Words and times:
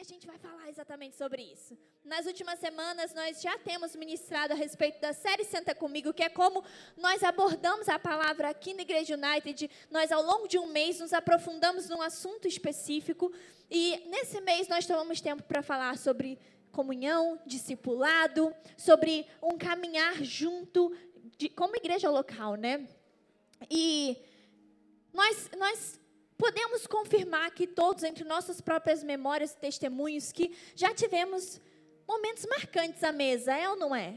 A 0.00 0.04
gente 0.04 0.28
vai 0.28 0.38
falar 0.38 0.68
exatamente 0.68 1.16
sobre 1.16 1.42
isso. 1.42 1.76
Nas 2.04 2.24
últimas 2.24 2.60
semanas, 2.60 3.12
nós 3.14 3.42
já 3.42 3.58
temos 3.58 3.96
ministrado 3.96 4.52
a 4.52 4.56
respeito 4.56 5.00
da 5.00 5.12
série 5.12 5.42
Senta 5.42 5.74
Comigo, 5.74 6.14
que 6.14 6.22
é 6.22 6.28
como 6.28 6.64
nós 6.96 7.24
abordamos 7.24 7.88
a 7.88 7.98
palavra 7.98 8.48
aqui 8.48 8.72
na 8.74 8.82
Igreja 8.82 9.16
United. 9.16 9.68
Nós, 9.90 10.12
ao 10.12 10.22
longo 10.22 10.46
de 10.46 10.56
um 10.56 10.68
mês, 10.68 11.00
nos 11.00 11.12
aprofundamos 11.12 11.88
num 11.88 12.00
assunto 12.00 12.46
específico. 12.46 13.32
E 13.68 14.04
nesse 14.06 14.40
mês, 14.40 14.68
nós 14.68 14.86
tomamos 14.86 15.20
tempo 15.20 15.42
para 15.42 15.62
falar 15.62 15.98
sobre 15.98 16.38
comunhão, 16.70 17.40
discipulado, 17.44 18.54
sobre 18.76 19.26
um 19.42 19.58
caminhar 19.58 20.22
junto, 20.22 20.96
de, 21.36 21.48
como 21.48 21.74
igreja 21.74 22.08
local, 22.08 22.54
né? 22.54 22.86
E 23.68 24.16
nós, 25.12 25.50
nós 25.58 26.00
podemos 26.38 26.86
confirmar 26.86 27.50
que 27.50 27.66
todos, 27.66 28.04
entre 28.04 28.22
nossas 28.24 28.60
próprias 28.60 29.02
memórias 29.02 29.52
e 29.52 29.56
testemunhos, 29.56 30.30
que 30.30 30.56
já 30.76 30.94
tivemos 30.94 31.60
momentos 32.06 32.46
marcantes 32.46 33.02
à 33.02 33.12
mesa, 33.12 33.54
é 33.54 33.68
ou 33.68 33.76
não 33.76 33.94
é? 33.94 34.14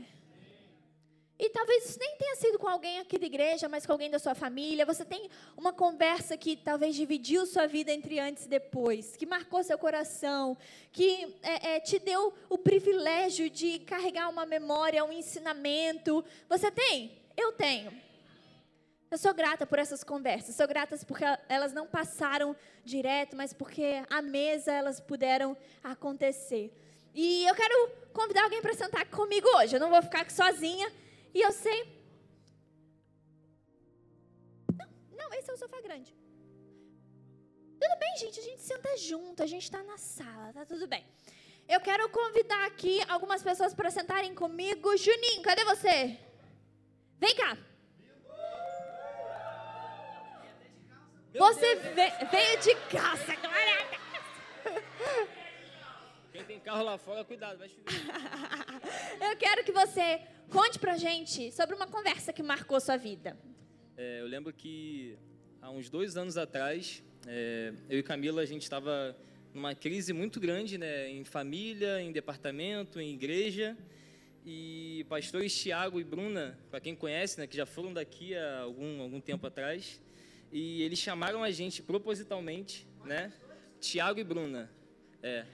E 1.40 1.50
talvez 1.50 1.90
isso 1.90 1.98
nem 2.00 2.16
tenha 2.18 2.36
sido 2.36 2.60
com 2.60 2.68
alguém 2.68 3.00
aqui 3.00 3.18
da 3.18 3.26
igreja, 3.26 3.68
mas 3.68 3.84
com 3.84 3.92
alguém 3.92 4.12
da 4.12 4.20
sua 4.20 4.36
família. 4.36 4.86
Você 4.86 5.04
tem 5.04 5.28
uma 5.58 5.74
conversa 5.74 6.38
que 6.38 6.56
talvez 6.56 6.96
dividiu 6.96 7.48
sua 7.48 7.66
vida 7.66 7.92
entre 7.92 8.20
antes 8.20 8.46
e 8.46 8.48
depois, 8.48 9.18
que 9.18 9.26
marcou 9.26 9.64
seu 9.64 9.76
coração, 9.76 10.56
que 10.92 11.36
é, 11.42 11.78
é, 11.78 11.80
te 11.80 11.98
deu 11.98 12.32
o 12.48 12.60
privilégio 12.60 13.50
de 13.50 13.80
carregar 13.80 14.30
uma 14.30 14.46
memória, 14.46 15.04
um 15.04 15.12
ensinamento. 15.12 16.24
Você 16.48 16.70
tem? 16.70 17.20
Eu 17.36 17.52
tenho. 17.54 18.11
Eu 19.12 19.18
sou 19.18 19.34
grata 19.34 19.68
por 19.68 19.78
essas 19.78 20.06
conversas. 20.06 20.56
Sou 20.56 20.66
grata 20.66 20.98
porque 21.06 21.26
elas 21.50 21.74
não 21.74 21.86
passaram 21.86 22.56
direto, 22.86 23.36
mas 23.36 23.52
porque 23.52 24.02
à 24.10 24.22
mesa 24.22 24.72
elas 24.72 25.02
puderam 25.02 25.58
acontecer. 25.84 26.74
E 27.14 27.46
eu 27.46 27.54
quero 27.54 27.92
convidar 28.14 28.44
alguém 28.44 28.62
para 28.62 28.74
sentar 28.74 29.06
comigo 29.08 29.46
hoje. 29.58 29.76
Eu 29.76 29.82
não 29.82 29.90
vou 29.90 30.02
ficar 30.02 30.32
sozinha. 30.32 30.90
E 31.34 31.42
eu 31.42 31.52
sei. 31.52 31.80
Não, 34.80 34.88
não, 35.12 35.34
esse 35.34 35.52
é 35.52 35.54
o 35.56 35.58
sofá 35.58 35.82
grande. 35.82 36.16
Tudo 37.82 38.00
bem, 38.00 38.16
gente. 38.16 38.40
A 38.40 38.44
gente 38.44 38.62
senta 38.62 38.96
junto. 38.96 39.44
A 39.44 39.46
gente 39.46 39.64
está 39.64 39.84
na 39.84 39.98
sala. 39.98 40.54
Tá 40.54 40.66
tudo 40.66 40.88
bem. 40.88 41.06
Eu 41.68 41.82
quero 41.82 42.08
convidar 42.10 42.66
aqui 42.66 43.04
algumas 43.10 43.44
pessoas 43.44 43.74
para 43.74 43.92
sentarem 43.92 44.34
comigo. 44.34 44.96
Juninho, 44.96 45.42
cadê 45.42 45.66
você? 45.66 46.18
Vem 47.20 47.36
cá. 47.36 47.58
Você 51.34 51.76
veio 51.76 52.60
de 52.62 52.76
caça, 52.90 53.36
caraca! 53.36 54.02
Quem 56.32 56.44
tem 56.44 56.60
carro 56.60 56.84
lá 56.84 56.98
fora, 56.98 57.24
cuidado, 57.24 57.58
vai 57.58 57.70
chover. 57.70 57.86
eu 59.32 59.38
quero 59.38 59.64
que 59.64 59.72
você 59.72 60.22
conte 60.50 60.78
pra 60.78 60.98
gente 60.98 61.52
sobre 61.54 61.76
uma 61.76 61.88
conversa 61.88 62.34
que 62.34 62.44
marcou 62.44 62.80
sua 62.82 62.98
vida. 62.98 63.38
É, 63.96 64.20
eu 64.20 64.28
lembro 64.28 64.52
que 64.52 65.18
há 65.62 65.70
uns 65.70 65.90
dois 65.90 66.18
anos 66.18 66.38
atrás, 66.38 67.02
é, 67.26 67.74
eu 67.90 68.00
e 68.00 68.04
Camila, 68.04 68.42
a 68.42 68.46
gente 68.46 68.64
estava 68.64 69.16
numa 69.54 69.74
crise 69.74 70.12
muito 70.12 70.40
grande, 70.40 70.78
né, 70.78 71.10
em 71.10 71.24
família, 71.24 72.02
em 72.02 72.12
departamento, 72.12 73.00
em 73.00 73.14
igreja. 73.14 73.78
E 74.46 75.06
pastores 75.08 75.56
Tiago 75.56 76.00
e 76.00 76.04
Bruna, 76.04 76.60
para 76.70 76.82
quem 76.82 76.96
conhece, 76.96 77.40
né, 77.40 77.48
que 77.48 77.56
já 77.56 77.66
foram 77.66 77.94
daqui 77.94 78.36
há 78.36 78.62
algum, 78.62 79.02
algum 79.02 79.22
tempo 79.22 79.46
atrás, 79.46 80.02
e 80.52 80.84
eles 80.84 81.00
chamaram 81.00 81.44
a 81.44 81.50
gente 81.50 81.82
propositalmente, 81.82 82.86
né? 83.06 83.32
Tiago 83.80 84.20
e 84.20 84.24
Bruna. 84.24 84.70
É. 85.24 85.46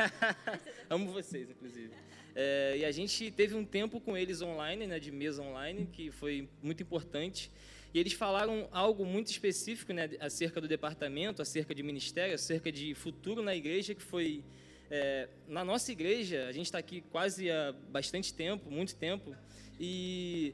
Amo 0.90 1.10
vocês, 1.10 1.48
inclusive. 1.50 1.90
É, 2.34 2.76
e 2.78 2.84
a 2.84 2.92
gente 2.92 3.30
teve 3.30 3.54
um 3.54 3.64
tempo 3.64 4.00
com 4.00 4.16
eles 4.16 4.42
online, 4.42 4.86
né, 4.86 5.00
de 5.00 5.10
mesa 5.10 5.42
online, 5.42 5.88
que 5.90 6.10
foi 6.10 6.48
muito 6.62 6.82
importante. 6.82 7.50
E 7.92 7.98
eles 7.98 8.12
falaram 8.12 8.68
algo 8.70 9.04
muito 9.04 9.28
específico 9.28 9.92
né, 9.92 10.10
acerca 10.20 10.60
do 10.60 10.68
departamento, 10.68 11.42
acerca 11.42 11.74
de 11.74 11.82
ministério, 11.82 12.34
acerca 12.34 12.70
de 12.70 12.94
futuro 12.94 13.42
na 13.42 13.56
igreja, 13.56 13.94
que 13.94 14.02
foi. 14.02 14.44
É, 14.92 15.28
na 15.46 15.64
nossa 15.64 15.92
igreja, 15.92 16.46
a 16.48 16.52
gente 16.52 16.66
está 16.66 16.78
aqui 16.78 17.00
quase 17.12 17.50
há 17.50 17.72
bastante 17.90 18.34
tempo, 18.34 18.70
muito 18.70 18.96
tempo, 18.96 19.36
e 19.78 20.52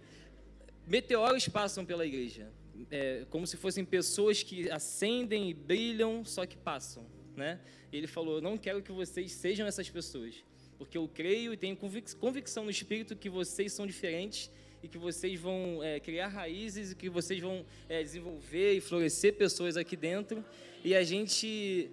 meteoros 0.87 1.49
passam 1.49 1.87
pela 1.87 2.05
igreja 2.05 2.47
é, 2.91 3.25
como 3.31 3.47
se 3.47 3.57
fossem 3.57 3.85
pessoas 3.85 4.43
que 4.43 4.71
acendem 4.71 5.51
e 5.51 5.55
brilham, 5.55 6.25
só 6.25 6.45
que 6.47 6.57
passam, 6.57 7.07
né? 7.37 7.61
ele 7.93 8.07
falou: 8.07 8.41
não 8.41 8.57
quero 8.57 8.83
que 8.83 8.93
vocês 8.93 9.33
sejam 9.33 9.67
essas 9.67 9.89
pessoas, 9.89 10.45
porque 10.79 10.99
eu 10.99 11.09
creio 11.09 11.53
e 11.53 11.57
tenho 11.57 11.77
convic 11.77 12.15
convicção 12.17 12.65
no 12.65 12.71
Espírito 12.71 13.17
que 13.17 13.31
vocês 13.31 13.73
são 13.73 13.87
diferentes 13.87 14.51
e 14.83 14.89
que 14.89 14.99
vocês 14.99 15.41
vão 15.41 15.83
é, 15.83 15.99
criar 15.99 16.29
raízes 16.29 16.93
e 16.93 16.95
que 16.95 17.09
vocês 17.09 17.41
vão 17.41 17.65
é, 17.89 18.03
desenvolver 18.03 18.75
e 18.75 18.81
florescer 18.81 19.35
pessoas 19.35 19.77
aqui 19.77 19.97
dentro. 19.97 20.45
E 20.85 20.95
a 20.95 21.03
gente 21.03 21.91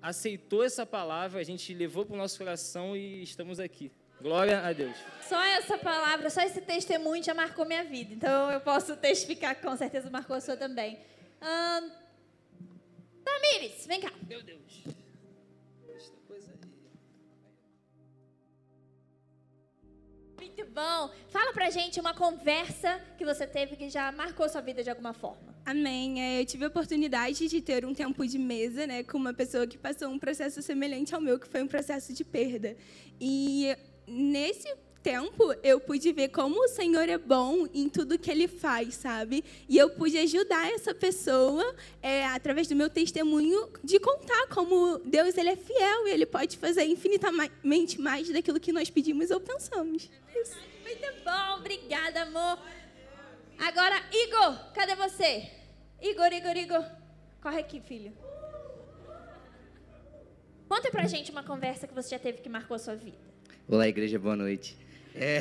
aceitou 0.00 0.62
essa 0.62 0.86
palavra, 0.86 1.40
a 1.40 1.44
gente 1.44 1.72
levou 1.74 2.04
para 2.04 2.14
o 2.14 2.18
nosso 2.18 2.38
coração 2.38 2.96
e 2.96 3.22
estamos 3.22 3.58
aqui. 3.58 3.90
Glória 4.20 4.60
a 4.60 4.72
Deus. 4.72 4.96
Só 5.28 5.40
essa 5.42 5.78
palavra, 5.78 6.28
só 6.30 6.42
esse 6.42 6.60
testemunho 6.60 7.22
já 7.22 7.34
marcou 7.34 7.64
minha 7.64 7.84
vida. 7.84 8.14
Então 8.14 8.50
eu 8.50 8.60
posso 8.60 8.96
testificar 8.96 9.54
que 9.54 9.62
com 9.62 9.76
certeza 9.76 10.10
marcou 10.10 10.34
a 10.34 10.40
sua 10.40 10.56
também. 10.56 10.98
Hum, 11.40 11.90
Tamires, 13.28 13.86
vem 13.86 14.00
cá. 14.00 14.10
Meu 14.26 14.42
Deus. 14.42 14.82
Esta 15.94 16.16
coisa 16.26 16.52
aí. 16.52 16.58
Muito 20.38 20.64
bom. 20.72 21.10
Fala 21.28 21.52
pra 21.52 21.70
gente 21.70 22.00
uma 22.00 22.14
conversa 22.14 23.00
que 23.16 23.24
você 23.24 23.46
teve 23.46 23.76
que 23.76 23.88
já 23.90 24.10
marcou 24.10 24.48
sua 24.48 24.60
vida 24.62 24.82
de 24.82 24.90
alguma 24.90 25.12
forma. 25.12 25.54
Amém. 25.64 26.22
É, 26.22 26.40
eu 26.40 26.46
tive 26.46 26.64
a 26.64 26.68
oportunidade 26.68 27.46
de 27.46 27.60
ter 27.60 27.84
um 27.84 27.92
tempo 27.94 28.26
de 28.26 28.38
mesa 28.38 28.86
né, 28.86 29.02
com 29.02 29.18
uma 29.18 29.34
pessoa 29.34 29.66
que 29.66 29.76
passou 29.76 30.08
um 30.08 30.18
processo 30.18 30.62
semelhante 30.62 31.14
ao 31.14 31.20
meu, 31.20 31.38
que 31.38 31.46
foi 31.46 31.62
um 31.62 31.68
processo 31.68 32.14
de 32.14 32.24
perda. 32.24 32.74
E 33.20 33.76
nesse 34.08 34.68
tempo 35.02 35.54
eu 35.62 35.80
pude 35.80 36.12
ver 36.12 36.28
como 36.28 36.60
o 36.64 36.68
Senhor 36.68 37.08
é 37.08 37.16
bom 37.16 37.66
em 37.72 37.88
tudo 37.88 38.18
que 38.18 38.30
Ele 38.30 38.48
faz, 38.48 38.94
sabe? 38.94 39.44
E 39.68 39.76
eu 39.78 39.90
pude 39.90 40.18
ajudar 40.18 40.70
essa 40.70 40.94
pessoa 40.94 41.74
é, 42.02 42.26
através 42.26 42.66
do 42.68 42.76
meu 42.76 42.90
testemunho 42.90 43.70
de 43.82 43.98
contar 43.98 44.48
como 44.48 44.98
Deus 44.98 45.36
ele 45.36 45.50
é 45.50 45.56
fiel 45.56 46.08
e 46.08 46.10
Ele 46.10 46.26
pode 46.26 46.56
fazer 46.56 46.84
infinitamente 46.84 48.00
mais 48.00 48.28
daquilo 48.28 48.60
que 48.60 48.72
nós 48.72 48.90
pedimos 48.90 49.30
ou 49.30 49.40
pensamos. 49.40 50.10
Isso. 50.34 50.56
Muito 50.82 51.24
bom, 51.24 51.56
obrigada, 51.58 52.22
amor. 52.22 52.58
Agora, 53.58 53.96
Igor, 54.12 54.72
cadê 54.72 54.94
você? 54.94 55.50
Igor, 56.00 56.32
Igor, 56.32 56.56
Igor, 56.56 56.84
corre 57.42 57.60
aqui, 57.60 57.80
filho. 57.80 58.12
Conta 60.68 60.90
pra 60.90 61.06
gente 61.06 61.30
uma 61.30 61.42
conversa 61.42 61.86
que 61.86 61.94
você 61.94 62.10
já 62.10 62.18
teve 62.18 62.38
que 62.38 62.48
marcou 62.48 62.74
a 62.74 62.78
sua 62.78 62.94
vida. 62.94 63.27
Olá, 63.70 63.86
igreja, 63.86 64.18
boa 64.18 64.34
noite. 64.34 64.74
É... 65.14 65.40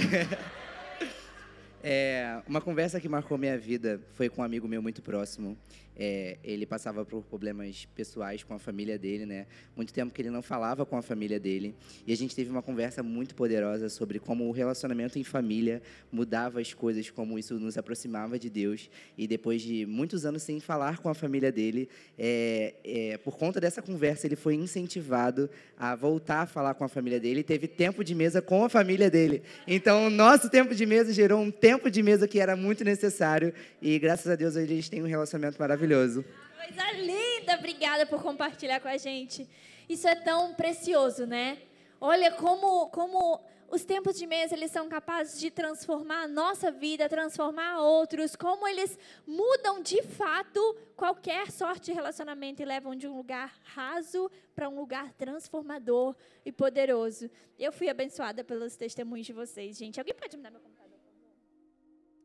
é... 1.81 2.41
uma 2.45 2.59
conversa 2.59 2.99
que 2.99 3.07
marcou 3.07 3.37
minha 3.37 3.57
vida 3.57 4.01
foi 4.15 4.27
com 4.27 4.41
um 4.41 4.43
amigo 4.43 4.67
meu 4.67 4.81
muito 4.81 5.01
próximo. 5.01 5.57
É, 5.99 6.37
ele 6.43 6.65
passava 6.67 7.03
por 7.03 7.23
problemas 7.23 7.87
pessoais 7.95 8.43
com 8.43 8.53
a 8.53 8.59
família 8.59 8.99
dele, 8.99 9.25
né? 9.25 9.47
Muito 9.75 9.91
tempo 9.91 10.13
que 10.13 10.21
ele 10.21 10.29
não 10.29 10.43
falava 10.43 10.85
com 10.85 10.95
a 10.95 11.01
família 11.01 11.39
dele. 11.39 11.73
E 12.05 12.13
a 12.13 12.15
gente 12.15 12.35
teve 12.35 12.51
uma 12.51 12.61
conversa 12.61 13.01
muito 13.01 13.33
poderosa 13.33 13.89
sobre 13.89 14.19
como 14.19 14.47
o 14.47 14.51
relacionamento 14.51 15.17
em 15.17 15.23
família 15.23 15.81
mudava 16.11 16.61
as 16.61 16.71
coisas, 16.71 17.09
como 17.09 17.39
isso 17.39 17.55
nos 17.55 17.79
aproximava 17.79 18.37
de 18.37 18.47
Deus. 18.47 18.91
E 19.17 19.25
depois 19.25 19.63
de 19.63 19.87
muitos 19.87 20.23
anos 20.23 20.43
sem 20.43 20.59
falar 20.59 20.99
com 20.99 21.09
a 21.09 21.15
família 21.15 21.51
dele, 21.51 21.89
é, 22.15 22.75
é, 22.83 23.17
por 23.17 23.35
conta 23.35 23.59
dessa 23.59 23.81
conversa, 23.81 24.27
ele 24.27 24.35
foi 24.35 24.53
incentivado 24.53 25.49
a 25.75 25.95
voltar 25.95 26.41
a 26.41 26.45
falar 26.45 26.75
com 26.75 26.83
a 26.83 26.87
família 26.87 27.19
dele 27.19 27.39
e 27.39 27.43
teve 27.43 27.67
tempo 27.67 28.03
de 28.03 28.13
mesa 28.13 28.39
com 28.39 28.63
a 28.63 28.69
família 28.69 29.09
dele. 29.09 29.41
Então, 29.65 30.05
o 30.05 30.09
nosso 30.11 30.47
tempo 30.47 30.75
de 30.75 30.85
mesa 30.85 31.11
gerou 31.11 31.41
um 31.41 31.49
tempo 31.49 31.89
de 31.89 32.03
mesa 32.03 32.27
que 32.27 32.39
era 32.39 32.55
muito 32.55 32.83
necessário. 32.83 33.51
E 33.81 33.97
graças 33.97 34.27
a 34.31 34.35
Deus, 34.35 34.53
gente 34.53 34.91
tem 34.91 35.01
um 35.01 35.07
relacionamento 35.07 35.57
maravilhoso 35.59 35.86
maravilhoso. 35.87 36.25
Coisa 36.55 36.91
linda, 36.91 37.55
obrigada 37.55 38.05
por 38.05 38.21
compartilhar 38.21 38.79
com 38.81 38.89
a 38.89 38.97
gente. 38.97 39.47
Isso 39.87 40.07
é 40.07 40.15
tão 40.15 40.53
precioso, 40.53 41.25
né? 41.25 41.59
Olha 41.99 42.31
como, 42.31 42.89
como 42.89 43.41
os 43.69 43.85
tempos 43.85 44.17
de 44.17 44.27
mesa 44.27 44.53
eles 44.53 44.71
são 44.71 44.89
capazes 44.89 45.39
de 45.39 45.49
transformar 45.49 46.23
a 46.23 46.27
nossa 46.27 46.69
vida, 46.69 47.07
transformar 47.07 47.79
outros, 47.79 48.35
como 48.35 48.67
eles 48.67 48.99
mudam 49.25 49.81
de 49.81 50.03
fato 50.03 50.59
qualquer 50.95 51.49
sorte 51.51 51.85
de 51.85 51.93
relacionamento 51.93 52.61
e 52.61 52.65
levam 52.65 52.95
de 52.95 53.07
um 53.07 53.15
lugar 53.15 53.57
raso 53.63 54.29
para 54.53 54.67
um 54.67 54.75
lugar 54.75 55.13
transformador 55.13 56.15
e 56.45 56.51
poderoso. 56.51 57.29
Eu 57.57 57.71
fui 57.71 57.89
abençoada 57.89 58.43
pelos 58.43 58.75
testemunhos 58.75 59.25
de 59.25 59.33
vocês, 59.33 59.77
gente. 59.77 59.99
Alguém 59.99 60.13
pode 60.13 60.35
me 60.35 60.43
dar 60.43 60.51
meu 60.51 60.59
computador? 60.59 60.99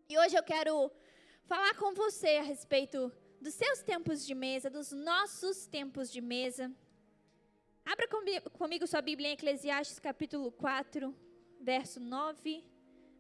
E 0.09 0.19
hoje 0.19 0.37
eu 0.37 0.43
quero 0.43 0.91
falar 1.45 1.75
com 1.75 1.95
você 1.95 2.37
a 2.37 2.43
respeito 2.43 3.13
dos 3.43 3.55
seus 3.55 3.83
tempos 3.83 4.25
de 4.25 4.35
mesa, 4.37 4.71
dos 4.71 4.93
nossos 4.93 5.67
tempos 5.67 6.13
de 6.13 6.21
mesa. 6.21 6.73
Abra 7.85 8.07
comigo 8.53 8.87
sua 8.87 9.03
Bíblia 9.03 9.31
em 9.31 9.33
Eclesiastes 9.33 9.99
capítulo 9.99 10.53
4, 10.53 11.13
verso 11.61 11.99
9 11.99 12.65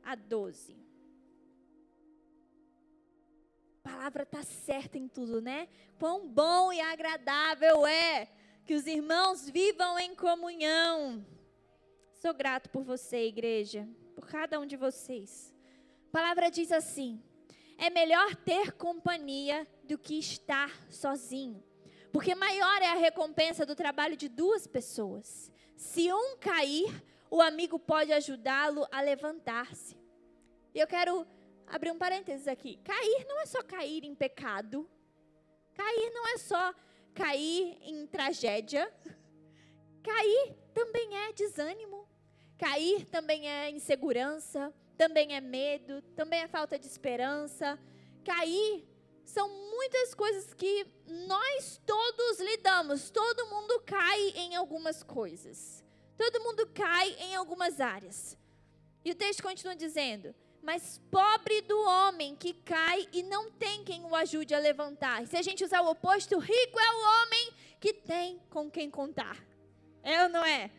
a 0.00 0.14
12. 0.14 0.76
A 3.84 3.88
palavra 3.90 4.22
está 4.22 4.44
certa 4.44 4.96
em 4.96 5.08
tudo, 5.08 5.42
né? 5.42 5.68
Quão 5.98 6.28
bom 6.28 6.72
e 6.72 6.80
agradável 6.80 7.84
é 7.84 8.28
que 8.64 8.74
os 8.74 8.86
irmãos 8.86 9.50
vivam 9.50 9.98
em 9.98 10.14
comunhão. 10.14 11.26
Sou 12.14 12.32
grato 12.32 12.70
por 12.70 12.84
você, 12.84 13.26
igreja, 13.26 13.88
por 14.14 14.28
cada 14.28 14.60
um 14.60 14.66
de 14.66 14.76
vocês. 14.76 15.52
A 16.06 16.12
palavra 16.12 16.48
diz 16.48 16.70
assim: 16.70 17.20
é 17.82 17.90
melhor 17.90 18.36
ter 18.36 18.70
companhia 18.70 19.66
do 19.82 19.98
que 19.98 20.16
estar 20.16 20.70
sozinho. 20.88 21.60
Porque 22.12 22.32
maior 22.32 22.80
é 22.80 22.86
a 22.86 22.94
recompensa 22.94 23.66
do 23.66 23.74
trabalho 23.74 24.16
de 24.16 24.28
duas 24.28 24.68
pessoas. 24.68 25.50
Se 25.76 26.12
um 26.12 26.36
cair, 26.36 27.04
o 27.28 27.42
amigo 27.42 27.80
pode 27.80 28.12
ajudá-lo 28.12 28.86
a 28.92 29.00
levantar-se. 29.00 29.98
E 30.72 30.78
eu 30.78 30.86
quero 30.86 31.26
abrir 31.66 31.90
um 31.90 31.98
parênteses 31.98 32.46
aqui. 32.46 32.78
Cair 32.84 33.26
não 33.26 33.40
é 33.40 33.46
só 33.46 33.60
cair 33.64 34.04
em 34.04 34.14
pecado. 34.14 34.88
Cair 35.74 36.12
não 36.14 36.28
é 36.28 36.38
só 36.38 36.72
cair 37.12 37.78
em 37.80 38.06
tragédia. 38.06 38.88
Cair 40.04 40.54
também 40.72 41.16
é 41.16 41.32
desânimo. 41.32 42.08
Cair 42.56 43.06
também 43.06 43.48
é 43.48 43.70
insegurança, 43.70 44.72
também 45.02 45.34
é 45.34 45.40
medo, 45.40 46.00
também 46.14 46.42
é 46.42 46.46
falta 46.46 46.78
de 46.78 46.86
esperança. 46.86 47.76
Cair 48.24 48.86
são 49.24 49.48
muitas 49.48 50.14
coisas 50.14 50.54
que 50.54 50.86
nós 51.26 51.80
todos 51.84 52.38
lidamos. 52.38 53.10
Todo 53.10 53.48
mundo 53.48 53.82
cai 53.84 54.28
em 54.36 54.54
algumas 54.54 55.02
coisas. 55.02 55.82
Todo 56.16 56.40
mundo 56.44 56.68
cai 56.72 57.16
em 57.18 57.34
algumas 57.34 57.80
áreas. 57.80 58.38
E 59.04 59.10
o 59.10 59.14
texto 59.16 59.42
continua 59.42 59.74
dizendo: 59.74 60.32
Mas 60.62 61.00
pobre 61.10 61.62
do 61.62 61.80
homem 61.80 62.36
que 62.36 62.54
cai 62.54 63.08
e 63.12 63.24
não 63.24 63.50
tem 63.50 63.82
quem 63.82 64.04
o 64.04 64.14
ajude 64.14 64.54
a 64.54 64.60
levantar. 64.60 65.26
Se 65.26 65.36
a 65.36 65.42
gente 65.42 65.64
usar 65.64 65.80
o 65.80 65.90
oposto, 65.90 66.38
rico 66.38 66.78
é 66.78 66.90
o 66.92 67.22
homem 67.22 67.52
que 67.80 67.92
tem 67.92 68.40
com 68.48 68.70
quem 68.70 68.88
contar. 68.88 69.36
É 70.00 70.22
ou 70.22 70.28
não 70.28 70.44
é? 70.44 70.70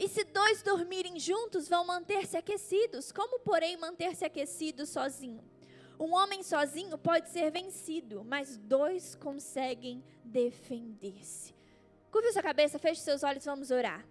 E 0.00 0.08
se 0.08 0.24
dois 0.24 0.62
dormirem 0.62 1.20
juntos, 1.20 1.68
vão 1.68 1.84
manter-se 1.84 2.34
aquecidos. 2.34 3.12
Como, 3.12 3.38
porém, 3.40 3.76
manter-se 3.76 4.24
aquecidos 4.24 4.88
sozinho? 4.88 5.44
Um 5.98 6.14
homem 6.14 6.42
sozinho 6.42 6.96
pode 6.96 7.28
ser 7.28 7.50
vencido, 7.50 8.24
mas 8.24 8.56
dois 8.56 9.14
conseguem 9.14 10.02
defender-se. 10.24 11.54
Curva 12.10 12.32
sua 12.32 12.42
cabeça, 12.42 12.78
feche 12.78 13.02
seus 13.02 13.22
olhos, 13.22 13.44
vamos 13.44 13.70
orar. 13.70 14.02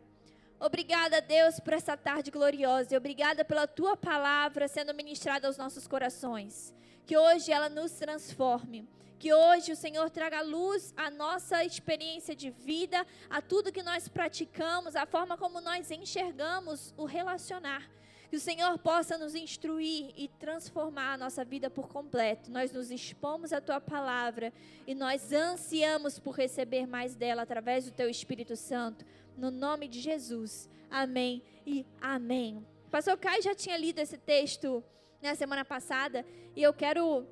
Obrigada, 0.60 1.22
Deus, 1.22 1.60
por 1.60 1.74
essa 1.74 1.98
tarde 1.98 2.30
gloriosa 2.30 2.94
e 2.94 2.98
obrigada 2.98 3.44
pela 3.44 3.66
tua 3.66 3.98
palavra 3.98 4.68
sendo 4.68 4.94
ministrada 4.94 5.48
aos 5.48 5.58
nossos 5.58 5.88
corações. 5.88 6.72
Que 7.04 7.18
hoje 7.18 7.52
ela 7.52 7.68
nos 7.68 7.94
transforme 7.94 8.88
que 9.20 9.34
hoje 9.34 9.74
o 9.74 9.76
Senhor 9.76 10.10
traga 10.10 10.42
luz 10.42 10.94
à 10.96 11.12
nossa 11.12 11.66
experiência 11.66 12.34
de 12.34 12.50
vida, 12.50 13.06
a 13.30 13.42
tudo 13.42 13.72
que 13.72 13.84
nós 13.84 14.08
praticamos, 14.08 14.96
a 14.96 15.06
forma 15.06 15.38
como 15.38 15.60
nós 15.60 15.92
enxergamos 15.92 16.94
o 16.98 17.04
relacionar. 17.04 17.92
Que 18.30 18.38
o 18.38 18.40
Senhor 18.40 18.78
possa 18.78 19.18
nos 19.18 19.36
instruir 19.36 20.14
e 20.16 20.30
transformar 20.40 21.14
a 21.14 21.18
nossa 21.18 21.44
vida 21.44 21.70
por 21.70 21.90
completo. 21.90 22.50
Nós 22.50 22.72
nos 22.72 22.92
expomos 22.92 23.52
à 23.52 23.60
tua 23.60 23.82
palavra 23.82 24.54
e 24.88 24.96
nós 24.96 25.34
ansiamos 25.34 26.18
por 26.18 26.36
receber 26.36 26.88
mais 26.88 27.14
dela 27.14 27.42
através 27.42 27.86
do 27.86 27.92
teu 27.92 28.10
Espírito 28.10 28.56
Santo. 28.56 29.04
No 29.36 29.52
nome 29.52 29.88
de 29.88 30.00
Jesus. 30.00 30.70
Amém 30.90 31.44
e 31.66 31.86
amém. 32.00 32.66
Pastor 32.90 33.18
Caio 33.18 33.42
já 33.42 33.54
tinha 33.54 33.76
lido 33.76 34.00
esse 34.00 34.18
texto 34.18 34.82
na 35.22 35.36
semana 35.36 35.66
passada 35.66 36.26
e 36.56 36.64
eu 36.64 36.74
quero 36.74 37.28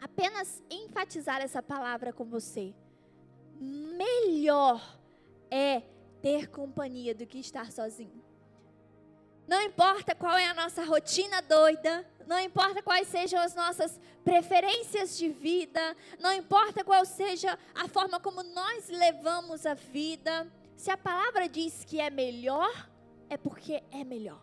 apenas 0.00 0.62
enfatizar 0.70 1.40
essa 1.40 1.62
palavra 1.62 2.12
com 2.12 2.24
você. 2.24 2.74
Melhor 3.60 4.98
é 5.50 5.82
ter 6.20 6.48
companhia 6.48 7.14
do 7.14 7.26
que 7.26 7.38
estar 7.38 7.70
sozinho. 7.70 8.22
Não 9.46 9.60
importa 9.62 10.14
qual 10.14 10.36
é 10.36 10.46
a 10.46 10.54
nossa 10.54 10.82
rotina 10.84 11.42
doida, 11.42 12.08
não 12.26 12.40
importa 12.40 12.82
quais 12.82 13.08
sejam 13.08 13.40
as 13.40 13.54
nossas 13.54 14.00
preferências 14.24 15.18
de 15.18 15.28
vida, 15.28 15.94
não 16.18 16.32
importa 16.32 16.82
qual 16.82 17.04
seja 17.04 17.58
a 17.74 17.86
forma 17.86 18.18
como 18.18 18.42
nós 18.42 18.88
levamos 18.88 19.66
a 19.66 19.74
vida, 19.74 20.50
se 20.76 20.90
a 20.90 20.96
palavra 20.96 21.48
diz 21.48 21.84
que 21.84 22.00
é 22.00 22.08
melhor, 22.08 22.88
é 23.28 23.36
porque 23.36 23.82
é 23.90 24.02
melhor. 24.02 24.40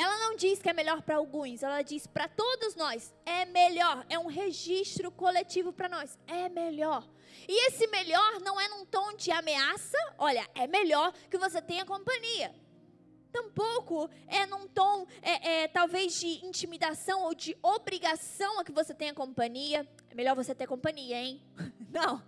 Ela 0.00 0.18
não 0.18 0.34
diz 0.34 0.62
que 0.62 0.70
é 0.70 0.72
melhor 0.72 1.02
para 1.02 1.16
alguns, 1.16 1.62
ela 1.62 1.82
diz 1.82 2.06
para 2.06 2.26
todos 2.26 2.74
nós: 2.74 3.14
é 3.26 3.44
melhor, 3.44 4.06
é 4.08 4.18
um 4.18 4.28
registro 4.28 5.12
coletivo 5.12 5.74
para 5.74 5.90
nós, 5.90 6.18
é 6.26 6.48
melhor. 6.48 7.06
E 7.46 7.66
esse 7.66 7.86
melhor 7.88 8.40
não 8.40 8.58
é 8.58 8.66
num 8.68 8.86
tom 8.86 9.12
de 9.12 9.30
ameaça, 9.30 9.98
olha, 10.16 10.48
é 10.54 10.66
melhor 10.66 11.12
que 11.28 11.36
você 11.36 11.60
tenha 11.60 11.84
companhia. 11.84 12.50
Tampouco 13.30 14.08
é 14.26 14.46
num 14.46 14.66
tom, 14.68 15.06
é, 15.20 15.64
é, 15.64 15.68
talvez, 15.68 16.18
de 16.18 16.46
intimidação 16.46 17.22
ou 17.24 17.34
de 17.34 17.54
obrigação 17.62 18.58
a 18.58 18.64
que 18.64 18.72
você 18.72 18.94
tenha 18.94 19.12
companhia. 19.12 19.86
É 20.08 20.14
melhor 20.14 20.34
você 20.34 20.54
ter 20.54 20.66
companhia, 20.66 21.16
hein? 21.16 21.42
Não. 21.92 22.22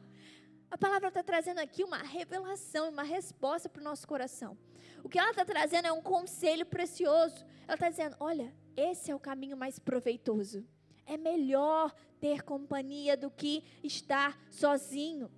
A 0.70 0.76
palavra 0.76 1.08
está 1.08 1.22
trazendo 1.22 1.58
aqui 1.58 1.82
uma 1.82 1.98
revelação, 1.98 2.90
uma 2.90 3.02
resposta 3.02 3.66
para 3.66 3.80
o 3.80 3.84
nosso 3.84 4.06
coração. 4.06 4.58
O 5.02 5.08
que 5.08 5.18
ela 5.18 5.30
está 5.30 5.44
trazendo 5.44 5.86
é 5.86 5.92
um 5.92 6.02
conselho 6.02 6.64
precioso. 6.64 7.44
Ela 7.66 7.74
está 7.74 7.88
dizendo: 7.88 8.16
olha, 8.20 8.54
esse 8.76 9.10
é 9.10 9.14
o 9.14 9.20
caminho 9.20 9.56
mais 9.56 9.78
proveitoso. 9.78 10.64
É 11.04 11.16
melhor 11.16 11.92
ter 12.20 12.42
companhia 12.42 13.16
do 13.16 13.30
que 13.30 13.64
estar 13.82 14.38
sozinho. 14.50 15.30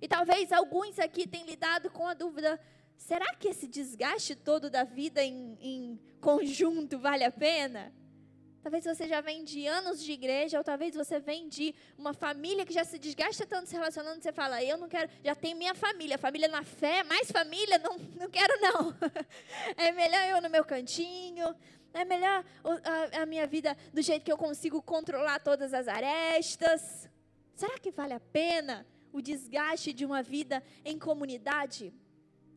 E 0.00 0.08
talvez 0.08 0.52
alguns 0.52 0.98
aqui 0.98 1.26
tenham 1.26 1.46
lidado 1.46 1.90
com 1.90 2.06
a 2.06 2.14
dúvida: 2.14 2.58
será 2.96 3.34
que 3.34 3.48
esse 3.48 3.66
desgaste 3.66 4.34
todo 4.34 4.70
da 4.70 4.84
vida 4.84 5.22
em, 5.22 5.58
em 5.60 6.00
conjunto 6.20 6.98
vale 6.98 7.24
a 7.24 7.32
pena? 7.32 7.92
Talvez 8.62 8.84
você 8.84 9.08
já 9.08 9.22
vem 9.22 9.42
de 9.42 9.66
anos 9.66 10.02
de 10.02 10.12
igreja, 10.12 10.58
ou 10.58 10.64
talvez 10.64 10.94
você 10.94 11.18
vem 11.18 11.48
de 11.48 11.74
uma 11.96 12.12
família 12.12 12.66
que 12.66 12.74
já 12.74 12.84
se 12.84 12.98
desgasta 12.98 13.46
tanto 13.46 13.68
se 13.68 13.74
relacionando, 13.74 14.22
você 14.22 14.32
fala, 14.32 14.62
eu 14.62 14.76
não 14.76 14.86
quero, 14.86 15.10
já 15.24 15.34
tenho 15.34 15.56
minha 15.56 15.74
família, 15.74 16.18
família 16.18 16.46
na 16.46 16.62
fé, 16.62 17.02
mais 17.02 17.30
família, 17.30 17.78
não, 17.78 17.96
não 18.20 18.28
quero 18.28 18.60
não. 18.60 18.94
É 19.76 19.92
melhor 19.92 20.22
eu 20.28 20.42
no 20.42 20.50
meu 20.50 20.64
cantinho, 20.64 21.54
é 21.94 22.04
melhor 22.04 22.44
a, 22.62 23.22
a 23.22 23.26
minha 23.26 23.46
vida 23.46 23.76
do 23.94 24.02
jeito 24.02 24.24
que 24.24 24.32
eu 24.32 24.36
consigo 24.36 24.82
controlar 24.82 25.40
todas 25.40 25.72
as 25.72 25.88
arestas. 25.88 27.08
Será 27.54 27.78
que 27.78 27.90
vale 27.90 28.12
a 28.12 28.20
pena 28.20 28.86
o 29.12 29.22
desgaste 29.22 29.92
de 29.92 30.04
uma 30.04 30.22
vida 30.22 30.62
em 30.84 30.98
comunidade? 30.98 31.94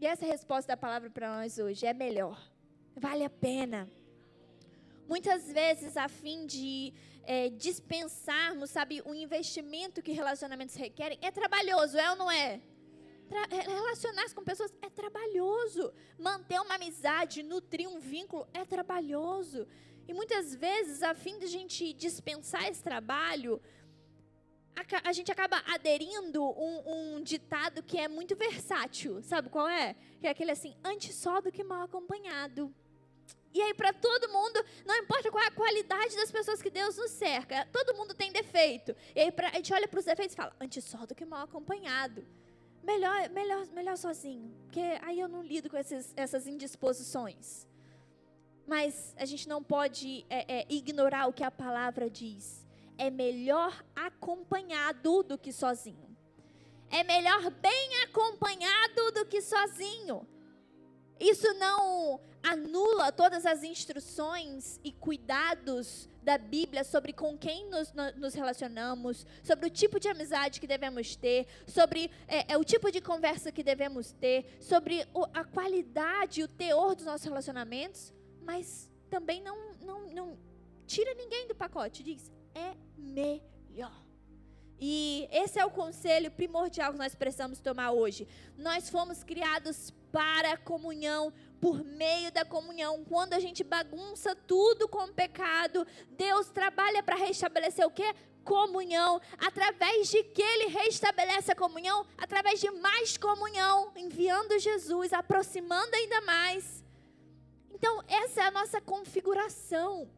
E 0.02 0.06
essa 0.06 0.26
é 0.26 0.30
a 0.30 0.32
resposta 0.34 0.68
da 0.74 0.78
palavra 0.78 1.10
para 1.10 1.38
nós 1.38 1.58
hoje, 1.58 1.86
é 1.86 1.94
melhor. 1.94 2.38
Vale 2.96 3.24
a 3.24 3.30
pena. 3.30 3.90
Muitas 5.08 5.52
vezes, 5.52 5.98
a 5.98 6.08
fim 6.08 6.46
de 6.46 6.94
é, 7.24 7.50
dispensarmos, 7.50 8.70
sabe, 8.70 9.02
o 9.06 9.14
investimento 9.14 10.02
que 10.02 10.12
relacionamentos 10.12 10.76
requerem, 10.76 11.18
é 11.22 11.32
trabalhoso, 11.32 11.98
é 11.98 12.10
ou 12.12 12.16
não 12.16 12.32
é? 12.32 12.62
Relacionar-se 13.50 14.36
com 14.36 14.44
pessoas 14.44 14.74
é 14.82 14.90
trabalhoso. 14.90 15.92
Manter 16.20 16.60
uma 16.60 16.76
amizade, 16.76 17.42
nutrir 17.42 17.90
um 17.90 18.00
vínculo 18.00 18.48
é 18.54 18.64
trabalhoso. 18.64 19.68
E 20.08 20.14
muitas 20.14 20.56
vezes, 20.56 21.02
a 21.02 21.14
fim 21.14 21.40
de 21.40 21.46
a 21.46 21.50
gente 21.50 21.94
dispensar 21.94 22.68
esse 22.68 22.84
trabalho, 22.84 23.62
a, 24.76 25.10
a 25.10 25.14
gente 25.14 25.32
acaba 25.32 25.64
aderindo 25.68 26.44
um, 26.44 27.16
um, 27.16 27.24
ditado 27.24 27.82
que 27.82 27.98
é 27.98 28.08
muito 28.08 28.36
versátil. 28.36 29.22
Sabe 29.24 29.50
qual 29.50 29.68
é? 29.68 29.96
Que 30.20 30.28
é 30.28 30.30
aquele 30.30 30.52
assim, 30.52 30.76
antes 30.84 31.16
só 31.16 31.42
do 31.42 31.52
que 31.52 31.64
mal 31.64 31.84
acompanhado. 31.84 32.74
E 33.54 33.62
aí, 33.62 33.74
para 33.74 33.94
todo 33.94 34.30
mundo, 34.30 34.64
não 34.86 34.96
importa 34.98 35.30
qual 35.30 35.44
é 35.44 35.48
a 35.48 35.52
qualidade 35.52 36.16
das 36.16 36.32
pessoas 36.32 36.62
que 36.62 36.72
Deus 36.72 36.98
nos 36.98 37.12
cerca, 37.12 37.68
todo 37.72 37.96
mundo 37.96 38.14
tem 38.14 38.32
defeito. 38.32 38.96
E 39.16 39.20
aí, 39.20 39.32
pra, 39.32 39.50
a 39.50 39.56
gente 39.56 39.72
olha 39.72 39.88
para 39.88 40.00
os 40.00 40.06
defeitos 40.06 40.34
e 40.34 40.38
fala: 40.38 40.56
antes 40.60 40.84
só 40.84 41.06
do 41.06 41.14
que 41.14 41.24
mal 41.24 41.44
acompanhado. 41.44 42.26
Melhor, 42.84 43.30
melhor, 43.30 43.66
melhor 43.68 43.96
sozinho, 43.96 44.54
porque 44.64 44.82
aí 45.02 45.18
eu 45.18 45.30
não 45.30 45.42
lido 45.42 45.70
com 45.70 45.78
esses, 45.78 46.12
essas 46.18 46.48
indisposições. 46.48 47.66
Mas 48.68 49.14
a 49.18 49.26
gente 49.26 49.48
não 49.48 49.64
pode 49.64 50.26
é, 50.30 50.60
é, 50.60 50.66
ignorar 50.70 51.28
o 51.28 51.34
que 51.34 51.44
a 51.44 51.52
palavra 51.52 52.10
diz. 52.10 52.66
É 52.98 53.10
melhor 53.10 53.84
acompanhado 53.96 55.24
do 55.24 55.38
que 55.38 55.52
sozinho. 55.54 56.16
É 56.90 57.04
melhor 57.04 57.50
bem 57.52 58.04
acompanhado 58.04 59.12
do 59.14 59.26
que 59.26 59.42
sozinho. 59.42 60.28
Isso 61.20 61.54
não 61.56 62.20
anula 62.42 63.12
todas 63.12 63.46
as 63.46 63.64
instruções 63.64 64.80
e 64.84 64.92
cuidados 64.92 66.10
da 66.22 66.38
Bíblia 66.38 66.84
sobre 66.84 67.14
com 67.14 67.38
quem 67.38 67.70
nos, 67.70 67.94
nos 68.18 68.34
relacionamos, 68.34 69.26
sobre 69.42 69.68
o 69.68 69.70
tipo 69.70 70.00
de 70.00 70.10
amizade 70.10 70.60
que 70.60 70.68
devemos 70.68 71.16
ter, 71.16 71.48
sobre 71.66 72.12
é, 72.28 72.54
é, 72.54 72.58
o 72.58 72.64
tipo 72.64 72.92
de 72.92 73.00
conversa 73.00 73.52
que 73.52 73.64
devemos 73.64 74.12
ter, 74.12 74.58
sobre 74.60 75.08
o, 75.14 75.24
a 75.34 75.44
qualidade 75.44 76.42
e 76.42 76.44
o 76.44 76.48
teor 76.48 76.96
dos 76.96 77.06
nossos 77.06 77.26
relacionamentos, 77.26 78.14
mas 78.42 78.90
também 79.10 79.42
não, 79.42 79.74
não, 79.82 80.08
não 80.10 80.38
tira 80.86 81.14
ninguém 81.14 81.48
do 81.48 81.56
pacote, 81.56 82.04
diz, 82.04 82.32
é 82.54 82.76
melhor. 82.98 84.03
E 84.86 85.30
esse 85.32 85.58
é 85.58 85.66
o 85.66 85.72
conselho 85.72 86.30
primordial 86.30 86.92
que 86.92 86.98
nós 86.98 87.16
precisamos 87.16 87.62
tomar 87.62 87.92
hoje. 87.92 88.28
Nós 88.58 88.90
fomos 88.90 89.24
criados 89.24 89.94
para 90.12 90.52
a 90.52 90.58
comunhão, 90.58 91.32
por 91.62 91.86
meio 91.86 92.30
da 92.34 92.44
comunhão. 92.44 93.02
Quando 93.06 93.32
a 93.32 93.40
gente 93.40 93.64
bagunça 93.64 94.36
tudo 94.36 94.90
com 94.90 95.06
o 95.06 95.14
pecado, 95.14 95.88
Deus 96.10 96.50
trabalha 96.50 97.02
para 97.02 97.16
restabelecer 97.16 97.88
o 97.88 97.92
quê? 97.92 98.14
Comunhão. 98.44 99.22
Através 99.38 100.10
de 100.10 100.22
que 100.22 100.42
ele 100.42 100.66
restabelece 100.66 101.50
a 101.50 101.56
comunhão? 101.56 102.06
Através 102.18 102.60
de 102.60 102.70
mais 102.70 103.16
comunhão, 103.16 103.94
enviando 103.96 104.60
Jesus, 104.60 105.14
aproximando 105.14 105.96
ainda 105.96 106.20
mais. 106.24 106.84
Então, 107.74 108.04
essa 108.06 108.42
é 108.42 108.48
a 108.48 108.52
nossa 108.52 108.82
configuração. 108.82 110.10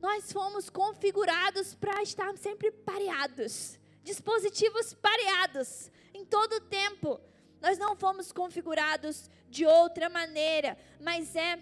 Nós 0.00 0.32
fomos 0.32 0.70
configurados 0.70 1.74
para 1.74 2.02
estar 2.02 2.34
sempre 2.38 2.70
pareados, 2.70 3.78
dispositivos 4.02 4.94
pareados 4.94 5.90
em 6.14 6.24
todo 6.24 6.54
o 6.54 6.60
tempo. 6.60 7.20
Nós 7.60 7.76
não 7.76 7.94
fomos 7.94 8.32
configurados 8.32 9.28
de 9.50 9.66
outra 9.66 10.08
maneira, 10.08 10.78
mas 11.00 11.36
é 11.36 11.58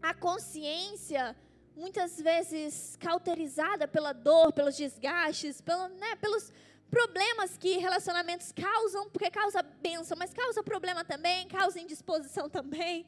a 0.00 0.14
consciência 0.14 1.36
muitas 1.74 2.20
vezes 2.20 2.96
cauterizada 3.00 3.88
pela 3.88 4.12
dor, 4.12 4.52
pelos 4.52 4.76
desgastes, 4.76 5.60
pelo, 5.60 5.88
né, 5.88 6.14
pelos 6.16 6.52
problemas 6.88 7.56
que 7.58 7.78
relacionamentos 7.78 8.52
causam, 8.52 9.10
porque 9.10 9.28
causa 9.28 9.62
bênção, 9.62 10.16
mas 10.16 10.32
causa 10.32 10.62
problema 10.62 11.04
também, 11.04 11.48
causa 11.48 11.80
indisposição 11.80 12.48
também, 12.48 13.04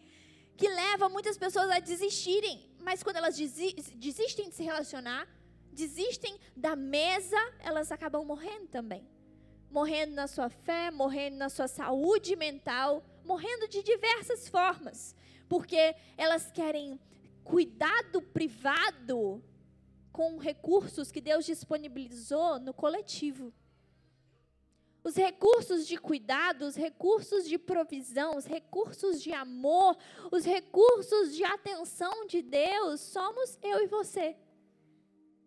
que 0.56 0.66
leva 0.66 1.08
muitas 1.08 1.38
pessoas 1.38 1.70
a 1.70 1.78
desistirem 1.78 2.75
mas 2.86 3.02
quando 3.02 3.16
elas 3.16 3.36
desistem 3.36 4.48
de 4.48 4.54
se 4.54 4.62
relacionar, 4.62 5.26
desistem 5.72 6.38
da 6.54 6.76
mesa, 6.76 7.36
elas 7.58 7.90
acabam 7.90 8.24
morrendo 8.24 8.68
também. 8.68 9.04
Morrendo 9.68 10.14
na 10.14 10.28
sua 10.28 10.48
fé, 10.48 10.92
morrendo 10.92 11.36
na 11.36 11.48
sua 11.48 11.66
saúde 11.66 12.36
mental, 12.36 13.04
morrendo 13.24 13.66
de 13.66 13.82
diversas 13.82 14.46
formas. 14.46 15.16
Porque 15.48 15.96
elas 16.16 16.52
querem 16.52 17.00
cuidado 17.42 18.22
privado 18.22 19.42
com 20.12 20.38
recursos 20.38 21.10
que 21.10 21.20
Deus 21.20 21.44
disponibilizou 21.44 22.60
no 22.60 22.72
coletivo. 22.72 23.52
Os 25.06 25.14
recursos 25.14 25.86
de 25.86 25.96
cuidado, 25.96 26.62
os 26.62 26.74
recursos 26.74 27.48
de 27.48 27.56
provisão, 27.56 28.36
os 28.36 28.44
recursos 28.44 29.22
de 29.22 29.32
amor, 29.32 29.96
os 30.32 30.44
recursos 30.44 31.32
de 31.32 31.44
atenção 31.44 32.26
de 32.26 32.42
Deus, 32.42 33.02
somos 33.02 33.56
eu 33.62 33.84
e 33.84 33.86
você. 33.86 34.34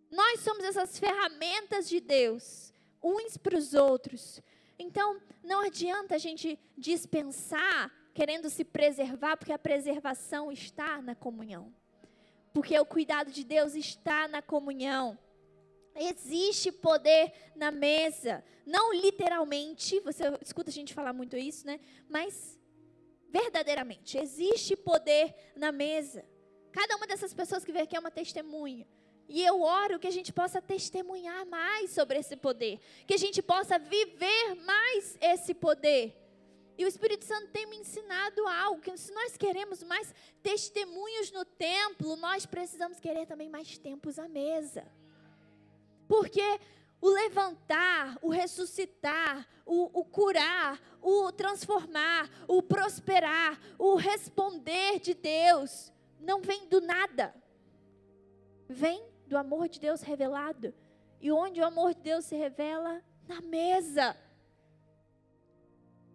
Nós 0.09 0.39
somos 0.39 0.63
essas 0.63 0.97
ferramentas 0.97 1.89
de 1.89 1.99
Deus, 1.99 2.71
uns 3.03 3.35
para 3.35 3.57
os 3.57 3.73
outros. 3.73 4.41
Então, 4.79 5.19
não 5.43 5.59
adianta 5.59 6.15
a 6.15 6.17
gente 6.17 6.57
dispensar 6.77 7.91
querendo 8.13 8.49
se 8.49 8.63
preservar, 8.63 9.35
porque 9.35 9.51
a 9.51 9.59
preservação 9.59 10.49
está 10.53 11.01
na 11.01 11.15
comunhão. 11.15 11.75
Porque 12.53 12.79
o 12.79 12.85
cuidado 12.85 13.29
de 13.29 13.43
Deus 13.43 13.75
está 13.75 14.25
na 14.25 14.41
comunhão. 14.41 15.19
Existe 15.99 16.71
poder 16.71 17.33
na 17.55 17.71
mesa. 17.71 18.43
Não 18.65 18.93
literalmente, 18.93 19.99
você 19.99 20.23
escuta 20.41 20.69
a 20.69 20.73
gente 20.73 20.93
falar 20.93 21.11
muito 21.11 21.35
isso, 21.35 21.67
né? 21.67 21.79
Mas 22.07 22.57
verdadeiramente, 23.29 24.17
existe 24.17 24.75
poder 24.75 25.35
na 25.55 25.71
mesa. 25.71 26.25
Cada 26.71 26.95
uma 26.95 27.05
dessas 27.05 27.33
pessoas 27.33 27.65
que 27.65 27.71
vem 27.71 27.81
aqui 27.81 27.95
é 27.95 27.99
uma 27.99 28.11
testemunha. 28.11 28.87
E 29.27 29.43
eu 29.43 29.61
oro 29.61 29.99
que 29.99 30.07
a 30.07 30.11
gente 30.11 30.33
possa 30.33 30.61
testemunhar 30.61 31.45
mais 31.45 31.91
sobre 31.91 32.17
esse 32.17 32.35
poder, 32.35 32.79
que 33.05 33.13
a 33.13 33.17
gente 33.17 33.41
possa 33.43 33.77
viver 33.77 34.55
mais 34.65 35.17
esse 35.21 35.53
poder. 35.53 36.15
E 36.77 36.85
o 36.85 36.87
Espírito 36.87 37.25
Santo 37.25 37.51
tem 37.51 37.67
me 37.67 37.77
ensinado 37.77 38.47
algo, 38.47 38.81
que 38.81 38.95
se 38.97 39.11
nós 39.13 39.35
queremos 39.35 39.83
mais 39.83 40.15
testemunhos 40.41 41.29
no 41.31 41.43
templo, 41.43 42.15
nós 42.15 42.45
precisamos 42.45 42.99
querer 42.99 43.27
também 43.27 43.49
mais 43.49 43.77
tempos 43.77 44.17
à 44.17 44.27
mesa. 44.29 44.89
Porque 46.09 46.59
o 46.99 47.07
levantar, 47.07 48.17
o 48.19 48.29
ressuscitar, 48.29 49.47
o, 49.63 49.99
o, 49.99 50.03
curar, 50.03 50.81
o 51.03 51.31
transformar, 51.31 52.27
o 52.47 52.63
prosperar, 52.63 53.59
o 53.77 53.95
responder 53.95 54.99
de 54.99 55.13
Deus, 55.13 55.93
não 56.19 56.41
vem 56.41 56.67
do 56.67 56.81
nada. 56.81 57.31
Vem 58.67 59.05
do 59.27 59.37
amor 59.37 59.69
de 59.69 59.79
Deus 59.79 60.01
revelado. 60.01 60.73
E 61.21 61.31
onde 61.31 61.61
o 61.61 61.65
amor 61.65 61.93
de 61.93 62.01
Deus 62.01 62.25
se 62.25 62.35
revela? 62.35 63.03
Na 63.27 63.39
mesa. 63.39 64.17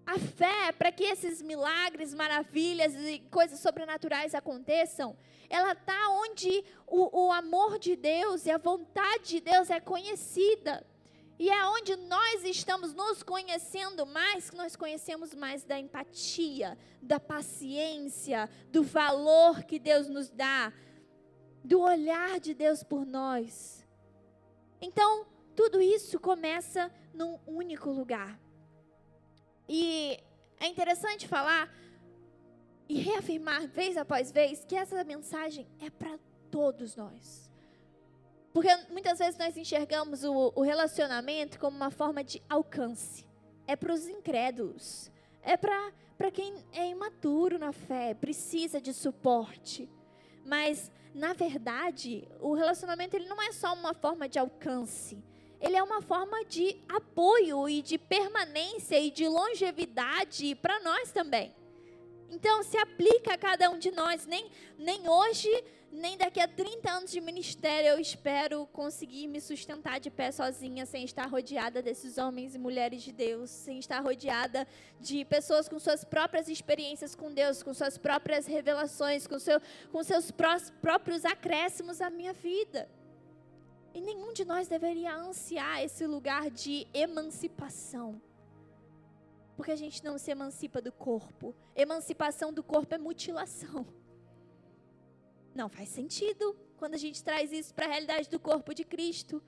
A 0.06 0.18
fé, 0.18 0.70
para 0.72 0.92
que 0.92 1.04
esses 1.04 1.40
milagres, 1.40 2.12
maravilhas 2.12 2.94
e 2.94 3.20
coisas 3.30 3.58
sobrenaturais 3.60 4.34
aconteçam, 4.34 5.16
ela 5.48 5.72
está 5.72 6.10
onde 6.10 6.64
o, 6.86 7.26
o 7.26 7.32
amor 7.32 7.78
de 7.78 7.96
Deus 7.96 8.44
e 8.44 8.50
a 8.50 8.58
vontade 8.58 9.24
de 9.24 9.40
Deus 9.40 9.70
é 9.70 9.80
conhecida. 9.80 10.86
E 11.38 11.50
é 11.50 11.66
onde 11.66 11.96
nós 11.96 12.44
estamos 12.44 12.94
nos 12.94 13.22
conhecendo 13.22 14.06
mais, 14.06 14.50
que 14.50 14.56
nós 14.56 14.76
conhecemos 14.76 15.34
mais 15.34 15.64
da 15.64 15.78
empatia, 15.78 16.78
da 17.02 17.18
paciência, 17.18 18.48
do 18.70 18.82
valor 18.82 19.64
que 19.64 19.78
Deus 19.78 20.08
nos 20.08 20.30
dá, 20.30 20.72
do 21.64 21.80
olhar 21.80 22.38
de 22.38 22.54
Deus 22.54 22.84
por 22.84 23.04
nós. 23.04 23.84
Então, 24.80 25.26
tudo 25.56 25.80
isso 25.80 26.20
começa 26.20 26.92
num 27.12 27.38
único 27.46 27.90
lugar. 27.90 28.43
E 29.68 30.18
é 30.60 30.66
interessante 30.66 31.26
falar 31.26 31.72
e 32.88 33.00
reafirmar 33.00 33.66
vez 33.68 33.96
após 33.96 34.30
vez 34.30 34.64
que 34.64 34.76
essa 34.76 35.02
mensagem 35.04 35.66
é 35.80 35.90
para 35.90 36.18
todos 36.50 36.96
nós. 36.96 37.50
Porque 38.52 38.68
muitas 38.90 39.18
vezes 39.18 39.36
nós 39.38 39.56
enxergamos 39.56 40.22
o, 40.22 40.52
o 40.54 40.62
relacionamento 40.62 41.58
como 41.58 41.76
uma 41.76 41.90
forma 41.90 42.22
de 42.22 42.40
alcance. 42.48 43.26
É 43.66 43.74
para 43.74 43.92
os 43.92 44.06
incrédulos. 44.06 45.10
É 45.42 45.56
para 45.56 46.30
quem 46.32 46.54
é 46.72 46.88
imaturo 46.88 47.58
na 47.58 47.72
fé, 47.72 48.14
precisa 48.14 48.80
de 48.80 48.92
suporte. 48.92 49.90
Mas, 50.44 50.92
na 51.14 51.32
verdade, 51.32 52.28
o 52.40 52.54
relacionamento 52.54 53.16
ele 53.16 53.28
não 53.28 53.42
é 53.42 53.50
só 53.50 53.74
uma 53.74 53.94
forma 53.94 54.28
de 54.28 54.38
alcance 54.38 55.22
ele 55.60 55.76
é 55.76 55.82
uma 55.82 56.02
forma 56.02 56.44
de 56.44 56.76
apoio 56.88 57.68
e 57.68 57.82
de 57.82 57.98
permanência 57.98 58.98
e 58.98 59.10
de 59.10 59.26
longevidade 59.26 60.54
para 60.56 60.80
nós 60.80 61.10
também. 61.10 61.54
Então, 62.30 62.62
se 62.62 62.76
aplica 62.76 63.34
a 63.34 63.38
cada 63.38 63.70
um 63.70 63.78
de 63.78 63.90
nós. 63.92 64.26
Nem, 64.26 64.50
nem 64.76 65.08
hoje, 65.08 65.48
nem 65.92 66.16
daqui 66.16 66.40
a 66.40 66.48
30 66.48 66.90
anos 66.90 67.12
de 67.12 67.20
ministério 67.20 67.90
eu 67.90 68.00
espero 68.00 68.66
conseguir 68.72 69.28
me 69.28 69.40
sustentar 69.40 70.00
de 70.00 70.10
pé 70.10 70.32
sozinha, 70.32 70.84
sem 70.84 71.04
estar 71.04 71.26
rodeada 71.26 71.80
desses 71.80 72.18
homens 72.18 72.56
e 72.56 72.58
mulheres 72.58 73.02
de 73.02 73.12
Deus, 73.12 73.50
sem 73.50 73.78
estar 73.78 74.00
rodeada 74.00 74.66
de 75.00 75.24
pessoas 75.24 75.68
com 75.68 75.78
suas 75.78 76.04
próprias 76.04 76.48
experiências 76.48 77.14
com 77.14 77.32
Deus, 77.32 77.62
com 77.62 77.72
suas 77.72 77.96
próprias 77.96 78.46
revelações, 78.46 79.28
com, 79.28 79.38
seu, 79.38 79.60
com 79.92 80.02
seus 80.02 80.32
próprios 80.82 81.24
acréscimos 81.24 82.00
à 82.00 82.10
minha 82.10 82.32
vida. 82.32 82.88
E 83.94 84.00
nenhum 84.00 84.32
de 84.32 84.44
nós 84.44 84.66
deveria 84.66 85.16
ansiar 85.16 85.82
esse 85.84 86.04
lugar 86.04 86.50
de 86.50 86.86
emancipação. 86.92 88.20
Porque 89.56 89.70
a 89.70 89.76
gente 89.76 90.02
não 90.02 90.18
se 90.18 90.32
emancipa 90.32 90.82
do 90.82 90.90
corpo. 90.90 91.54
Emancipação 91.76 92.52
do 92.52 92.62
corpo 92.62 92.92
é 92.92 92.98
mutilação. 92.98 93.86
Não 95.54 95.68
faz 95.68 95.90
sentido 95.90 96.56
quando 96.76 96.94
a 96.94 96.98
gente 96.98 97.22
traz 97.22 97.52
isso 97.52 97.72
para 97.72 97.86
a 97.86 97.88
realidade 97.88 98.28
do 98.28 98.40
corpo 98.40 98.74
de 98.74 98.84
Cristo. 98.84 99.40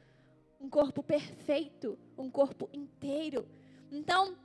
Um 0.61 0.71
corpo 0.71 1.03
perfeito, 1.03 1.99
um 2.17 2.31
corpo 2.31 2.71
inteiro. 2.73 3.49
Então, 3.91 4.39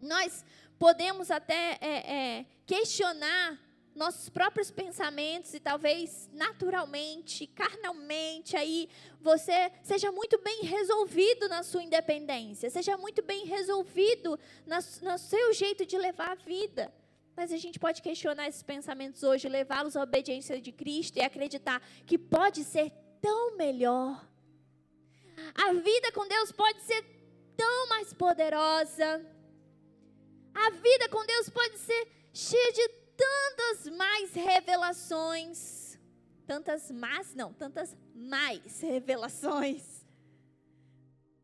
nós 0.00 0.44
podemos 0.80 1.30
até 1.30 1.78
é, 1.80 2.38
é, 2.40 2.46
questionar 2.66 3.58
nossos 3.94 4.28
próprios 4.28 4.70
pensamentos 4.70 5.52
e 5.54 5.60
talvez 5.60 6.28
naturalmente, 6.32 7.46
carnalmente, 7.46 8.56
aí 8.56 8.88
você 9.20 9.70
seja 9.82 10.10
muito 10.10 10.38
bem 10.40 10.62
resolvido 10.62 11.48
na 11.48 11.62
sua 11.62 11.82
independência, 11.82 12.70
seja 12.70 12.96
muito 12.96 13.22
bem 13.22 13.44
resolvido 13.46 14.38
no 14.66 15.18
seu 15.18 15.52
jeito 15.52 15.84
de 15.84 15.98
levar 15.98 16.32
a 16.32 16.34
vida. 16.34 16.92
Mas 17.36 17.52
a 17.52 17.56
gente 17.56 17.78
pode 17.78 18.02
questionar 18.02 18.48
esses 18.48 18.62
pensamentos 18.62 19.22
hoje, 19.22 19.48
levá-los 19.48 19.96
à 19.96 20.02
obediência 20.02 20.60
de 20.60 20.70
Cristo 20.70 21.18
e 21.18 21.22
acreditar 21.22 21.80
que 22.06 22.18
pode 22.18 22.62
ser 22.64 22.92
tão 23.20 23.56
melhor. 23.56 24.26
A 25.54 25.72
vida 25.72 26.12
com 26.12 26.26
Deus 26.26 26.52
pode 26.52 26.82
ser 26.82 27.02
tão 27.56 27.88
mais 27.88 28.12
poderosa. 28.12 29.26
A 30.54 30.70
vida 30.70 31.08
com 31.08 31.24
Deus 31.24 31.48
pode 31.48 31.78
ser 31.78 32.08
cheia 32.34 32.72
de 32.72 33.01
tantas 33.16 33.96
mais 33.96 34.32
revelações. 34.34 35.98
Tantas 36.46 36.90
más, 36.90 37.34
não, 37.34 37.52
tantas 37.52 37.96
mais 38.14 38.80
revelações. 38.80 40.02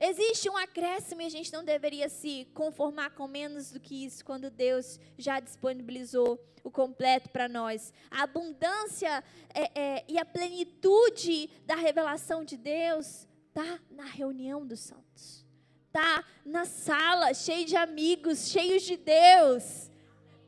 Existe 0.00 0.48
um 0.48 0.56
acréscimo 0.56 1.22
e 1.22 1.26
a 1.26 1.28
gente 1.28 1.52
não 1.52 1.64
deveria 1.64 2.08
se 2.08 2.46
conformar 2.54 3.10
com 3.10 3.26
menos 3.26 3.72
do 3.72 3.80
que 3.80 4.04
isso 4.04 4.24
quando 4.24 4.48
Deus 4.48 5.00
já 5.16 5.40
disponibilizou 5.40 6.38
o 6.62 6.70
completo 6.70 7.30
para 7.30 7.48
nós. 7.48 7.92
A 8.08 8.22
abundância 8.22 9.24
é, 9.52 9.80
é, 9.80 10.04
e 10.06 10.16
a 10.16 10.24
plenitude 10.24 11.48
da 11.66 11.74
revelação 11.74 12.44
de 12.44 12.56
Deus 12.56 13.26
está 13.48 13.80
na 13.90 14.04
reunião 14.04 14.64
dos 14.64 14.80
santos, 14.80 15.44
está 15.86 16.24
na 16.44 16.64
sala 16.64 17.34
cheia 17.34 17.64
de 17.64 17.74
amigos, 17.74 18.50
cheios 18.50 18.84
de 18.84 18.96
Deus, 18.96 19.87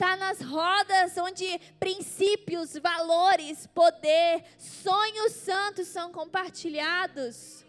está 0.01 0.17
nas 0.17 0.41
rodas 0.41 1.19
onde 1.19 1.59
princípios, 1.79 2.73
valores, 2.79 3.67
poder, 3.67 4.43
sonhos 4.57 5.33
santos 5.33 5.89
são 5.89 6.11
compartilhados. 6.11 7.67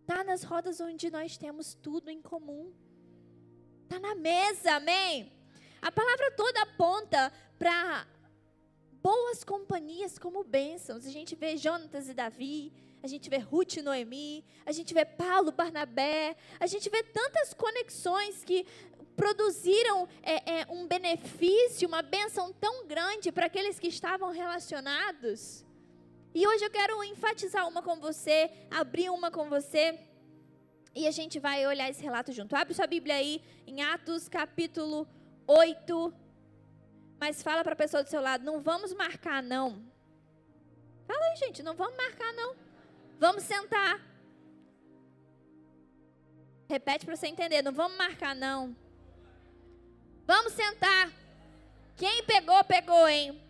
Está 0.00 0.24
nas 0.24 0.42
rodas 0.42 0.80
onde 0.80 1.08
nós 1.08 1.36
temos 1.36 1.72
tudo 1.72 2.10
em 2.10 2.20
comum. 2.20 2.74
Está 3.84 4.00
na 4.00 4.16
mesa, 4.16 4.72
amém? 4.72 5.32
A 5.80 5.92
palavra 5.92 6.32
toda 6.32 6.62
aponta 6.62 7.32
para 7.60 8.04
boas 9.00 9.44
companhias 9.44 10.18
como 10.18 10.42
bênçãos. 10.42 11.06
A 11.06 11.10
gente 11.10 11.36
vê 11.36 11.56
Jonatas 11.56 12.08
e 12.08 12.14
Davi, 12.14 12.72
a 13.02 13.08
gente 13.08 13.28
vê 13.28 13.38
Ruth 13.38 13.76
e 13.76 13.82
Noemi, 13.82 14.44
a 14.64 14.70
gente 14.70 14.94
vê 14.94 15.04
Paulo, 15.04 15.50
Barnabé, 15.50 16.36
a 16.60 16.66
gente 16.68 16.88
vê 16.88 17.02
tantas 17.02 17.52
conexões 17.52 18.44
que 18.44 18.64
produziram 19.16 20.08
é, 20.22 20.60
é, 20.60 20.66
um 20.70 20.86
benefício, 20.86 21.88
uma 21.88 22.02
bênção 22.02 22.52
tão 22.52 22.86
grande 22.86 23.30
para 23.30 23.46
aqueles 23.46 23.78
que 23.78 23.88
estavam 23.88 24.30
relacionados. 24.30 25.64
E 26.34 26.46
hoje 26.46 26.64
eu 26.64 26.70
quero 26.70 27.02
enfatizar 27.04 27.68
uma 27.68 27.82
com 27.82 27.96
você, 27.96 28.50
abrir 28.70 29.10
uma 29.10 29.30
com 29.30 29.48
você. 29.48 29.98
E 30.94 31.06
a 31.06 31.10
gente 31.10 31.38
vai 31.38 31.66
olhar 31.66 31.88
esse 31.90 32.02
relato 32.02 32.32
junto. 32.32 32.56
Abre 32.56 32.74
sua 32.74 32.86
Bíblia 32.86 33.16
aí 33.16 33.42
em 33.66 33.82
Atos 33.82 34.28
capítulo 34.28 35.06
8. 35.46 36.12
Mas 37.20 37.42
fala 37.42 37.62
para 37.62 37.74
a 37.74 37.76
pessoa 37.76 38.02
do 38.02 38.08
seu 38.08 38.20
lado, 38.20 38.44
não 38.44 38.60
vamos 38.60 38.92
marcar 38.94 39.42
não. 39.42 39.82
Fala 41.06 41.24
aí, 41.26 41.36
gente, 41.36 41.62
não 41.62 41.74
vamos 41.74 41.96
marcar 41.96 42.32
não. 42.32 42.56
Vamos 43.18 43.42
sentar. 43.42 44.00
Repete 46.68 47.04
para 47.04 47.14
você 47.14 47.26
entender, 47.26 47.62
não 47.62 47.72
vamos 47.72 47.96
marcar 47.98 48.34
não. 48.34 48.74
Vamos 50.26 50.52
sentar. 50.52 51.10
Quem 51.96 52.24
pegou, 52.24 52.62
pegou, 52.64 53.08
hein? 53.08 53.40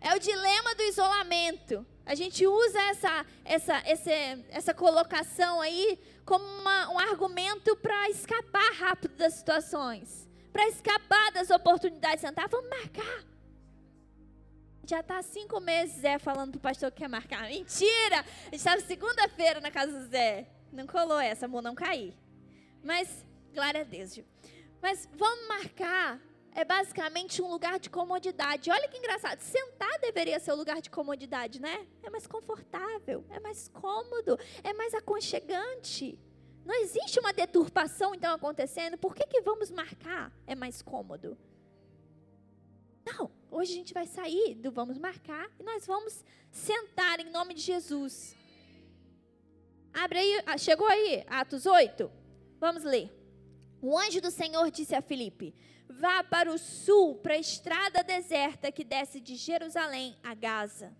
É 0.00 0.14
o 0.14 0.18
dilema 0.18 0.74
do 0.74 0.82
isolamento. 0.82 1.86
A 2.06 2.14
gente 2.14 2.46
usa 2.46 2.80
essa, 2.90 3.26
essa, 3.44 3.76
essa, 3.86 4.10
essa 4.50 4.74
colocação 4.74 5.60
aí 5.60 5.98
como 6.24 6.44
uma, 6.44 6.90
um 6.90 6.98
argumento 6.98 7.76
para 7.76 8.10
escapar 8.10 8.72
rápido 8.72 9.16
das 9.16 9.34
situações, 9.34 10.28
para 10.52 10.66
escapar 10.68 11.32
das 11.32 11.50
oportunidades. 11.50 12.20
Sentar, 12.20 12.48
vamos 12.48 12.68
marcar. 12.68 13.24
Já 14.86 15.00
está 15.00 15.22
cinco 15.22 15.60
meses 15.60 16.00
Zé 16.00 16.18
falando 16.18 16.52
para 16.52 16.58
o 16.58 16.62
pastor 16.62 16.90
que 16.90 16.98
quer 16.98 17.08
marcar. 17.08 17.48
Mentira! 17.48 18.20
A 18.20 18.44
gente 18.46 18.56
estava 18.56 18.80
segunda-feira 18.80 19.60
na 19.60 19.70
casa 19.70 19.92
do 19.92 20.08
Zé. 20.08 20.48
Não 20.72 20.86
colou 20.86 21.20
essa, 21.20 21.46
amor, 21.46 21.62
não 21.62 21.74
cair. 21.74 22.12
Mas, 22.82 23.24
glória 23.54 23.82
a 23.82 23.84
Deus. 23.84 24.18
Mas 24.80 25.08
vamos 25.12 25.48
marcar 25.48 26.20
é 26.52 26.64
basicamente 26.64 27.40
um 27.40 27.48
lugar 27.48 27.78
de 27.78 27.88
comodidade. 27.88 28.70
Olha 28.70 28.88
que 28.88 28.98
engraçado, 28.98 29.40
sentar 29.40 29.98
deveria 30.00 30.38
ser 30.40 30.52
o 30.52 30.56
lugar 30.56 30.80
de 30.80 30.90
comodidade, 30.90 31.60
né? 31.60 31.86
É 32.02 32.10
mais 32.10 32.26
confortável, 32.26 33.24
é 33.30 33.40
mais 33.40 33.68
cômodo, 33.68 34.38
é 34.62 34.72
mais 34.72 34.94
aconchegante. 34.94 36.18
Não 36.64 36.74
existe 36.74 37.18
uma 37.18 37.32
deturpação 37.32 38.14
então 38.14 38.34
acontecendo. 38.34 38.98
Por 38.98 39.14
que, 39.14 39.26
que 39.26 39.40
vamos 39.40 39.70
marcar? 39.70 40.32
É 40.46 40.54
mais 40.54 40.82
cômodo. 40.82 41.36
Não, 43.04 43.30
hoje 43.50 43.72
a 43.72 43.76
gente 43.76 43.94
vai 43.94 44.06
sair 44.06 44.54
do 44.54 44.70
vamos 44.70 44.98
marcar 44.98 45.50
e 45.58 45.62
nós 45.62 45.86
vamos 45.86 46.24
sentar 46.50 47.18
em 47.20 47.30
nome 47.30 47.54
de 47.54 47.62
Jesus. 47.62 48.36
Abre 49.92 50.18
aí, 50.18 50.42
ah, 50.46 50.58
chegou 50.58 50.86
aí, 50.86 51.24
Atos 51.26 51.66
8? 51.66 52.10
Vamos 52.60 52.84
ler. 52.84 53.19
O 53.82 53.98
anjo 53.98 54.20
do 54.20 54.30
Senhor 54.30 54.70
disse 54.70 54.94
a 54.94 55.02
Filipe: 55.02 55.54
Vá 55.88 56.22
para 56.22 56.52
o 56.52 56.58
sul, 56.58 57.16
para 57.16 57.34
a 57.34 57.38
estrada 57.38 58.02
deserta 58.02 58.70
que 58.70 58.84
desce 58.84 59.20
de 59.20 59.36
Jerusalém 59.36 60.16
a 60.22 60.34
Gaza. 60.34 60.94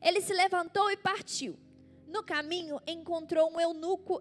Ele 0.00 0.20
se 0.20 0.32
levantou 0.32 0.90
e 0.90 0.96
partiu. 0.96 1.58
No 2.06 2.22
caminho, 2.22 2.78
encontrou 2.86 3.50
um 3.50 3.58
eunuco 3.58 4.20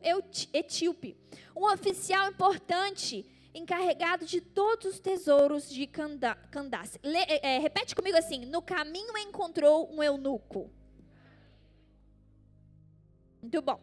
etíope, 0.54 1.18
um 1.56 1.70
oficial 1.70 2.30
importante, 2.30 3.26
encarregado 3.54 4.26
de 4.26 4.40
todos 4.40 4.94
os 4.94 5.00
tesouros 5.00 5.70
de 5.70 5.86
Candace. 5.88 7.00
É, 7.04 7.56
é, 7.56 7.60
repete 7.60 7.94
comigo 7.94 8.18
assim: 8.18 8.46
no 8.46 8.62
caminho 8.62 9.18
encontrou 9.18 9.94
um 9.94 10.02
eunuco. 10.02 10.72
Muito 13.42 13.62
bom. 13.62 13.82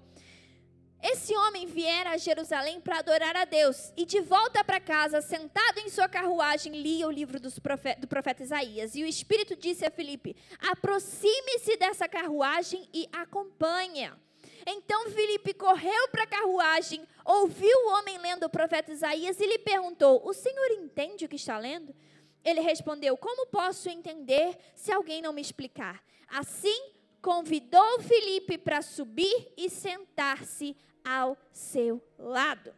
Esse 1.00 1.34
homem 1.34 1.66
viera 1.66 2.11
a 2.11 2.16
Jerusalém 2.16 2.80
para 2.80 2.98
adorar 2.98 3.37
a 3.37 3.44
Deus 3.44 3.92
e 3.96 4.04
de 4.04 4.20
volta 4.20 4.64
para 4.64 4.80
casa, 4.80 5.20
sentado 5.20 5.78
em 5.78 5.88
sua 5.88 6.08
carruagem, 6.08 6.72
lia 6.72 7.06
o 7.06 7.11
livro 7.11 7.38
profeta, 7.62 8.00
do 8.00 8.08
profeta 8.08 8.42
Isaías. 8.42 8.96
E 8.96 9.04
o 9.04 9.06
Espírito 9.06 9.54
disse 9.54 9.84
a 9.84 9.90
Filipe: 9.90 10.34
aproxime-se 10.58 11.76
dessa 11.76 12.08
carruagem 12.08 12.88
e 12.92 13.08
acompanha. 13.12 14.18
Então 14.66 15.08
Filipe 15.11 15.54
correu 15.54 16.08
para 16.08 16.24
a 16.24 16.26
carruagem, 16.26 17.06
ouviu 17.24 17.76
o 17.87 17.90
homem 17.92 18.18
lendo 18.18 18.44
o 18.44 18.50
profeta 18.50 18.92
Isaías 18.92 19.38
e 19.38 19.46
lhe 19.46 19.58
perguntou: 19.58 20.20
O 20.24 20.32
senhor 20.32 20.70
entende 20.72 21.24
o 21.24 21.28
que 21.28 21.37
está 21.37 21.58
lendo? 21.58 21.94
Ele 22.44 22.61
respondeu: 22.61 23.16
Como 23.16 23.46
posso 23.46 23.88
entender 23.88 24.58
se 24.74 24.90
alguém 24.90 25.22
não 25.22 25.32
me 25.32 25.40
explicar? 25.40 26.02
Assim, 26.28 26.92
convidou 27.22 28.00
Filipe 28.00 28.58
para 28.58 28.82
subir 28.82 29.52
e 29.56 29.70
sentar-se 29.70 30.76
ao 31.09 31.38
seu 31.51 32.03
lado. 32.18 32.75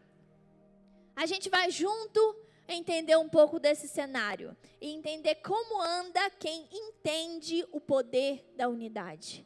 A 1.16 1.26
gente 1.26 1.50
vai 1.50 1.68
junto 1.68 2.36
entender 2.68 3.16
um 3.16 3.28
pouco 3.28 3.58
desse 3.58 3.88
cenário 3.88 4.56
e 4.80 4.88
entender 4.88 5.36
como 5.36 5.82
anda 5.82 6.30
quem 6.30 6.68
entende 6.70 7.66
o 7.72 7.80
poder 7.80 8.48
da 8.54 8.68
unidade. 8.68 9.44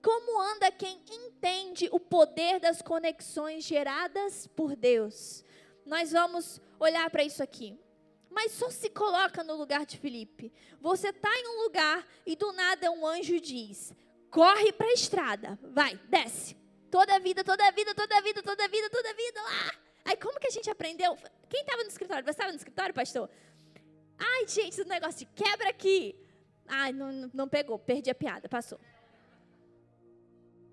Como 0.00 0.40
anda 0.40 0.70
quem 0.70 1.02
entende 1.10 1.88
o 1.90 1.98
poder 1.98 2.60
das 2.60 2.80
conexões 2.80 3.64
geradas 3.64 4.46
por 4.46 4.76
Deus. 4.76 5.44
Nós 5.84 6.12
vamos 6.12 6.60
olhar 6.78 7.10
para 7.10 7.24
isso 7.24 7.42
aqui. 7.42 7.76
Mas 8.30 8.52
só 8.52 8.70
se 8.70 8.88
coloca 8.90 9.42
no 9.42 9.56
lugar 9.56 9.84
de 9.84 9.98
Felipe. 9.98 10.52
Você 10.80 11.08
está 11.08 11.28
em 11.36 11.48
um 11.48 11.64
lugar 11.64 12.06
e 12.24 12.36
do 12.36 12.52
nada 12.52 12.92
um 12.92 13.04
anjo 13.04 13.40
diz: 13.40 13.92
corre 14.30 14.72
para 14.72 14.86
a 14.86 14.92
estrada, 14.92 15.58
vai, 15.64 15.96
desce. 16.08 16.59
Toda 16.90 17.14
a 17.14 17.18
vida, 17.18 17.44
toda 17.44 17.66
a 17.66 17.70
vida, 17.70 17.94
toda 17.94 18.16
a 18.16 18.20
vida, 18.20 18.42
toda 18.42 18.64
a 18.64 18.68
vida, 18.68 18.90
toda 18.90 19.10
a 19.10 19.12
vida 19.14 19.42
lá. 19.42 19.74
Aí 20.04 20.16
como 20.16 20.40
que 20.40 20.48
a 20.48 20.50
gente 20.50 20.68
aprendeu? 20.68 21.16
Quem 21.48 21.60
estava 21.60 21.82
no 21.82 21.88
escritório? 21.88 22.24
Você 22.24 22.30
estava 22.30 22.50
no 22.50 22.56
escritório, 22.56 22.94
pastor? 22.94 23.30
Ai, 24.18 24.46
gente, 24.48 24.80
esse 24.80 24.84
negócio 24.84 25.20
de 25.20 25.26
quebra 25.26 25.68
aqui. 25.70 26.16
Ai, 26.66 26.92
não, 26.92 27.30
não 27.32 27.48
pegou, 27.48 27.78
perdi 27.78 28.10
a 28.10 28.14
piada, 28.14 28.48
passou. 28.48 28.80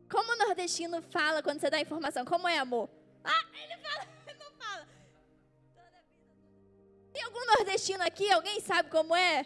Como 0.09 0.31
o 0.31 0.37
nordestino 0.37 1.01
fala 1.01 1.43
quando 1.43 1.59
você 1.59 1.69
dá 1.69 1.79
informação? 1.79 2.25
Como 2.25 2.47
é, 2.47 2.57
amor? 2.57 2.89
Ah, 3.23 3.45
ele 3.63 3.77
fala, 3.77 4.07
ele 4.27 4.39
não 4.39 4.51
fala. 4.53 4.87
Tem 7.13 7.23
algum 7.23 7.45
nordestino 7.45 8.03
aqui? 8.03 8.31
Alguém 8.31 8.59
sabe 8.59 8.89
como 8.89 9.15
é? 9.15 9.45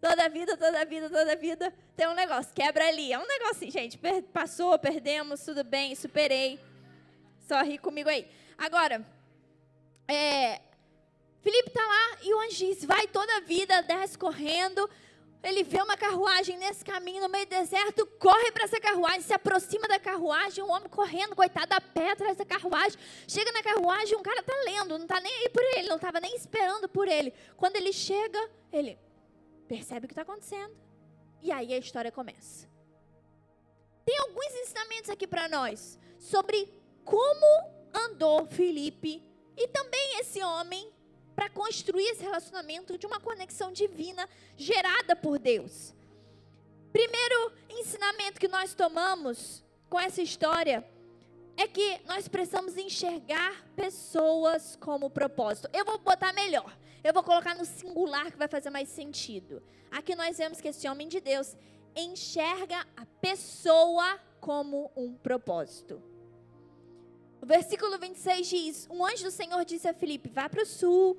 Toda 0.00 0.28
vida, 0.28 0.56
toda 0.56 0.84
vida, 0.84 1.08
toda 1.08 1.36
vida 1.36 1.74
tem 1.96 2.08
um 2.08 2.14
negócio, 2.14 2.52
quebra 2.52 2.88
ali. 2.88 3.12
É 3.12 3.18
um 3.18 3.26
negocinho, 3.26 3.70
gente. 3.70 3.96
Per 3.96 4.22
passou, 4.24 4.78
perdemos, 4.78 5.40
tudo 5.44 5.62
bem, 5.62 5.94
superei. 5.94 6.58
Só 7.46 7.62
ri 7.62 7.78
comigo 7.78 8.08
aí. 8.08 8.26
Agora, 8.58 9.04
é, 10.08 10.60
Felipe 11.40 11.68
está 11.68 11.86
lá 11.86 12.18
e 12.22 12.34
o 12.34 12.40
anjo 12.40 12.56
diz, 12.56 12.84
vai 12.84 13.06
toda 13.06 13.36
a 13.36 13.40
vida, 13.40 13.82
desce 13.82 14.16
correndo. 14.18 14.88
ele 15.42 15.62
vê 15.62 15.82
uma 15.82 15.96
carruagem 15.96 16.56
nesse 16.56 16.84
caminho 16.84 17.22
no 17.22 17.28
meio 17.28 17.46
do 17.46 17.50
deserto, 17.50 18.06
corre 18.18 18.50
para 18.50 18.64
essa 18.64 18.80
carruagem, 18.80 19.20
se 19.20 19.34
aproxima 19.34 19.86
da 19.86 19.98
carruagem, 19.98 20.64
um 20.64 20.70
homem 20.70 20.88
correndo, 20.88 21.36
coitado, 21.36 21.74
a 21.74 21.80
pé 21.80 22.12
atrás 22.12 22.36
da 22.38 22.44
carruagem. 22.44 22.98
Chega 23.28 23.52
na 23.52 23.62
carruagem, 23.62 24.16
um 24.16 24.22
cara 24.22 24.40
está 24.40 24.54
lendo, 24.64 24.96
não 24.96 25.04
está 25.04 25.20
nem 25.20 25.32
aí 25.32 25.48
por 25.50 25.62
ele, 25.76 25.88
não 25.88 25.96
estava 25.96 26.18
nem 26.18 26.34
esperando 26.34 26.88
por 26.88 27.06
ele. 27.06 27.32
Quando 27.56 27.76
ele 27.76 27.92
chega, 27.92 28.50
ele 28.72 28.98
percebe 29.68 30.06
o 30.06 30.08
que 30.08 30.12
está 30.12 30.22
acontecendo. 30.22 30.74
E 31.44 31.52
aí 31.52 31.74
a 31.74 31.78
história 31.78 32.10
começa. 32.10 32.66
Tem 34.02 34.18
alguns 34.18 34.54
ensinamentos 34.62 35.10
aqui 35.10 35.26
para 35.26 35.46
nós 35.46 35.98
sobre 36.18 36.72
como 37.04 37.46
andou 37.92 38.46
Felipe 38.46 39.22
e 39.54 39.68
também 39.68 40.20
esse 40.20 40.42
homem 40.42 40.90
para 41.36 41.50
construir 41.50 42.06
esse 42.08 42.22
relacionamento 42.22 42.96
de 42.96 43.06
uma 43.06 43.20
conexão 43.20 43.70
divina 43.70 44.26
gerada 44.56 45.14
por 45.14 45.38
Deus. 45.38 45.92
Primeiro 46.90 47.52
ensinamento 47.68 48.40
que 48.40 48.48
nós 48.48 48.72
tomamos 48.72 49.62
com 49.90 50.00
essa 50.00 50.22
história 50.22 50.82
é 51.58 51.68
que 51.68 52.00
nós 52.06 52.26
precisamos 52.26 52.78
enxergar 52.78 53.66
pessoas 53.76 54.76
como 54.76 55.10
propósito. 55.10 55.68
Eu 55.74 55.84
vou 55.84 55.98
botar 55.98 56.32
melhor. 56.32 56.74
Eu 57.04 57.12
vou 57.12 57.22
colocar 57.22 57.54
no 57.54 57.66
singular 57.66 58.32
que 58.32 58.38
vai 58.38 58.48
fazer 58.48 58.70
mais 58.70 58.88
sentido. 58.88 59.62
Aqui 59.90 60.14
nós 60.16 60.38
vemos 60.38 60.58
que 60.58 60.68
esse 60.68 60.88
homem 60.88 61.06
de 61.06 61.20
Deus 61.20 61.54
enxerga 61.94 62.84
a 62.96 63.04
pessoa 63.20 64.18
como 64.40 64.90
um 64.96 65.12
propósito. 65.14 66.02
O 67.42 67.46
versículo 67.46 67.98
26 67.98 68.48
diz: 68.48 68.88
Um 68.90 69.04
anjo 69.04 69.24
do 69.24 69.30
Senhor 69.30 69.62
disse 69.66 69.86
a 69.86 69.92
Filipe: 69.92 70.30
Vá 70.30 70.48
para 70.48 70.62
o 70.62 70.66
sul. 70.66 71.18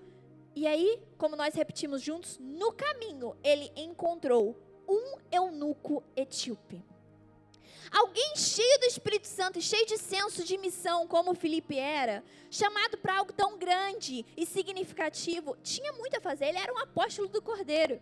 E 0.56 0.66
aí, 0.66 1.00
como 1.20 1.36
nós 1.36 1.54
repetimos 1.54 2.02
juntos, 2.02 2.40
no 2.40 2.72
caminho 2.72 3.36
ele 3.44 3.72
encontrou 3.76 4.58
um 4.90 5.18
eunuco 5.32 6.04
etíope. 6.16 6.84
Alguém 7.92 8.36
cheio 8.36 8.80
do 8.80 8.86
Espírito 8.86 9.28
Santo, 9.28 9.62
cheio 9.62 9.86
de 9.86 9.98
senso 9.98 10.44
de 10.44 10.58
missão, 10.58 11.08
como 11.08 11.36
Felipe 11.36 11.78
era, 11.78 12.24
chamado 12.50 12.98
para 12.98 13.18
algo 13.18 13.34
tão 13.34 13.58
grande 13.58 14.26
e 14.36 14.46
significativo, 14.46 15.56
tinha 15.64 15.92
muito 15.94 16.18
a 16.18 16.22
fazer. 16.22 16.46
Ele 16.46 16.58
era 16.58 16.74
um 16.74 16.80
apóstolo 16.80 17.28
do 17.28 17.42
Cordeiro. 17.42 18.02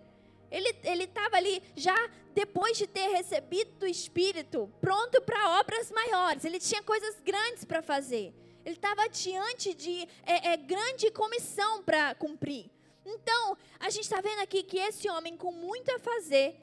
Ele 0.51 1.03
estava 1.03 1.37
ali 1.37 1.63
já 1.75 1.95
depois 2.33 2.77
de 2.77 2.85
ter 2.85 3.07
recebido 3.07 3.83
o 3.83 3.87
Espírito, 3.87 4.71
pronto 4.79 5.19
para 5.21 5.59
obras 5.59 5.91
maiores. 5.91 6.45
Ele 6.45 6.59
tinha 6.59 6.83
coisas 6.83 7.19
grandes 7.21 7.65
para 7.65 7.81
fazer. 7.81 8.33
Ele 8.65 8.75
estava 8.75 9.09
diante 9.09 9.73
de 9.73 10.07
é, 10.25 10.53
é, 10.53 10.57
grande 10.57 11.11
comissão 11.11 11.83
para 11.83 12.15
cumprir. 12.15 12.69
Então, 13.05 13.57
a 13.79 13.89
gente 13.89 14.03
está 14.03 14.21
vendo 14.21 14.39
aqui 14.39 14.63
que 14.63 14.77
esse 14.77 15.09
homem, 15.09 15.35
com 15.35 15.51
muito 15.51 15.91
a 15.91 15.99
fazer, 15.99 16.55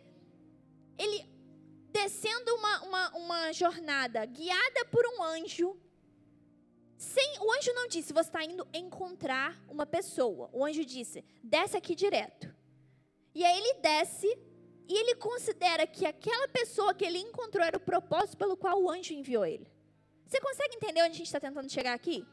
ele 0.99 1.27
descendo 1.93 2.55
uma, 2.55 2.83
uma, 2.83 3.17
uma 3.17 3.53
jornada 3.53 4.25
guiada 4.25 4.85
por 4.87 5.05
um 5.07 5.23
anjo, 5.23 5.79
sem, 6.97 7.39
o 7.41 7.53
anjo 7.53 7.73
não 7.73 7.89
disse, 7.89 8.13
você 8.13 8.29
está 8.29 8.45
indo 8.45 8.67
encontrar 8.75 9.59
uma 9.69 9.87
pessoa. 9.87 10.51
O 10.53 10.65
anjo 10.65 10.85
disse, 10.85 11.25
desce 11.43 11.77
aqui 11.77 11.95
direto. 11.95 12.55
E 13.35 13.45
aí 13.45 13.59
ele 13.59 13.75
desce 13.81 14.27
e 14.89 14.95
ele 14.99 15.15
considera 15.15 15.87
que 15.87 16.05
aquela 16.05 16.49
pessoa 16.49 16.93
que 16.93 17.05
ele 17.05 17.19
encontrou 17.19 17.65
era 17.65 17.77
o 17.77 17.81
propósito 17.81 18.37
pelo 18.37 18.57
qual 18.57 18.83
o 18.83 18.91
anjo 18.91 19.15
enviou 19.15 19.47
ele. 19.47 19.67
Você 20.27 20.41
consegue 20.41 20.77
entender 20.77 21.01
onde 21.03 21.13
a 21.13 21.19
gente 21.19 21.27
está 21.27 21.41
tentando 21.41 21.71
chegar 21.71 21.95
aqui? 21.95 22.27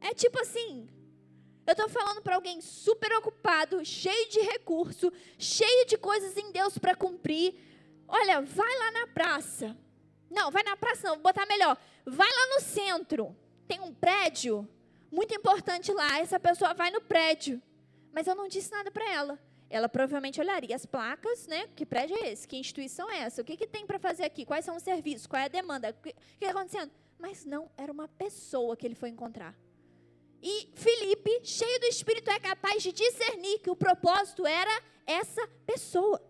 É 0.00 0.12
tipo 0.12 0.40
assim, 0.40 0.88
eu 1.66 1.72
estou 1.72 1.88
falando 1.88 2.20
para 2.22 2.36
alguém 2.36 2.60
super 2.60 3.12
ocupado, 3.16 3.84
cheio 3.84 4.28
de 4.28 4.40
recurso, 4.40 5.12
cheio 5.38 5.86
de 5.86 5.96
coisas 5.96 6.36
em 6.36 6.52
Deus 6.52 6.76
para 6.78 6.94
cumprir. 6.94 7.54
Olha, 8.06 8.40
vai 8.42 8.78
lá 8.78 8.92
na 8.92 9.06
praça. 9.08 9.76
Não, 10.30 10.50
vai 10.50 10.62
na 10.62 10.76
praça 10.76 11.08
não, 11.08 11.14
vou 11.14 11.24
botar 11.24 11.46
melhor. 11.46 11.76
Vai 12.04 12.28
lá 12.28 12.54
no 12.54 12.60
centro. 12.60 13.34
Tem 13.66 13.80
um 13.80 13.94
prédio 13.94 14.68
muito 15.10 15.34
importante 15.34 15.92
lá. 15.92 16.18
Essa 16.18 16.38
pessoa 16.38 16.74
vai 16.74 16.90
no 16.90 17.00
prédio 17.00 17.62
mas 18.14 18.28
eu 18.28 18.36
não 18.36 18.46
disse 18.46 18.70
nada 18.70 18.90
para 18.92 19.10
ela. 19.12 19.38
Ela 19.68 19.88
provavelmente 19.88 20.40
olharia 20.40 20.76
as 20.76 20.86
placas, 20.86 21.48
né? 21.48 21.66
Que 21.74 21.84
prédio 21.84 22.16
é 22.16 22.30
esse? 22.30 22.46
Que 22.46 22.56
instituição 22.56 23.10
é 23.10 23.18
essa? 23.18 23.42
O 23.42 23.44
que, 23.44 23.56
que 23.56 23.66
tem 23.66 23.84
para 23.84 23.98
fazer 23.98 24.22
aqui? 24.22 24.46
Quais 24.46 24.64
são 24.64 24.76
os 24.76 24.82
serviços? 24.84 25.26
Qual 25.26 25.42
é 25.42 25.46
a 25.46 25.48
demanda? 25.48 25.90
O 25.90 25.94
que 25.94 26.14
está 26.40 26.50
acontecendo? 26.50 26.92
Mas 27.18 27.44
não, 27.44 27.68
era 27.76 27.90
uma 27.90 28.06
pessoa 28.06 28.76
que 28.76 28.86
ele 28.86 28.94
foi 28.94 29.08
encontrar. 29.08 29.52
E 30.44 30.68
Felipe, 30.74 31.40
cheio 31.42 31.80
do 31.80 31.86
Espírito, 31.86 32.30
é 32.30 32.38
capaz 32.38 32.82
de 32.82 32.92
discernir 32.92 33.60
que 33.60 33.70
o 33.70 33.76
propósito 33.76 34.46
era 34.46 34.82
essa 35.06 35.46
pessoa. 35.66 36.22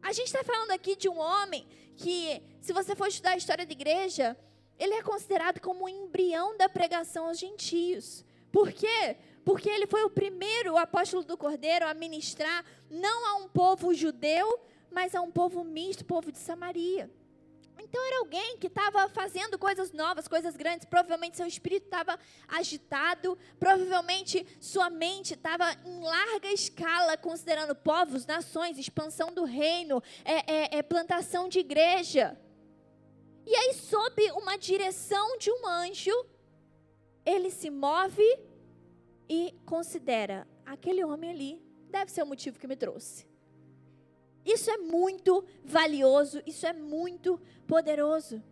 A 0.00 0.10
gente 0.12 0.28
está 0.28 0.42
falando 0.42 0.70
aqui 0.70 0.96
de 0.96 1.08
um 1.08 1.18
homem 1.18 1.68
que, 1.96 2.42
se 2.62 2.72
você 2.72 2.96
for 2.96 3.08
estudar 3.08 3.32
a 3.32 3.36
história 3.36 3.66
da 3.66 3.72
igreja, 3.72 4.34
ele 4.78 4.94
é 4.94 5.02
considerado 5.02 5.60
como 5.60 5.84
o 5.84 5.88
embrião 5.88 6.56
da 6.56 6.66
pregação 6.66 7.26
aos 7.26 7.38
gentios. 7.38 8.24
Por 8.50 8.72
quê? 8.72 9.18
porque 9.44 9.68
ele 9.68 9.86
foi 9.86 10.04
o 10.04 10.10
primeiro 10.10 10.76
apóstolo 10.76 11.24
do 11.24 11.36
Cordeiro 11.36 11.86
a 11.86 11.94
ministrar 11.94 12.64
não 12.90 13.26
a 13.26 13.34
um 13.36 13.48
povo 13.48 13.94
judeu, 13.94 14.60
mas 14.90 15.14
a 15.14 15.20
um 15.20 15.30
povo 15.30 15.64
misto, 15.64 16.04
povo 16.04 16.30
de 16.30 16.38
Samaria. 16.38 17.10
Então 17.82 18.06
era 18.06 18.18
alguém 18.18 18.58
que 18.58 18.66
estava 18.66 19.08
fazendo 19.08 19.58
coisas 19.58 19.92
novas, 19.92 20.28
coisas 20.28 20.56
grandes. 20.56 20.86
Provavelmente 20.86 21.36
seu 21.36 21.46
espírito 21.46 21.84
estava 21.84 22.18
agitado, 22.48 23.38
provavelmente 23.58 24.46
sua 24.60 24.90
mente 24.90 25.34
estava 25.34 25.72
em 25.84 26.00
larga 26.00 26.50
escala, 26.52 27.16
considerando 27.16 27.74
povos, 27.74 28.26
nações, 28.26 28.78
expansão 28.78 29.32
do 29.32 29.44
reino, 29.44 30.02
é, 30.24 30.76
é, 30.76 30.78
é 30.78 30.82
plantação 30.82 31.48
de 31.48 31.60
igreja. 31.60 32.38
E 33.46 33.54
aí, 33.54 33.74
sob 33.74 34.30
uma 34.32 34.56
direção 34.56 35.38
de 35.38 35.50
um 35.50 35.66
anjo, 35.66 36.14
ele 37.24 37.50
se 37.50 37.70
move 37.70 38.38
e 39.28 39.54
considera: 39.64 40.46
aquele 40.64 41.04
homem 41.04 41.30
ali 41.30 41.62
deve 41.90 42.10
ser 42.10 42.22
o 42.22 42.26
motivo 42.26 42.58
que 42.58 42.66
me 42.66 42.76
trouxe. 42.76 43.29
Isso 44.44 44.70
é 44.70 44.78
muito 44.78 45.44
valioso, 45.64 46.42
isso 46.46 46.66
é 46.66 46.72
muito 46.72 47.40
poderoso. 47.66 48.42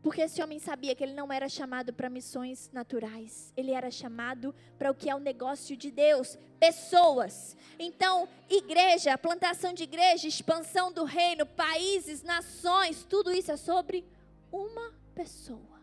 Porque 0.00 0.22
esse 0.22 0.40
homem 0.42 0.58
sabia 0.58 0.94
que 0.94 1.02
ele 1.02 1.12
não 1.12 1.32
era 1.32 1.48
chamado 1.48 1.92
para 1.92 2.08
missões 2.08 2.70
naturais, 2.72 3.52
ele 3.56 3.72
era 3.72 3.90
chamado 3.90 4.54
para 4.78 4.90
o 4.90 4.94
que 4.94 5.10
é 5.10 5.14
o 5.14 5.18
negócio 5.18 5.76
de 5.76 5.90
Deus, 5.90 6.38
pessoas. 6.60 7.56
Então, 7.78 8.28
igreja, 8.48 9.18
plantação 9.18 9.72
de 9.72 9.82
igreja, 9.82 10.28
expansão 10.28 10.92
do 10.92 11.04
reino, 11.04 11.44
países, 11.44 12.22
nações, 12.22 13.04
tudo 13.04 13.32
isso 13.32 13.50
é 13.50 13.56
sobre 13.56 14.04
uma 14.52 14.94
pessoa. 15.14 15.78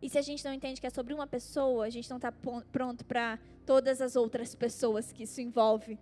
E 0.00 0.08
se 0.08 0.18
a 0.18 0.22
gente 0.22 0.44
não 0.44 0.52
entende 0.52 0.80
que 0.80 0.86
é 0.86 0.90
sobre 0.90 1.14
uma 1.14 1.28
pessoa, 1.28 1.86
a 1.86 1.90
gente 1.90 2.10
não 2.10 2.16
está 2.16 2.32
pronto 2.72 3.04
para 3.04 3.38
todas 3.64 4.00
as 4.00 4.16
outras 4.16 4.54
pessoas 4.54 5.12
que 5.12 5.22
isso 5.22 5.40
envolve. 5.40 5.96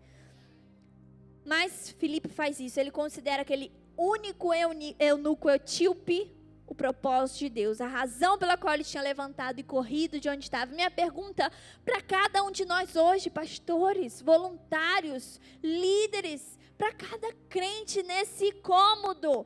Mas 1.44 1.90
Filipe 1.98 2.28
faz 2.28 2.60
isso, 2.60 2.78
ele 2.78 2.90
considera 2.90 3.42
aquele 3.42 3.72
único 3.96 4.50
eunuco 4.98 5.50
etíope 5.50 6.34
o 6.70 6.74
propósito 6.74 7.40
de 7.40 7.48
Deus, 7.48 7.80
a 7.80 7.88
razão 7.88 8.38
pela 8.38 8.56
qual 8.56 8.74
ele 8.74 8.84
tinha 8.84 9.02
levantado 9.02 9.58
e 9.58 9.64
corrido 9.64 10.20
de 10.20 10.28
onde 10.28 10.44
estava. 10.44 10.72
Minha 10.72 10.90
pergunta 10.90 11.50
para 11.84 12.00
cada 12.00 12.44
um 12.44 12.52
de 12.52 12.64
nós 12.64 12.94
hoje, 12.94 13.28
pastores, 13.28 14.22
voluntários, 14.22 15.40
líderes, 15.60 16.56
para 16.78 16.92
cada 16.92 17.32
crente 17.48 18.04
nesse 18.04 18.52
cômodo, 18.52 19.44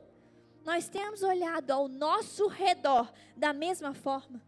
nós 0.63 0.87
temos 0.87 1.23
olhado 1.23 1.71
ao 1.71 1.87
nosso 1.87 2.47
redor 2.47 3.11
da 3.35 3.51
mesma 3.51 3.95
forma? 3.95 4.39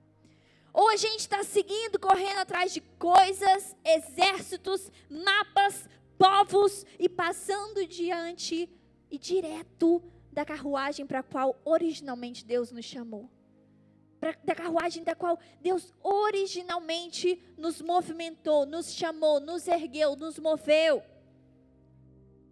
Ou 0.72 0.90
a 0.90 0.96
gente 0.96 1.22
está 1.22 1.44
seguindo, 1.44 2.00
correndo 2.00 2.38
atrás 2.38 2.72
de 2.72 2.82
coisas, 2.82 3.76
exércitos, 3.84 4.92
mapas, 5.10 5.90
povos 6.18 6.86
e 7.00 7.08
passando 7.08 7.86
diante 7.86 8.70
e 9.10 9.18
direto 9.18 10.02
da 10.32 10.46
carruagem 10.46 11.06
para 11.06 11.20
a 11.20 11.24
qual 11.24 11.60
originalmente 11.64 12.46
Deus 12.46 12.72
nos 12.72 12.86
chamou? 12.86 13.30
Pra, 14.20 14.36
da 14.44 14.56
carruagem 14.56 15.04
da 15.04 15.16
qual 15.16 15.40
Deus 15.62 15.94
originalmente 16.02 17.42
nos 17.58 17.82
movimentou, 17.82 18.66
nos 18.66 18.92
chamou, 18.94 19.40
nos 19.40 19.68
ergueu, 19.68 20.16
nos 20.16 20.40
moveu 20.40 21.04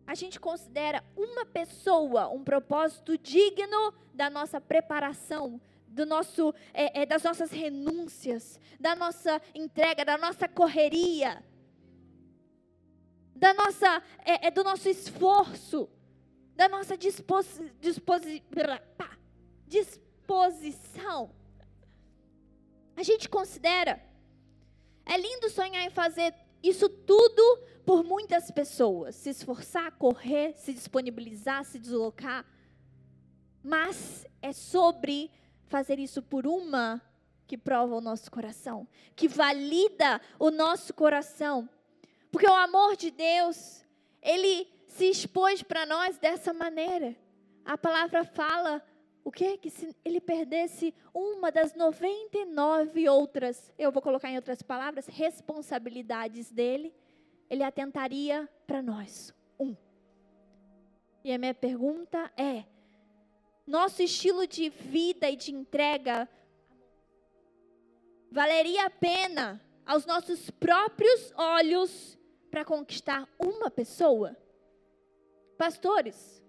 a 0.07 0.13
gente 0.13 0.39
considera 0.39 1.03
uma 1.15 1.45
pessoa 1.45 2.29
um 2.29 2.43
propósito 2.43 3.17
digno 3.17 3.93
da 4.13 4.29
nossa 4.29 4.61
preparação, 4.61 5.59
do 5.87 6.05
nosso, 6.05 6.53
é, 6.73 7.01
é, 7.01 7.05
das 7.05 7.23
nossas 7.23 7.51
renúncias, 7.51 8.59
da 8.79 8.95
nossa 8.95 9.41
entrega, 9.53 10.05
da 10.05 10.17
nossa 10.17 10.47
correria, 10.47 11.43
da 13.35 13.53
nossa, 13.53 14.01
é, 14.23 14.47
é 14.47 14.51
do 14.51 14.63
nosso 14.63 14.87
esforço, 14.87 15.89
da 16.55 16.69
nossa 16.69 16.97
disposi, 16.97 17.71
disposi, 17.81 18.41
disposição. 19.67 21.31
A 22.95 23.03
gente 23.03 23.27
considera, 23.27 24.01
é 25.05 25.17
lindo 25.17 25.49
sonhar 25.49 25.83
em 25.83 25.89
fazer 25.89 26.33
isso 26.63 26.87
tudo 26.87 27.59
por 27.85 28.03
muitas 28.03 28.49
pessoas, 28.49 29.15
se 29.15 29.29
esforçar, 29.29 29.91
correr, 29.91 30.53
se 30.57 30.73
disponibilizar, 30.73 31.63
se 31.65 31.77
deslocar, 31.77 32.45
mas 33.61 34.25
é 34.41 34.53
sobre 34.53 35.29
fazer 35.67 35.99
isso 35.99 36.21
por 36.21 36.47
uma 36.47 37.01
que 37.45 37.57
prova 37.57 37.95
o 37.95 38.01
nosso 38.01 38.31
coração, 38.31 38.87
que 39.15 39.27
valida 39.27 40.19
o 40.39 40.49
nosso 40.49 40.93
coração. 40.93 41.69
Porque 42.35 42.49
o 42.49 42.53
amor 42.53 42.97
de 42.97 43.11
Deus, 43.11 43.81
ele 44.21 44.67
se 44.89 45.09
expôs 45.09 45.63
para 45.63 45.85
nós 45.85 46.17
dessa 46.17 46.51
maneira. 46.51 47.15
A 47.63 47.77
palavra 47.77 48.25
fala 48.25 48.85
o 49.23 49.31
que 49.31 49.57
que 49.57 49.69
se 49.69 49.95
ele 50.03 50.19
perdesse 50.19 50.93
uma 51.13 51.49
das 51.49 51.73
99 51.73 53.07
outras, 53.07 53.71
eu 53.79 53.89
vou 53.89 54.01
colocar 54.01 54.29
em 54.29 54.35
outras 54.35 54.61
palavras, 54.61 55.07
responsabilidades 55.07 56.51
dele, 56.51 56.93
ele 57.49 57.63
atentaria 57.63 58.49
para 58.67 58.81
nós. 58.81 59.33
Um. 59.57 59.73
E 61.23 61.31
a 61.31 61.37
minha 61.37 61.53
pergunta 61.53 62.29
é: 62.35 62.65
nosso 63.65 64.03
estilo 64.03 64.45
de 64.45 64.67
vida 64.67 65.29
e 65.29 65.37
de 65.37 65.55
entrega 65.55 66.27
valeria 68.29 68.87
a 68.87 68.89
pena 68.89 69.61
aos 69.85 70.05
nossos 70.05 70.49
próprios 70.49 71.31
olhos 71.37 72.17
para 72.55 72.63
conquistar 72.63 73.27
uma 73.37 73.69
pessoa? 73.69 74.33
Pastores, 75.57 76.41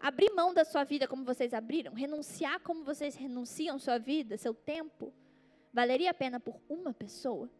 abrir 0.00 0.30
mão 0.30 0.54
da 0.54 0.64
sua 0.64 0.84
vida 0.84 1.06
como 1.06 1.22
vocês 1.22 1.52
abriram, 1.52 1.92
renunciar 1.92 2.60
como 2.60 2.82
vocês 2.82 3.14
renunciam 3.14 3.78
sua 3.78 3.98
vida, 3.98 4.38
seu 4.38 4.54
tempo, 4.54 5.12
valeria 5.70 6.12
a 6.12 6.14
pena 6.14 6.40
por 6.40 6.58
uma 6.66 6.94
pessoa? 6.94 7.50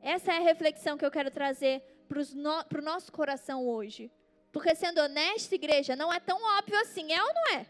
Essa 0.00 0.34
é 0.34 0.36
a 0.36 0.40
reflexão 0.40 0.96
que 0.96 1.04
eu 1.04 1.10
quero 1.10 1.28
trazer 1.28 1.82
para 2.08 2.78
o 2.78 2.84
nosso 2.84 3.10
coração 3.10 3.66
hoje. 3.66 4.08
Porque, 4.52 4.72
sendo 4.76 5.00
honesta, 5.00 5.56
igreja, 5.56 5.96
não 5.96 6.14
é 6.14 6.20
tão 6.20 6.38
óbvio 6.56 6.80
assim, 6.82 7.12
é 7.12 7.20
ou 7.20 7.34
não 7.34 7.48
é? 7.48 7.66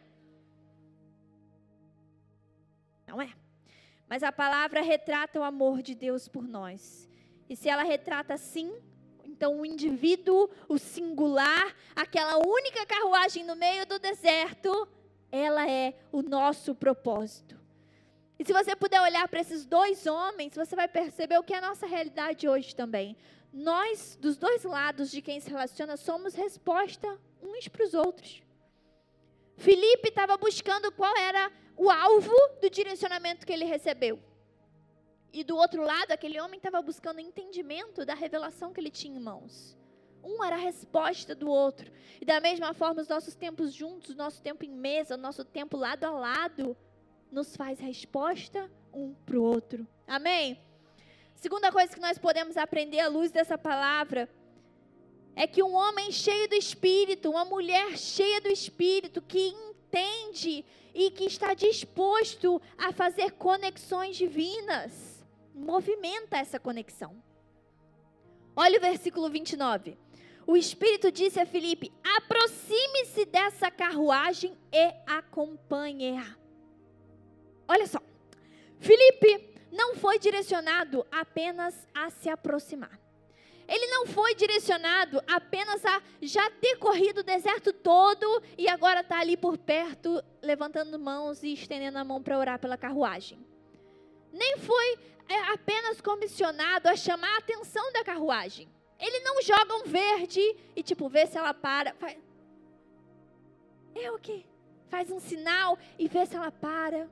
Não 3.07 3.23
é. 3.23 3.33
Mas 4.07 4.23
a 4.23 4.31
palavra 4.31 4.83
retrata 4.83 5.41
o 5.41 5.43
amor 5.43 5.81
de 5.81 5.95
Deus 5.95 6.29
por 6.29 6.47
nós. 6.47 7.09
E 7.49 7.57
se 7.57 7.71
ela 7.71 7.83
retrata 7.83 8.35
assim, 8.35 8.71
então 9.37 9.61
o 9.61 9.66
indivíduo, 9.66 10.49
o 10.66 10.79
singular, 10.79 11.77
aquela 11.94 12.38
única 12.38 12.87
carruagem 12.87 13.44
no 13.44 13.55
meio 13.55 13.85
do 13.85 13.99
deserto, 13.99 14.88
ela 15.31 15.70
é 15.70 15.94
o 16.11 16.22
nosso 16.22 16.75
propósito. 16.75 17.61
E 18.38 18.44
se 18.44 18.53
você 18.53 18.75
puder 18.75 19.01
olhar 19.03 19.29
para 19.29 19.40
esses 19.40 19.66
dois 19.66 20.07
homens, 20.07 20.55
você 20.55 20.75
vai 20.75 20.88
perceber 20.88 21.38
o 21.38 21.42
que 21.42 21.53
é 21.53 21.59
a 21.59 21.68
nossa 21.68 21.87
realidade 21.87 22.49
hoje 22.49 22.75
também. 22.75 23.14
Nós, 23.53 24.16
dos 24.18 24.38
dois 24.38 24.64
lados 24.64 25.11
de 25.11 25.20
quem 25.20 25.38
se 25.38 25.51
relaciona, 25.51 25.99
somos 25.99 26.35
resposta 26.35 27.18
uns 27.42 27.68
para 27.68 27.85
os 27.85 27.92
outros. 27.92 28.42
Felipe 29.57 30.09
estava 30.09 30.37
buscando 30.38 30.90
qual 30.92 31.14
era 31.16 31.53
o 31.77 31.90
alvo 31.90 32.35
do 32.61 32.70
direcionamento 32.70 33.46
que 33.46 33.53
ele 33.53 33.64
recebeu. 33.66 34.18
E 35.37 35.44
do 35.44 35.55
outro 35.55 35.83
lado, 35.83 36.12
aquele 36.12 36.40
homem 36.40 36.57
estava 36.57 36.81
buscando 36.81 37.20
entendimento 37.20 38.07
da 38.07 38.14
revelação 38.14 38.72
que 38.72 38.81
ele 38.81 38.90
tinha 38.90 39.18
em 39.18 39.22
mãos. 39.22 39.77
Um 40.25 40.42
era 40.42 40.57
a 40.57 40.59
resposta 40.59 41.35
do 41.35 41.51
outro. 41.51 41.92
E 42.18 42.25
da 42.25 42.40
mesma 42.40 42.72
forma, 42.72 43.03
os 43.03 43.09
nossos 43.09 43.35
tempos 43.35 43.75
juntos, 43.75 44.14
o 44.14 44.16
nosso 44.16 44.40
tempo 44.40 44.64
em 44.64 44.70
mesa, 44.70 45.14
o 45.14 45.18
nosso 45.18 45.44
tempo 45.44 45.77
lado 45.77 46.05
a 46.05 46.11
lado, 46.11 46.75
nos 47.31 47.55
faz 47.55 47.79
resposta 47.79 48.70
um 48.94 49.12
para 49.27 49.38
o 49.38 49.42
outro. 49.42 49.87
Amém? 50.07 50.59
Segunda 51.35 51.70
coisa 51.70 51.92
que 51.92 52.01
nós 52.01 52.16
podemos 52.16 52.57
aprender 52.57 53.01
à 53.01 53.09
luz 53.09 53.31
dessa 53.31 53.59
palavra 53.59 54.31
é 55.35 55.46
que 55.46 55.62
um 55.62 55.75
homem 55.75 56.11
cheio 56.12 56.49
do 56.49 56.55
Espírito, 56.55 57.29
uma 57.29 57.44
mulher 57.44 57.99
cheia 57.99 58.40
do 58.40 58.49
Espírito, 58.49 59.20
que 59.20 59.49
entende 59.49 60.64
e 60.94 61.11
que 61.11 61.25
está 61.25 61.53
disposto 61.53 62.59
a 62.79 62.90
fazer 62.90 63.33
conexões 63.33 64.16
divinas, 64.16 65.16
movimenta 65.57 66.37
essa 66.37 66.61
conexão. 66.61 67.21
Olha 68.55 68.79
o 68.79 68.81
versículo 68.81 69.31
29. 69.31 69.97
O 70.47 70.57
Espírito 70.57 71.11
disse 71.11 71.40
a 71.40 71.47
Filipe: 71.47 71.92
aproxime-se 72.16 73.25
dessa 73.25 73.71
carruagem 73.71 74.57
e 74.71 74.95
acompanhe-a. 75.07 76.37
Olha 77.66 77.87
só, 77.87 77.99
Filipe 78.79 79.55
não 79.73 79.97
foi 79.97 80.19
direcionado 80.19 81.05
apenas 81.11 81.88
a 81.92 82.11
se 82.11 82.29
aproximar. 82.29 83.01
Ele 83.69 83.87
não 83.88 84.07
foi 84.07 84.33
direcionado 84.37 85.21
apenas 85.27 85.85
a 85.85 86.01
já 86.23 86.49
ter 86.51 86.77
corrido 86.77 87.19
o 87.19 87.25
deserto 87.25 87.73
todo 87.73 88.40
e 88.57 88.69
agora 88.69 89.01
está 89.01 89.19
ali 89.19 89.37
por 89.37 89.59
perto, 89.59 90.23
levantando 90.40 90.97
mãos 91.01 91.42
e 91.42 91.53
estendendo 91.53 91.99
a 91.99 92.05
mão 92.05 92.23
para 92.23 92.38
orar 92.38 92.61
pela 92.61 92.77
carruagem. 92.77 93.45
Nem 94.33 94.59
foi 94.59 94.99
é, 95.29 95.53
apenas 95.53 96.01
comissionado 96.01 96.89
a 96.89 96.97
chamar 96.97 97.35
a 97.35 97.39
atenção 97.39 97.93
da 97.93 98.05
carruagem. 98.05 98.69
Ele 98.99 99.21
não 99.21 99.43
joga 99.43 99.75
um 99.77 99.85
verde 99.85 100.41
e, 100.75 100.83
tipo, 100.83 101.09
vê 101.09 101.27
se 101.27 101.37
ela 101.37 101.53
para. 101.53 101.95
Faz... 101.95 102.17
É 103.95 104.11
o 104.11 104.19
quê? 104.19 104.45
Faz 104.89 105.11
um 105.11 105.21
sinal 105.21 105.79
e 105.99 106.09
vê 106.09 106.25
se 106.25 106.37
ela 106.37 106.51
para. 106.51 107.09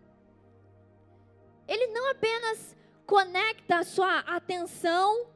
Ele 1.67 1.87
não 1.89 2.11
apenas 2.11 2.77
conecta 3.07 3.79
a 3.79 3.85
sua 3.85 4.21
atenção 4.21 5.27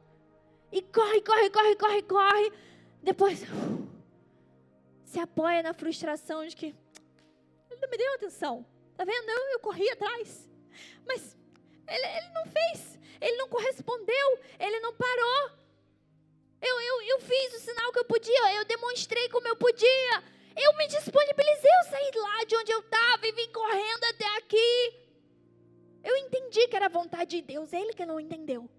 e 0.71 0.81
corre, 0.81 1.21
corre, 1.21 1.49
corre, 1.49 1.75
corre, 1.75 2.01
corre. 2.03 2.53
Depois 3.01 3.43
se 5.05 5.19
apoia 5.19 5.63
na 5.63 5.73
frustração 5.73 6.45
de 6.45 6.55
que 6.55 6.67
ele 7.69 7.79
não 7.81 7.89
me 7.89 7.97
deu 7.97 8.13
atenção. 8.15 8.65
Tá 8.95 9.03
vendo? 9.03 9.29
Eu, 9.29 9.51
eu 9.53 9.59
corri 9.59 9.89
atrás. 9.89 10.49
Mas 11.05 11.37
ele, 11.89 12.05
ele 12.17 12.29
não 12.33 12.45
fez. 12.45 12.99
Ele 13.21 13.37
não 13.37 13.49
correspondeu. 13.49 14.39
Ele 14.59 14.79
não 14.79 14.93
parou. 14.93 15.51
Eu, 16.61 16.81
eu, 16.81 17.01
eu 17.03 17.19
fiz 17.21 17.53
o 17.53 17.59
sinal 17.59 17.91
que 17.91 17.99
eu 17.99 18.05
podia. 18.05 18.53
Eu 18.55 18.65
demonstrei 18.65 19.29
como 19.29 19.47
eu 19.47 19.55
podia. 19.55 20.23
Eu 20.55 20.75
me 20.77 20.87
disponibilizei. 20.87 21.71
Eu 21.79 21.89
saí 21.89 22.11
lá 22.15 22.43
de 22.45 22.55
onde 22.55 22.71
eu 22.71 22.79
estava 22.79 23.27
e 23.27 23.31
vim 23.31 23.51
correndo 23.51 24.03
até 24.05 24.37
aqui. 24.37 24.93
Eu 26.03 26.15
entendi 26.17 26.67
que 26.67 26.75
era 26.75 26.85
a 26.85 26.89
vontade 26.89 27.37
de 27.37 27.41
Deus. 27.41 27.73
Ele 27.73 27.93
que 27.93 28.05
não 28.05 28.19
entendeu. 28.19 28.69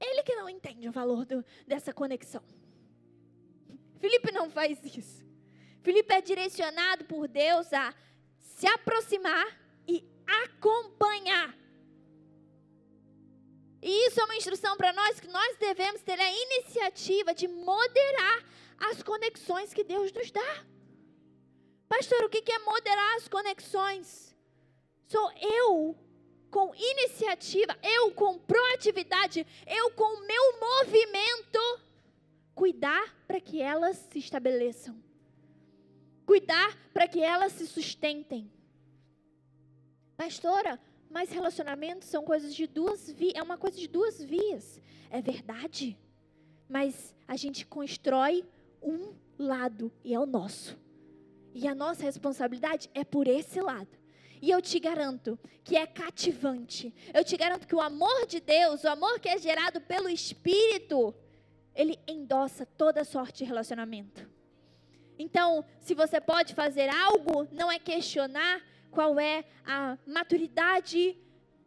Ele 0.00 0.22
que 0.22 0.34
não 0.34 0.48
entende 0.48 0.88
o 0.88 0.92
valor 0.92 1.24
do, 1.24 1.44
dessa 1.66 1.92
conexão. 1.92 2.42
Felipe 3.98 4.30
não 4.30 4.50
faz 4.50 4.78
isso. 4.84 5.24
Felipe 5.82 6.12
é 6.12 6.20
direcionado 6.20 7.04
por 7.04 7.26
Deus 7.28 7.72
a 7.72 7.94
se 8.38 8.66
aproximar 8.66 9.65
acompanhar. 10.26 11.56
E 13.82 14.08
isso 14.08 14.20
é 14.20 14.24
uma 14.24 14.36
instrução 14.36 14.76
para 14.76 14.92
nós 14.92 15.20
que 15.20 15.28
nós 15.28 15.56
devemos 15.58 16.02
ter 16.02 16.18
a 16.18 16.32
iniciativa 16.32 17.32
de 17.34 17.46
moderar 17.46 18.44
as 18.78 19.02
conexões 19.02 19.72
que 19.72 19.84
Deus 19.84 20.12
nos 20.12 20.30
dá. 20.30 20.64
Pastor, 21.88 22.24
o 22.24 22.28
que 22.28 22.50
é 22.50 22.58
moderar 22.58 23.16
as 23.16 23.28
conexões? 23.28 24.36
Sou 25.06 25.30
eu 25.40 25.96
com 26.50 26.74
iniciativa, 26.74 27.76
eu 27.82 28.12
com 28.12 28.38
proatividade, 28.38 29.46
eu 29.66 29.90
com 29.92 30.20
meu 30.26 30.60
movimento, 30.60 31.80
cuidar 32.54 33.14
para 33.26 33.40
que 33.40 33.60
elas 33.60 33.96
se 34.10 34.18
estabeleçam. 34.18 35.00
Cuidar 36.24 36.76
para 36.92 37.06
que 37.06 37.22
elas 37.22 37.52
se 37.52 37.66
sustentem. 37.66 38.50
Pastora, 40.16 40.80
mas 41.10 41.30
relacionamentos 41.30 42.08
são 42.08 42.24
coisas 42.24 42.54
de 42.54 42.66
duas 42.66 43.10
vias, 43.10 43.34
é 43.36 43.42
uma 43.42 43.58
coisa 43.58 43.78
de 43.78 43.88
duas 43.88 44.22
vias. 44.22 44.80
É 45.10 45.20
verdade. 45.20 45.98
Mas 46.68 47.14
a 47.28 47.36
gente 47.36 47.66
constrói 47.66 48.44
um 48.82 49.14
lado 49.38 49.92
e 50.04 50.14
é 50.14 50.18
o 50.18 50.26
nosso. 50.26 50.78
E 51.54 51.66
a 51.66 51.74
nossa 51.74 52.02
responsabilidade 52.02 52.90
é 52.94 53.04
por 53.04 53.28
esse 53.28 53.60
lado. 53.60 53.88
E 54.42 54.50
eu 54.50 54.60
te 54.60 54.78
garanto 54.78 55.38
que 55.64 55.76
é 55.76 55.86
cativante. 55.86 56.94
Eu 57.14 57.24
te 57.24 57.36
garanto 57.36 57.66
que 57.66 57.74
o 57.74 57.80
amor 57.80 58.26
de 58.26 58.40
Deus, 58.40 58.84
o 58.84 58.88
amor 58.88 59.18
que 59.20 59.28
é 59.28 59.38
gerado 59.38 59.80
pelo 59.80 60.08
Espírito, 60.08 61.14
ele 61.74 61.98
endossa 62.06 62.66
toda 62.66 63.04
sorte 63.04 63.38
de 63.38 63.44
relacionamento. 63.44 64.28
Então, 65.18 65.64
se 65.80 65.94
você 65.94 66.20
pode 66.20 66.54
fazer 66.54 66.88
algo, 66.90 67.48
não 67.50 67.72
é 67.72 67.78
questionar 67.78 68.62
qual 68.90 69.18
é 69.18 69.44
a 69.64 69.98
maturidade 70.06 71.18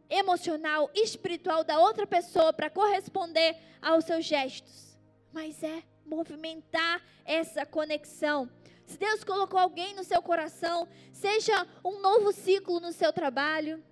emocional, 0.09 0.89
espiritual 0.93 1.63
da 1.63 1.79
outra 1.79 2.07
pessoa 2.07 2.51
para 2.51 2.69
corresponder 2.69 3.55
aos 3.81 4.05
seus 4.05 4.25
gestos, 4.25 4.97
mas 5.31 5.61
é 5.61 5.83
movimentar 6.05 7.01
essa 7.23 7.65
conexão. 7.65 8.49
Se 8.85 8.97
Deus 8.97 9.23
colocou 9.23 9.59
alguém 9.59 9.93
no 9.93 10.03
seu 10.03 10.21
coração, 10.21 10.87
seja 11.11 11.67
um 11.85 11.99
novo 12.01 12.31
ciclo 12.31 12.79
no 12.79 12.91
seu 12.91 13.13
trabalho, 13.13 13.83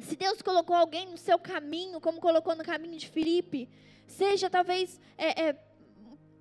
Se 0.00 0.14
Deus 0.14 0.40
colocou 0.40 0.76
alguém 0.76 1.06
no 1.06 1.18
seu 1.18 1.38
caminho, 1.38 2.00
como 2.00 2.20
colocou 2.20 2.54
no 2.54 2.62
caminho 2.62 2.96
de 2.96 3.08
Filipe, 3.08 3.68
seja 4.06 4.48
talvez 4.48 5.00
é, 5.16 5.48
é, 5.48 5.67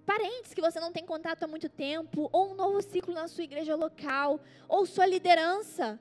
parentes 0.08 0.54
que 0.54 0.62
você 0.62 0.80
não 0.80 0.94
tem 0.94 1.06
contato 1.06 1.44
há 1.44 1.48
muito 1.48 1.68
tempo, 1.68 2.30
ou 2.32 2.52
um 2.52 2.56
novo 2.56 2.82
ciclo 2.82 3.14
na 3.14 3.28
sua 3.28 3.44
igreja 3.44 3.76
local, 3.76 4.40
ou 4.70 4.86
sua 4.86 5.06
liderança, 5.06 6.00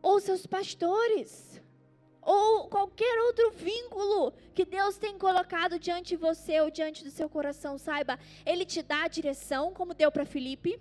ou 0.00 0.18
seus 0.18 0.46
pastores, 0.46 1.60
ou 2.22 2.66
qualquer 2.68 3.18
outro 3.26 3.50
vínculo 3.50 4.32
que 4.54 4.64
Deus 4.64 4.96
tem 4.96 5.18
colocado 5.18 5.78
diante 5.78 6.08
de 6.10 6.16
você 6.16 6.62
ou 6.62 6.70
diante 6.70 7.04
do 7.04 7.10
seu 7.10 7.28
coração, 7.28 7.76
saiba, 7.76 8.18
Ele 8.46 8.64
te 8.64 8.82
dá 8.82 9.02
a 9.04 9.08
direção, 9.08 9.74
como 9.74 9.92
deu 9.92 10.10
para 10.10 10.24
Filipe. 10.24 10.80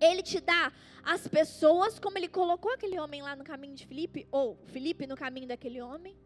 Ele 0.00 0.22
te 0.22 0.40
dá 0.40 0.72
as 1.02 1.26
pessoas, 1.26 1.98
como 1.98 2.18
ele 2.18 2.28
colocou 2.28 2.70
aquele 2.72 2.98
homem 2.98 3.22
lá 3.22 3.34
no 3.34 3.44
caminho 3.44 3.74
de 3.74 3.86
Filipe, 3.86 4.26
ou 4.30 4.58
Filipe 4.66 5.06
no 5.06 5.16
caminho 5.16 5.48
daquele 5.48 5.80
homem. 5.80 6.16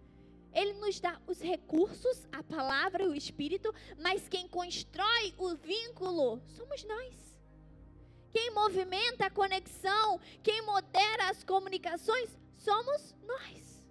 Ele 0.59 0.73
nos 0.75 0.99
dá 0.99 1.15
os 1.27 1.41
recursos, 1.41 2.27
a 2.33 2.43
palavra 2.43 3.05
e 3.05 3.09
o 3.09 3.15
espírito, 3.15 3.73
mas 4.07 4.29
quem 4.29 4.49
constrói 4.49 5.27
o 5.39 5.55
vínculo 5.55 6.43
somos 6.57 6.83
nós. 6.93 7.15
Quem 8.33 8.51
movimenta 8.51 9.27
a 9.27 9.31
conexão, 9.31 10.21
quem 10.43 10.61
modera 10.63 11.31
as 11.31 11.45
comunicações, 11.45 12.31
somos 12.57 13.15
nós. 13.33 13.87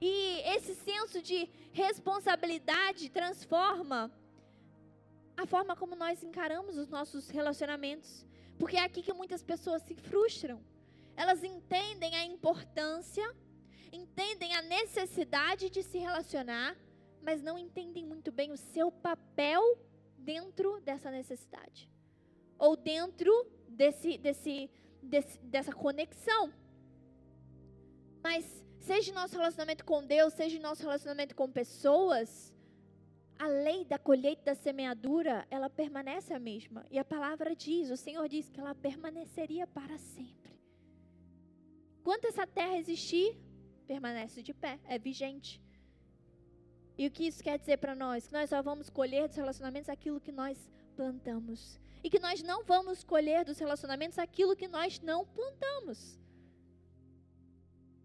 E 0.00 0.40
esse 0.54 0.74
senso 0.74 1.20
de 1.20 1.38
responsabilidade 1.72 3.10
transforma 3.10 4.10
a 5.36 5.46
forma 5.46 5.76
como 5.76 5.94
nós 5.94 6.22
encaramos 6.22 6.78
os 6.78 6.88
nossos 6.88 7.28
relacionamentos. 7.28 8.26
Porque 8.58 8.78
é 8.78 8.84
aqui 8.84 9.02
que 9.02 9.12
muitas 9.12 9.42
pessoas 9.42 9.82
se 9.82 9.94
frustram. 9.94 10.58
Elas 11.14 11.44
entendem 11.44 12.14
a 12.16 12.24
importância, 12.24 13.26
entendem 13.92 14.54
a 14.54 14.62
necessidade 14.62 15.68
de 15.68 15.82
se 15.82 15.98
relacionar, 15.98 16.76
mas 17.20 17.42
não 17.42 17.58
entendem 17.58 18.04
muito 18.04 18.32
bem 18.32 18.50
o 18.50 18.56
seu 18.56 18.90
papel 18.90 19.62
dentro 20.16 20.80
dessa 20.80 21.10
necessidade. 21.10 21.90
Ou 22.58 22.76
dentro 22.76 23.32
desse, 23.68 24.18
desse, 24.18 24.70
desse, 25.02 25.38
dessa 25.40 25.72
conexão. 25.72 26.52
Mas 28.22 28.44
seja 28.80 29.12
nosso 29.12 29.36
relacionamento 29.36 29.84
com 29.84 30.04
Deus, 30.04 30.32
seja 30.32 30.58
nosso 30.58 30.82
relacionamento 30.82 31.34
com 31.34 31.50
pessoas, 31.50 32.52
a 33.38 33.46
lei 33.48 33.84
da 33.84 33.98
colheita 33.98 34.44
da 34.44 34.54
semeadura, 34.54 35.46
ela 35.50 35.68
permanece 35.68 36.32
a 36.32 36.38
mesma. 36.38 36.86
E 36.90 36.98
a 36.98 37.04
palavra 37.04 37.54
diz, 37.56 37.90
o 37.90 37.96
Senhor 37.96 38.28
diz 38.28 38.48
que 38.48 38.60
ela 38.60 38.74
permaneceria 38.74 39.66
para 39.66 39.98
sempre. 39.98 40.60
Enquanto 42.00 42.26
essa 42.26 42.46
terra 42.46 42.78
existir, 42.78 43.36
permanece 43.92 44.42
de 44.42 44.54
pé, 44.54 44.78
é 44.86 44.98
vigente. 44.98 45.60
E 46.96 47.06
o 47.06 47.10
que 47.10 47.24
isso 47.26 47.42
quer 47.42 47.58
dizer 47.58 47.78
para 47.78 47.94
nós? 47.94 48.26
Que 48.26 48.32
nós 48.32 48.48
só 48.48 48.62
vamos 48.62 48.88
colher 48.88 49.28
dos 49.28 49.36
relacionamentos 49.36 49.88
aquilo 49.88 50.20
que 50.20 50.32
nós 50.32 50.56
plantamos. 50.96 51.78
E 52.04 52.10
que 52.10 52.18
nós 52.18 52.42
não 52.42 52.64
vamos 52.64 53.04
colher 53.04 53.44
dos 53.44 53.58
relacionamentos 53.58 54.18
aquilo 54.18 54.56
que 54.56 54.68
nós 54.68 55.00
não 55.00 55.24
plantamos. 55.26 56.18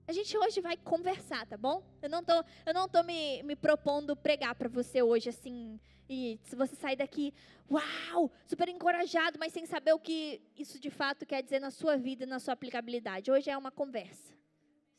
A 0.07 0.13
gente 0.13 0.37
hoje 0.37 0.61
vai 0.61 0.77
conversar, 0.77 1.45
tá 1.45 1.57
bom? 1.57 1.83
Eu 2.01 2.09
não 2.09 2.23
tô, 2.23 2.37
eu 2.65 2.73
não 2.73 2.87
tô 2.87 3.03
me, 3.03 3.43
me 3.43 3.55
propondo 3.55 4.15
pregar 4.15 4.55
para 4.55 4.69
você 4.69 5.01
hoje, 5.01 5.27
assim, 5.29 5.79
e 6.09 6.39
se 6.43 6.55
você 6.55 6.75
sair 6.75 6.95
daqui, 6.95 7.33
uau, 7.69 8.31
super 8.45 8.69
encorajado, 8.69 9.37
mas 9.37 9.51
sem 9.51 9.65
saber 9.65 9.91
o 9.93 9.99
que 9.99 10.41
isso 10.55 10.79
de 10.79 10.89
fato 10.89 11.25
quer 11.25 11.43
dizer 11.43 11.59
na 11.59 11.71
sua 11.71 11.97
vida, 11.97 12.25
na 12.25 12.39
sua 12.39 12.53
aplicabilidade. 12.53 13.29
Hoje 13.29 13.49
é 13.49 13.57
uma 13.57 13.71
conversa. 13.71 14.37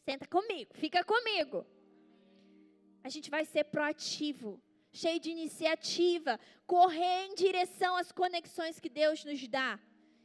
Senta 0.08 0.26
comigo, 0.26 0.70
fica 0.72 1.04
comigo. 1.04 1.66
A 3.04 3.10
gente 3.10 3.28
vai 3.28 3.44
ser 3.44 3.64
proativo, 3.64 4.58
cheio 4.90 5.20
de 5.20 5.30
iniciativa, 5.30 6.40
correr 6.66 7.26
em 7.26 7.34
direção 7.34 7.94
às 7.94 8.10
conexões 8.10 8.80
que 8.80 8.88
Deus 8.88 9.22
nos 9.22 9.46
dá. 9.46 9.78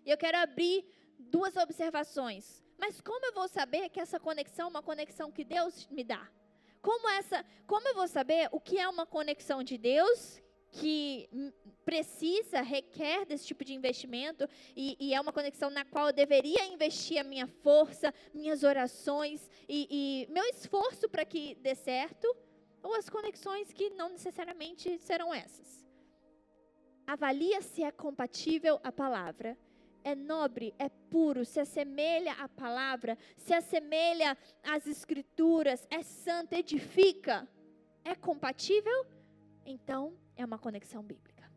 E 0.06 0.10
eu 0.10 0.18
quero 0.18 0.38
abrir 0.38 0.86
duas 1.20 1.58
observações. 1.58 2.64
Mas 2.78 3.02
como 3.02 3.26
eu 3.26 3.34
vou 3.34 3.50
saber 3.50 3.90
que 3.90 4.00
essa 4.00 4.22
conexão 4.22 4.68
é 4.68 4.70
uma 4.70 4.82
conexão 4.82 5.30
que 5.30 5.44
Deus 5.44 5.86
me 5.90 6.06
dá? 6.06 6.32
Como 6.82 7.10
essa, 7.10 7.46
como 7.68 7.86
eu 7.86 7.94
vou 7.94 8.08
saber 8.08 8.48
o 8.54 8.62
que 8.62 8.80
é 8.80 8.88
uma 8.88 9.06
conexão 9.06 9.62
de 9.62 9.78
Deus 9.78 10.42
que 10.74 11.30
precisa, 11.86 12.62
requer 12.62 13.26
desse 13.26 13.46
tipo 13.46 13.64
de 13.64 13.74
investimento 13.74 14.48
e, 14.76 14.98
e, 15.00 15.14
é 15.14 15.22
uma 15.22 15.32
conexão 15.32 15.70
na 15.70 15.86
qual 15.86 16.08
eu 16.08 16.14
deveria 16.14 16.66
investir 16.66 17.20
a 17.20 17.24
minha 17.24 17.46
força, 17.46 18.14
minhas 18.34 18.64
orações 18.64 19.50
e, 19.70 19.88
e 20.28 20.34
meu 20.34 20.44
esforço 20.46 21.08
para 21.08 21.24
que 21.24 21.56
dê 21.56 21.76
certo, 21.76 22.36
ou 22.82 22.96
as 22.96 23.08
conexões 23.08 23.72
que 23.72 23.92
não 23.92 24.10
necessariamente 24.10 24.98
serão 24.98 25.34
essas. 25.34 25.86
Avalia 27.06 27.62
se 27.62 27.84
é 27.84 27.92
compatível 27.92 28.80
a 28.84 28.92
palavra. 28.92 29.58
É 30.06 30.16
nobre, 30.16 30.74
é 30.78 30.90
puro, 30.90 31.46
se 31.46 31.62
assemelha 31.62 32.34
à 32.34 32.50
palavra, 32.50 33.18
se 33.38 33.54
assemelha 33.54 34.38
às 34.62 34.86
escrituras, 34.86 35.88
é 35.90 36.04
santo, 36.04 36.54
edifica, 36.54 37.48
é 38.04 38.14
compatível, 38.14 39.06
então 39.66 40.14
é 40.36 40.46
uma 40.46 40.58
conexão 40.58 41.04
bíblica. 41.04 41.52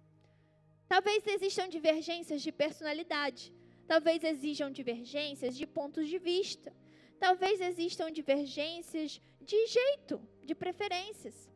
Talvez 0.88 1.26
existam 1.26 1.68
divergências 1.68 2.42
de 2.42 2.52
personalidade, 2.52 3.52
talvez 3.86 4.22
existam 4.22 4.70
divergências 4.70 5.56
de 5.56 5.66
pontos 5.66 6.08
de 6.08 6.18
vista, 6.18 6.72
talvez 7.18 7.60
existam 7.60 8.10
divergências 8.10 9.20
de 9.40 9.66
jeito, 9.66 10.20
de 10.44 10.54
preferências. 10.54 11.50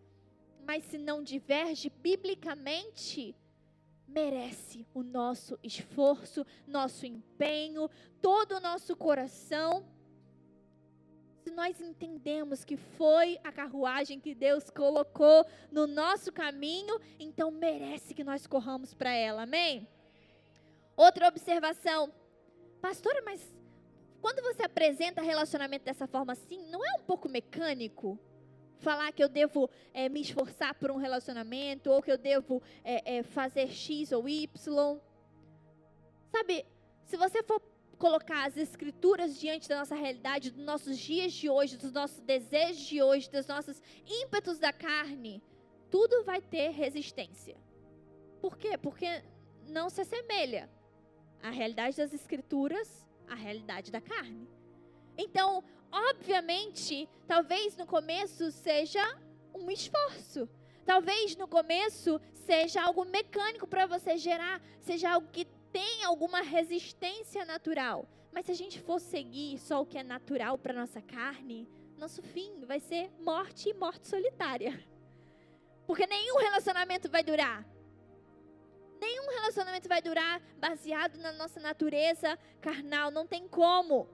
Mas 0.67 0.85
se 0.85 0.99
não 0.99 1.23
diverge 1.23 1.91
biblicamente, 1.91 3.37
merece 4.07 4.87
o 4.93 5.03
nosso 5.03 5.59
esforço, 5.63 6.45
nosso 6.67 7.07
empenho, 7.07 7.89
todo 8.21 8.57
o 8.57 8.61
nosso 8.61 8.97
coração. 8.97 9.87
Se 11.51 11.57
nós 11.57 11.81
entendemos 11.81 12.65
que 12.65 12.77
foi 12.77 13.37
a 13.43 13.51
carruagem 13.51 14.21
que 14.21 14.37
Deus 14.37 14.71
colocou 14.71 15.45
no 15.69 15.85
nosso 15.85 16.31
caminho, 16.31 17.01
então 17.19 17.51
merece 17.51 18.15
que 18.15 18.23
nós 18.23 18.47
corramos 18.47 18.95
para 18.95 19.13
ela, 19.13 19.43
amém? 19.43 19.89
Outra 20.97 21.27
observação, 21.27 22.13
pastora, 22.81 23.21
mas 23.25 23.53
quando 24.21 24.41
você 24.45 24.63
apresenta 24.63 25.23
relacionamento 25.23 25.85
dessa 25.85 26.07
forma 26.07 26.35
assim, 26.35 26.65
não 26.71 26.87
é 26.87 26.93
um 27.01 27.03
pouco 27.03 27.29
mecânico? 27.29 28.17
falar 28.79 29.13
que 29.13 29.23
eu 29.23 29.29
devo 29.29 29.69
é, 29.93 30.09
me 30.09 30.21
esforçar 30.23 30.75
por 30.77 30.91
um 30.91 30.97
relacionamento, 30.97 31.91
ou 31.91 32.01
que 32.01 32.13
eu 32.13 32.17
devo 32.17 32.63
é, 32.85 33.17
é, 33.17 33.23
fazer 33.25 33.69
X 33.69 34.13
ou 34.13 34.27
Y. 34.27 35.01
Sabe, 36.31 36.65
se 37.05 37.17
você 37.19 37.43
for 37.43 37.61
colocar 38.01 38.47
as 38.47 38.57
escrituras 38.57 39.39
diante 39.39 39.69
da 39.69 39.79
nossa 39.81 39.95
realidade, 39.95 40.51
dos 40.51 40.65
nossos 40.65 40.99
dias 40.99 41.33
de 41.35 41.51
hoje, 41.51 41.77
dos 41.77 41.93
nossos 41.93 42.19
desejos 42.21 42.79
de 42.79 43.03
hoje, 43.03 43.31
dos 43.31 43.47
nossos 43.47 43.81
ímpetos 44.07 44.59
da 44.59 44.73
carne, 44.73 45.43
tudo 45.91 46.25
vai 46.25 46.41
ter 46.41 46.71
resistência. 46.71 47.57
Por 48.41 48.57
quê? 48.57 48.79
Porque 48.79 49.23
não 49.69 49.91
se 49.91 50.01
assemelha 50.01 50.71
a 51.43 51.51
realidade 51.51 51.99
das 51.99 52.15
escrituras 52.15 53.07
à 53.29 53.35
realidade 53.35 53.93
da 53.93 54.01
carne. 54.01 54.49
Então, 55.19 55.63
obviamente, 55.93 57.07
talvez 57.29 57.77
no 57.77 57.87
começo 57.87 58.51
seja 58.51 59.05
um 59.55 59.71
esforço. 59.71 60.49
Talvez 60.87 61.37
no 61.37 61.47
começo 61.47 62.19
seja 62.33 62.83
algo 62.83 63.05
mecânico 63.05 63.67
para 63.67 63.85
você 63.85 64.17
gerar, 64.17 64.63
seja 64.81 65.11
algo 65.11 65.29
que 65.31 65.47
tem 65.73 66.05
alguma 66.05 66.41
resistência 66.41 67.45
natural. 67.45 68.09
Mas 68.33 68.47
se 68.47 68.53
a 68.53 68.55
gente 68.55 68.81
for 68.81 69.01
seguir 69.01 69.59
só 69.59 69.83
o 69.83 69.87
que 69.87 69.99
é 69.99 70.03
natural 70.03 70.57
para 70.57 70.73
nossa 70.73 71.01
carne, 71.01 71.69
nosso 71.97 72.23
fim 72.23 72.65
vai 72.65 72.81
ser 72.81 73.11
morte 73.21 73.69
e 73.69 73.75
morte 73.75 74.07
solitária. 74.07 74.73
Porque 75.87 76.07
nenhum 76.07 76.39
relacionamento 76.39 77.11
vai 77.11 77.23
durar. 77.23 77.67
Nenhum 79.01 79.29
relacionamento 79.31 79.89
vai 79.89 80.03
durar 80.03 80.41
baseado 80.59 81.17
na 81.19 81.33
nossa 81.33 81.59
natureza 81.59 82.39
carnal, 82.61 83.11
não 83.11 83.27
tem 83.27 83.49
como. 83.49 84.09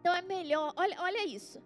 Então 0.00 0.14
é 0.14 0.22
melhor, 0.22 0.72
olha, 0.76 0.96
olha 1.00 1.26
isso. 1.26 1.62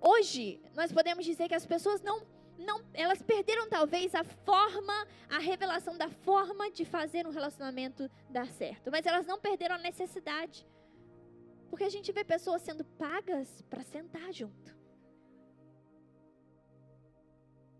Hoje, 0.00 0.60
nós 0.74 0.92
podemos 0.92 1.24
dizer 1.24 1.48
que 1.48 1.54
as 1.54 1.66
pessoas 1.66 2.00
não, 2.00 2.24
não, 2.58 2.84
elas 2.94 3.22
perderam 3.22 3.68
talvez 3.68 4.14
a 4.14 4.24
forma, 4.24 5.06
a 5.28 5.38
revelação 5.38 5.96
da 5.96 6.08
forma 6.08 6.70
de 6.70 6.84
fazer 6.84 7.26
um 7.26 7.30
relacionamento 7.30 8.10
dar 8.30 8.48
certo, 8.48 8.90
mas 8.90 9.06
elas 9.06 9.26
não 9.26 9.38
perderam 9.38 9.74
a 9.74 9.78
necessidade. 9.78 10.66
Porque 11.68 11.84
a 11.84 11.90
gente 11.90 12.12
vê 12.12 12.24
pessoas 12.24 12.62
sendo 12.62 12.84
pagas 12.84 13.62
para 13.68 13.82
sentar 13.82 14.32
junto. 14.32 14.76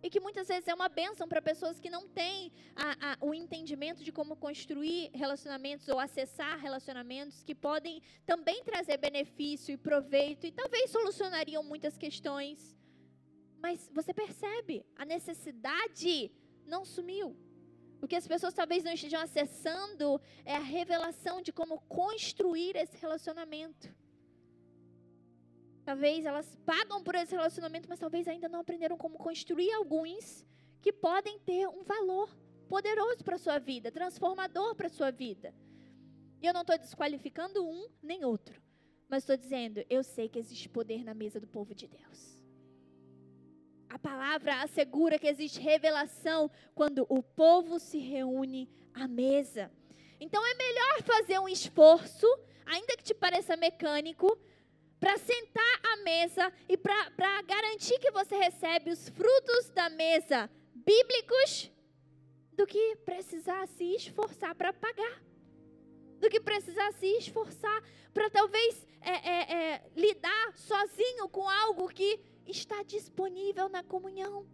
e 0.06 0.10
que 0.10 0.20
muitas 0.20 0.46
vezes 0.46 0.68
é 0.68 0.74
uma 0.74 0.88
bênção 0.88 1.26
para 1.26 1.42
pessoas 1.42 1.80
que 1.80 1.90
não 1.90 2.06
têm 2.06 2.52
a, 2.76 3.12
a, 3.12 3.16
o 3.20 3.34
entendimento 3.34 4.04
de 4.04 4.12
como 4.12 4.36
construir 4.36 5.10
relacionamentos 5.12 5.88
ou 5.88 5.98
acessar 5.98 6.60
relacionamentos 6.60 7.42
que 7.42 7.56
podem 7.56 8.00
também 8.24 8.62
trazer 8.62 8.98
benefício 8.98 9.72
e 9.72 9.76
proveito 9.76 10.46
e 10.46 10.52
talvez 10.52 10.90
solucionariam 10.90 11.62
muitas 11.64 11.98
questões. 11.98 12.76
Mas 13.60 13.90
você 13.92 14.12
percebe, 14.12 14.84
a 14.96 15.04
necessidade 15.04 16.30
não 16.66 16.84
sumiu. 16.84 17.36
O 18.00 18.06
que 18.06 18.16
as 18.16 18.28
pessoas 18.28 18.54
talvez 18.54 18.84
não 18.84 18.92
estejam 18.92 19.20
acessando 19.20 20.20
é 20.44 20.54
a 20.54 20.60
revelação 20.60 21.40
de 21.40 21.52
como 21.52 21.80
construir 21.82 22.76
esse 22.76 22.96
relacionamento. 22.98 23.92
Talvez 25.84 26.24
elas 26.24 26.56
pagam 26.66 27.02
por 27.02 27.14
esse 27.14 27.32
relacionamento, 27.34 27.88
mas 27.88 27.98
talvez 27.98 28.26
ainda 28.28 28.48
não 28.48 28.60
aprenderam 28.60 28.96
como 28.96 29.16
construir 29.16 29.72
alguns 29.72 30.44
que 30.82 30.92
podem 30.92 31.38
ter 31.40 31.68
um 31.68 31.84
valor 31.84 32.28
poderoso 32.68 33.24
para 33.24 33.36
a 33.36 33.38
sua 33.38 33.58
vida, 33.58 33.92
transformador 33.92 34.74
para 34.74 34.88
a 34.88 34.90
sua 34.90 35.10
vida. 35.10 35.54
E 36.42 36.46
eu 36.46 36.52
não 36.52 36.62
estou 36.62 36.76
desqualificando 36.76 37.64
um 37.66 37.88
nem 38.02 38.24
outro, 38.24 38.60
mas 39.08 39.22
estou 39.22 39.36
dizendo, 39.36 39.84
eu 39.88 40.02
sei 40.02 40.28
que 40.28 40.38
existe 40.38 40.68
poder 40.68 41.04
na 41.04 41.14
mesa 41.14 41.40
do 41.40 41.46
povo 41.46 41.74
de 41.74 41.86
Deus. 41.86 42.35
A 43.88 43.98
palavra 43.98 44.62
assegura 44.62 45.18
que 45.18 45.26
existe 45.26 45.60
revelação 45.60 46.50
quando 46.74 47.06
o 47.08 47.22
povo 47.22 47.78
se 47.78 47.98
reúne 47.98 48.68
à 48.92 49.06
mesa. 49.06 49.70
Então 50.20 50.44
é 50.44 50.54
melhor 50.54 51.02
fazer 51.02 51.38
um 51.38 51.48
esforço, 51.48 52.26
ainda 52.64 52.96
que 52.96 53.04
te 53.04 53.14
pareça 53.14 53.56
mecânico, 53.56 54.38
para 54.98 55.16
sentar 55.18 55.80
à 55.92 55.96
mesa 55.98 56.52
e 56.68 56.76
para 56.76 57.42
garantir 57.42 57.98
que 57.98 58.10
você 58.10 58.36
recebe 58.36 58.90
os 58.90 59.08
frutos 59.10 59.70
da 59.70 59.88
mesa 59.90 60.50
bíblicos, 60.74 61.70
do 62.52 62.66
que 62.66 62.96
precisar 63.04 63.66
se 63.68 63.84
esforçar 63.94 64.54
para 64.54 64.72
pagar. 64.72 65.22
Do 66.18 66.30
que 66.30 66.40
precisar 66.40 66.90
se 66.94 67.06
esforçar 67.18 67.82
para 68.14 68.30
talvez 68.30 68.86
é, 69.02 69.10
é, 69.10 69.52
é, 69.52 69.90
lidar 69.94 70.56
sozinho 70.56 71.28
com 71.28 71.46
algo 71.46 71.88
que 71.88 72.18
está 72.46 72.82
disponível 72.82 73.68
na 73.68 73.82
comunhão. 73.82 74.46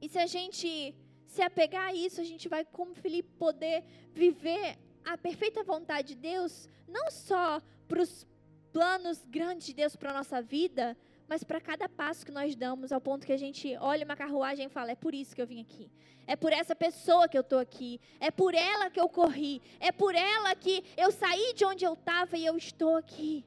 E 0.00 0.08
se 0.08 0.18
a 0.18 0.26
gente 0.26 0.94
se 1.26 1.42
apegar 1.42 1.88
a 1.88 1.94
isso, 1.94 2.20
a 2.20 2.24
gente 2.24 2.48
vai, 2.48 2.64
como 2.64 2.94
Felipe, 2.94 3.30
poder 3.38 3.84
viver 4.12 4.78
a 5.04 5.16
perfeita 5.16 5.62
vontade 5.64 6.08
de 6.08 6.14
Deus, 6.16 6.68
não 6.86 7.10
só 7.10 7.60
para 7.88 8.02
os 8.02 8.26
planos 8.72 9.24
grandes 9.26 9.66
de 9.66 9.74
Deus 9.74 9.96
para 9.96 10.10
a 10.10 10.14
nossa 10.14 10.40
vida, 10.42 10.96
mas 11.28 11.44
para 11.44 11.60
cada 11.60 11.88
passo 11.88 12.26
que 12.26 12.32
nós 12.32 12.54
damos, 12.54 12.92
ao 12.92 13.00
ponto 13.00 13.26
que 13.26 13.32
a 13.32 13.38
gente 13.38 13.76
olha 13.78 14.04
uma 14.04 14.16
carruagem 14.16 14.66
e 14.66 14.68
fala: 14.68 14.90
é 14.90 14.94
por 14.94 15.14
isso 15.14 15.34
que 15.34 15.40
eu 15.40 15.46
vim 15.46 15.60
aqui, 15.60 15.90
é 16.26 16.36
por 16.36 16.52
essa 16.52 16.74
pessoa 16.74 17.28
que 17.28 17.36
eu 17.36 17.42
estou 17.42 17.58
aqui, 17.58 18.00
é 18.20 18.30
por 18.30 18.54
ela 18.54 18.90
que 18.90 19.00
eu 19.00 19.08
corri, 19.08 19.62
é 19.80 19.90
por 19.92 20.14
ela 20.14 20.54
que 20.54 20.84
eu 20.96 21.10
saí 21.10 21.54
de 21.54 21.64
onde 21.64 21.84
eu 21.84 21.94
estava 21.94 22.36
e 22.36 22.44
eu 22.44 22.56
estou 22.56 22.96
aqui. 22.96 23.44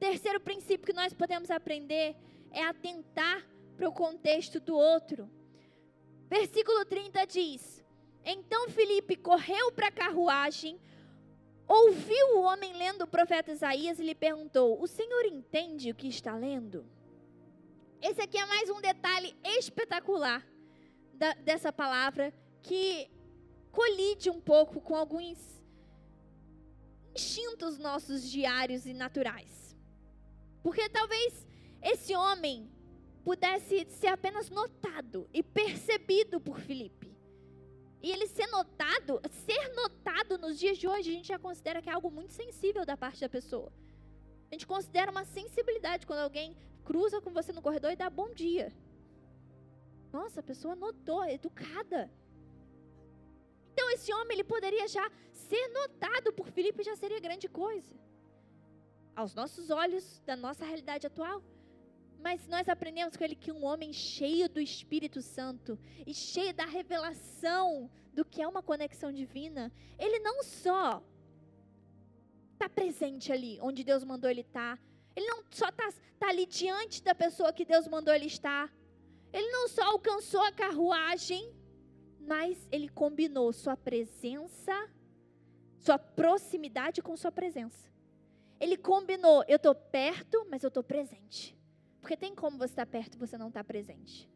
Terceiro 0.00 0.40
princípio 0.40 0.86
que 0.86 0.94
nós 0.94 1.12
podemos 1.12 1.50
aprender 1.50 2.16
é 2.50 2.64
atentar 2.64 3.46
para 3.76 3.86
o 3.86 3.92
contexto 3.92 4.58
do 4.58 4.74
outro. 4.74 5.30
Versículo 6.26 6.86
30 6.86 7.26
diz: 7.26 7.84
Então 8.24 8.70
Felipe 8.70 9.14
correu 9.14 9.70
para 9.72 9.88
a 9.88 9.92
carruagem, 9.92 10.80
ouviu 11.68 12.38
o 12.38 12.40
homem 12.40 12.72
lendo 12.72 13.02
o 13.02 13.06
profeta 13.06 13.52
Isaías 13.52 13.98
e 13.98 14.04
lhe 14.04 14.14
perguntou: 14.14 14.82
O 14.82 14.86
senhor 14.86 15.26
entende 15.26 15.90
o 15.90 15.94
que 15.94 16.08
está 16.08 16.34
lendo? 16.34 16.86
Esse 18.00 18.22
aqui 18.22 18.38
é 18.38 18.46
mais 18.46 18.70
um 18.70 18.80
detalhe 18.80 19.36
espetacular 19.44 20.42
da, 21.12 21.34
dessa 21.34 21.70
palavra 21.70 22.32
que 22.62 23.10
colide 23.70 24.30
um 24.30 24.40
pouco 24.40 24.80
com 24.80 24.96
alguns 24.96 25.62
instintos 27.14 27.78
nossos 27.78 28.30
diários 28.30 28.86
e 28.86 28.94
naturais. 28.94 29.59
Porque 30.62 30.88
talvez 30.88 31.46
esse 31.82 32.14
homem 32.14 32.70
pudesse 33.24 33.86
ser 33.90 34.08
apenas 34.08 34.50
notado 34.50 35.28
e 35.32 35.42
percebido 35.42 36.40
por 36.40 36.58
Filipe. 36.58 37.10
E 38.02 38.10
ele 38.10 38.26
ser 38.26 38.46
notado, 38.46 39.20
ser 39.46 39.74
notado 39.74 40.38
nos 40.38 40.58
dias 40.58 40.78
de 40.78 40.88
hoje, 40.88 41.10
a 41.10 41.14
gente 41.14 41.28
já 41.28 41.38
considera 41.38 41.82
que 41.82 41.90
é 41.90 41.92
algo 41.92 42.10
muito 42.10 42.32
sensível 42.32 42.84
da 42.84 42.96
parte 42.96 43.20
da 43.20 43.28
pessoa. 43.28 43.70
A 44.50 44.54
gente 44.54 44.66
considera 44.66 45.10
uma 45.10 45.24
sensibilidade 45.24 46.06
quando 46.06 46.20
alguém 46.20 46.56
cruza 46.84 47.20
com 47.20 47.30
você 47.30 47.52
no 47.52 47.62
corredor 47.62 47.92
e 47.92 47.96
dá 47.96 48.08
bom 48.08 48.32
dia. 48.32 48.72
Nossa, 50.12 50.40
a 50.40 50.42
pessoa 50.42 50.74
notou, 50.74 51.22
é 51.22 51.34
educada. 51.34 52.10
Então 53.72 53.90
esse 53.90 54.12
homem 54.12 54.32
ele 54.32 54.44
poderia 54.44 54.88
já 54.88 55.10
ser 55.32 55.68
notado 55.68 56.32
por 56.32 56.46
Filipe 56.48 56.82
já 56.82 56.96
seria 56.96 57.20
grande 57.20 57.48
coisa. 57.48 57.94
Aos 59.14 59.34
nossos 59.34 59.70
olhos, 59.70 60.20
da 60.24 60.36
nossa 60.36 60.64
realidade 60.64 61.06
atual. 61.06 61.42
Mas 62.22 62.46
nós 62.46 62.68
aprendemos 62.68 63.16
com 63.16 63.24
ele 63.24 63.34
que 63.34 63.50
um 63.50 63.64
homem 63.64 63.92
cheio 63.92 64.48
do 64.48 64.60
Espírito 64.60 65.22
Santo 65.22 65.78
e 66.06 66.12
cheio 66.12 66.52
da 66.52 66.66
revelação 66.66 67.90
do 68.12 68.24
que 68.24 68.42
é 68.42 68.48
uma 68.48 68.62
conexão 68.62 69.10
divina, 69.10 69.72
ele 69.98 70.18
não 70.18 70.42
só 70.42 71.02
está 72.52 72.68
presente 72.68 73.32
ali, 73.32 73.58
onde 73.62 73.82
Deus 73.82 74.04
mandou 74.04 74.28
ele 74.28 74.42
estar, 74.42 74.76
tá, 74.76 74.82
ele 75.16 75.26
não 75.26 75.42
só 75.50 75.68
está 75.68 75.90
tá 76.18 76.28
ali 76.28 76.44
diante 76.44 77.02
da 77.02 77.14
pessoa 77.14 77.52
que 77.52 77.64
Deus 77.64 77.88
mandou 77.88 78.12
ele 78.12 78.26
estar, 78.26 78.70
ele 79.32 79.50
não 79.50 79.68
só 79.68 79.82
alcançou 79.84 80.42
a 80.42 80.52
carruagem, 80.52 81.54
mas 82.20 82.68
ele 82.70 82.88
combinou 82.88 83.52
sua 83.52 83.76
presença, 83.76 84.90
sua 85.78 85.98
proximidade 85.98 87.00
com 87.00 87.16
sua 87.16 87.32
presença. 87.32 87.88
Ele 88.60 88.76
combinou, 88.76 89.42
eu 89.48 89.56
estou 89.56 89.74
perto, 89.74 90.46
mas 90.50 90.62
eu 90.62 90.68
estou 90.68 90.82
presente. 90.82 91.58
Porque 92.00 92.16
tem 92.16 92.34
como 92.34 92.58
você 92.58 92.72
estar 92.72 92.86
perto 92.86 93.14
e 93.14 93.18
você 93.18 93.38
não 93.38 93.48
estar 93.48 93.64
presente. 93.64 94.30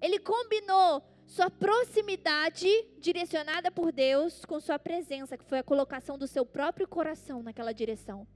Ele 0.00 0.18
combinou 0.18 1.02
sua 1.24 1.48
proximidade 1.48 2.68
direcionada 2.98 3.70
por 3.70 3.92
Deus 3.92 4.44
com 4.44 4.58
sua 4.58 4.78
presença, 4.78 5.38
que 5.38 5.44
foi 5.44 5.58
a 5.58 5.62
colocação 5.62 6.18
do 6.18 6.26
seu 6.26 6.44
próprio 6.44 6.88
coração 6.88 7.42
naquela 7.42 7.72
direção. 7.72 8.26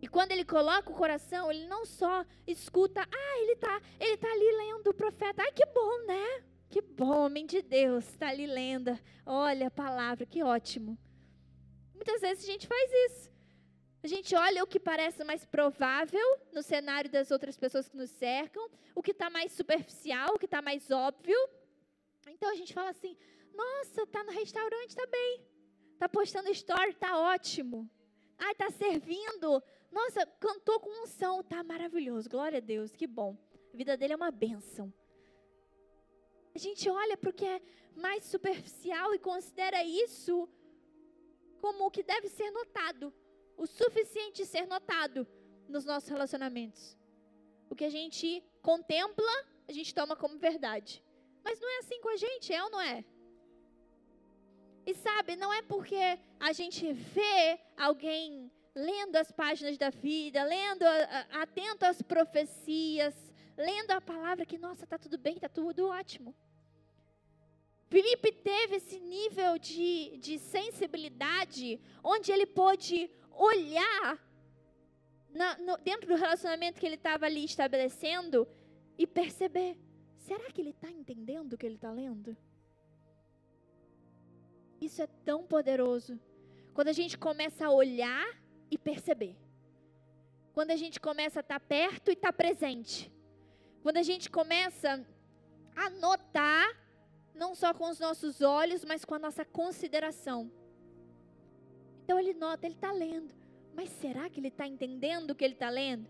E 0.00 0.06
quando 0.06 0.30
ele 0.30 0.44
coloca 0.44 0.90
o 0.90 0.94
coração, 0.94 1.50
ele 1.50 1.66
não 1.66 1.84
só 1.84 2.24
escuta, 2.46 3.00
ah, 3.00 3.38
ele 3.40 3.52
está 3.52 3.80
ele 3.98 4.16
tá 4.16 4.28
ali 4.30 4.52
lendo 4.56 4.88
o 4.88 4.94
profeta. 4.94 5.42
Ai, 5.42 5.50
que 5.50 5.66
bom, 5.66 6.06
né? 6.06 6.44
Que 6.68 6.80
bom, 6.80 7.24
homem 7.24 7.46
de 7.46 7.62
Deus, 7.62 8.08
está 8.08 8.28
ali 8.28 8.46
lendo. 8.46 8.96
Olha 9.24 9.66
a 9.66 9.70
palavra, 9.70 10.26
que 10.26 10.42
ótimo. 10.42 10.96
Muitas 11.94 12.20
vezes 12.20 12.44
a 12.44 12.52
gente 12.52 12.66
faz 12.66 12.90
isso. 13.10 13.35
A 14.06 14.08
gente 14.08 14.36
olha 14.36 14.62
o 14.62 14.68
que 14.68 14.78
parece 14.78 15.24
mais 15.24 15.44
provável 15.44 16.28
no 16.52 16.62
cenário 16.62 17.10
das 17.10 17.32
outras 17.32 17.56
pessoas 17.58 17.88
que 17.88 17.96
nos 17.96 18.08
cercam, 18.08 18.70
o 18.94 19.02
que 19.02 19.10
está 19.10 19.28
mais 19.28 19.50
superficial, 19.50 20.32
o 20.32 20.38
que 20.38 20.44
está 20.44 20.62
mais 20.62 20.92
óbvio. 20.92 21.36
Então 22.28 22.48
a 22.48 22.54
gente 22.54 22.72
fala 22.72 22.90
assim: 22.90 23.16
nossa, 23.52 24.02
está 24.02 24.22
no 24.22 24.30
restaurante, 24.30 24.90
está 24.90 25.04
bem. 25.06 25.44
Está 25.92 26.08
postando 26.08 26.48
story, 26.50 26.90
está 26.90 27.18
ótimo. 27.18 27.90
Ai, 28.38 28.52
está 28.52 28.70
servindo. 28.70 29.60
Nossa, 29.90 30.24
cantou 30.38 30.78
com 30.78 31.02
unção, 31.02 31.40
está 31.40 31.64
maravilhoso. 31.64 32.30
Glória 32.30 32.58
a 32.58 32.60
Deus, 32.60 32.94
que 32.94 33.08
bom. 33.08 33.36
A 33.74 33.76
vida 33.76 33.96
dele 33.96 34.12
é 34.12 34.16
uma 34.16 34.30
bênção. 34.30 34.94
A 36.54 36.58
gente 36.58 36.88
olha 36.88 37.16
para 37.16 37.30
o 37.30 37.32
que 37.32 37.44
é 37.44 37.60
mais 37.96 38.22
superficial 38.22 39.12
e 39.12 39.18
considera 39.18 39.82
isso 39.82 40.48
como 41.60 41.86
o 41.86 41.90
que 41.90 42.04
deve 42.04 42.28
ser 42.28 42.52
notado 42.52 43.12
o 43.56 43.66
suficiente 43.66 44.42
de 44.42 44.46
ser 44.46 44.66
notado 44.66 45.26
nos 45.68 45.84
nossos 45.84 46.08
relacionamentos. 46.08 46.96
O 47.68 47.74
que 47.74 47.84
a 47.84 47.90
gente 47.90 48.42
contempla, 48.62 49.32
a 49.68 49.72
gente 49.72 49.94
toma 49.94 50.14
como 50.14 50.38
verdade. 50.38 51.02
Mas 51.42 51.60
não 51.60 51.68
é 51.68 51.78
assim 51.78 52.00
com 52.00 52.08
a 52.08 52.16
gente, 52.16 52.52
é 52.52 52.62
ou 52.62 52.70
não 52.70 52.80
é? 52.80 53.04
E 54.84 54.94
sabe, 54.94 55.34
não 55.36 55.52
é 55.52 55.62
porque 55.62 56.18
a 56.38 56.52
gente 56.52 56.92
vê 56.92 57.58
alguém 57.76 58.50
lendo 58.74 59.16
as 59.16 59.32
páginas 59.32 59.76
da 59.76 59.90
vida, 59.90 60.44
lendo, 60.44 60.84
atento 61.32 61.84
às 61.84 62.02
profecias, 62.02 63.14
lendo 63.56 63.90
a 63.92 64.00
palavra 64.00 64.44
que, 64.44 64.58
nossa, 64.58 64.84
está 64.84 64.98
tudo 64.98 65.18
bem, 65.18 65.34
está 65.34 65.48
tudo 65.48 65.88
ótimo. 65.88 66.34
Felipe 67.88 68.30
teve 68.32 68.76
esse 68.76 68.98
nível 69.00 69.58
de, 69.58 70.18
de 70.18 70.38
sensibilidade, 70.38 71.80
onde 72.02 72.30
ele 72.30 72.44
pôde 72.44 73.10
olhar 73.36 74.18
na, 75.30 75.58
no, 75.58 75.76
dentro 75.78 76.08
do 76.08 76.16
relacionamento 76.16 76.80
que 76.80 76.86
ele 76.86 76.96
estava 76.96 77.26
ali 77.26 77.44
estabelecendo 77.44 78.48
e 78.98 79.06
perceber: 79.06 79.78
será 80.16 80.50
que 80.50 80.60
ele 80.60 80.70
está 80.70 80.90
entendendo 80.90 81.52
o 81.52 81.58
que 81.58 81.66
ele 81.66 81.76
está 81.76 81.90
lendo? 81.90 82.36
Isso 84.80 85.02
é 85.02 85.06
tão 85.24 85.44
poderoso. 85.44 86.18
Quando 86.74 86.88
a 86.88 86.92
gente 86.92 87.16
começa 87.16 87.66
a 87.66 87.70
olhar 87.70 88.26
e 88.70 88.76
perceber. 88.76 89.36
Quando 90.52 90.70
a 90.70 90.76
gente 90.76 91.00
começa 91.00 91.40
a 91.40 91.42
estar 91.42 91.60
tá 91.60 91.66
perto 91.66 92.10
e 92.10 92.14
estar 92.14 92.32
tá 92.32 92.32
presente. 92.32 93.12
Quando 93.82 93.98
a 93.98 94.02
gente 94.02 94.30
começa 94.30 95.06
a 95.74 95.90
notar, 95.90 96.66
não 97.34 97.54
só 97.54 97.72
com 97.72 97.88
os 97.88 98.00
nossos 98.00 98.40
olhos, 98.40 98.84
mas 98.84 99.04
com 99.04 99.14
a 99.14 99.18
nossa 99.18 99.44
consideração. 99.44 100.50
Então 102.06 102.20
ele 102.20 102.34
nota, 102.34 102.64
ele 102.64 102.76
está 102.76 102.92
lendo. 102.92 103.34
Mas 103.74 103.90
será 103.90 104.30
que 104.30 104.38
ele 104.38 104.46
está 104.46 104.64
entendendo 104.64 105.30
o 105.30 105.34
que 105.34 105.44
ele 105.44 105.54
está 105.54 105.68
lendo? 105.68 106.08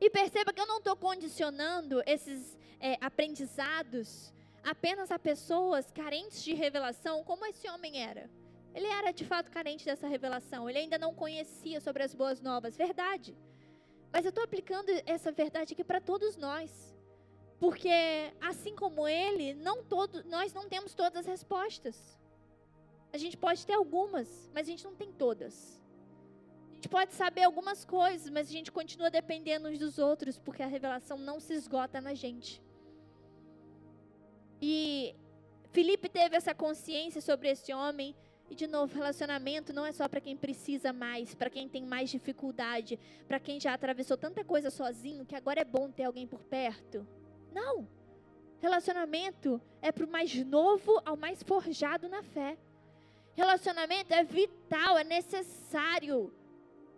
E 0.00 0.08
perceba 0.08 0.52
que 0.52 0.60
eu 0.60 0.66
não 0.68 0.78
estou 0.78 0.94
condicionando 0.94 2.00
esses 2.06 2.56
é, 2.78 2.96
aprendizados 3.00 4.32
apenas 4.62 5.10
a 5.10 5.18
pessoas 5.18 5.90
carentes 5.90 6.44
de 6.44 6.54
revelação, 6.54 7.24
como 7.24 7.44
esse 7.44 7.68
homem 7.68 8.00
era. 8.00 8.30
Ele 8.72 8.86
era 8.86 9.10
de 9.10 9.24
fato 9.24 9.50
carente 9.50 9.84
dessa 9.84 10.06
revelação. 10.06 10.70
Ele 10.70 10.78
ainda 10.78 10.96
não 10.96 11.12
conhecia 11.12 11.80
sobre 11.80 12.04
as 12.04 12.14
boas 12.14 12.40
novas. 12.40 12.76
Verdade. 12.76 13.36
Mas 14.12 14.24
eu 14.24 14.28
estou 14.28 14.44
aplicando 14.44 14.90
essa 15.04 15.32
verdade 15.32 15.72
aqui 15.72 15.82
para 15.82 16.00
todos 16.00 16.36
nós. 16.36 16.96
Porque, 17.58 17.90
assim 18.40 18.76
como 18.76 19.08
ele, 19.08 19.54
não 19.54 19.82
todo, 19.82 20.22
nós 20.22 20.54
não 20.54 20.68
temos 20.68 20.94
todas 20.94 21.18
as 21.18 21.26
respostas. 21.26 22.21
A 23.12 23.18
gente 23.18 23.36
pode 23.36 23.66
ter 23.66 23.74
algumas, 23.74 24.50
mas 24.54 24.66
a 24.66 24.70
gente 24.70 24.84
não 24.84 24.94
tem 24.94 25.12
todas. 25.12 25.80
A 26.70 26.74
gente 26.74 26.88
pode 26.88 27.12
saber 27.12 27.42
algumas 27.42 27.84
coisas, 27.84 28.30
mas 28.30 28.48
a 28.48 28.52
gente 28.52 28.72
continua 28.72 29.10
dependendo 29.10 29.68
uns 29.68 29.78
dos 29.78 29.98
outros, 29.98 30.38
porque 30.38 30.62
a 30.62 30.66
revelação 30.66 31.18
não 31.18 31.38
se 31.38 31.52
esgota 31.52 32.00
na 32.00 32.14
gente. 32.14 32.62
E 34.60 35.14
Felipe 35.70 36.08
teve 36.08 36.36
essa 36.36 36.54
consciência 36.54 37.20
sobre 37.20 37.48
esse 37.48 37.72
homem. 37.72 38.14
E 38.48 38.54
de 38.54 38.66
novo, 38.66 38.94
relacionamento 38.94 39.72
não 39.72 39.86
é 39.86 39.92
só 39.92 40.08
para 40.08 40.20
quem 40.20 40.36
precisa 40.36 40.92
mais, 40.92 41.34
para 41.34 41.48
quem 41.48 41.68
tem 41.68 41.84
mais 41.84 42.10
dificuldade, 42.10 42.98
para 43.26 43.40
quem 43.40 43.58
já 43.58 43.72
atravessou 43.72 44.16
tanta 44.16 44.44
coisa 44.44 44.70
sozinho 44.70 45.24
que 45.24 45.34
agora 45.34 45.60
é 45.60 45.64
bom 45.64 45.90
ter 45.90 46.04
alguém 46.04 46.26
por 46.26 46.42
perto. 46.44 47.06
Não. 47.52 47.88
Relacionamento 48.60 49.60
é 49.80 49.90
para 49.90 50.04
o 50.04 50.10
mais 50.10 50.34
novo 50.44 51.00
ao 51.04 51.16
mais 51.16 51.42
forjado 51.42 52.08
na 52.08 52.22
fé. 52.22 52.58
Relacionamento 53.34 54.12
é 54.12 54.22
vital, 54.22 54.98
é 54.98 55.04
necessário 55.04 56.32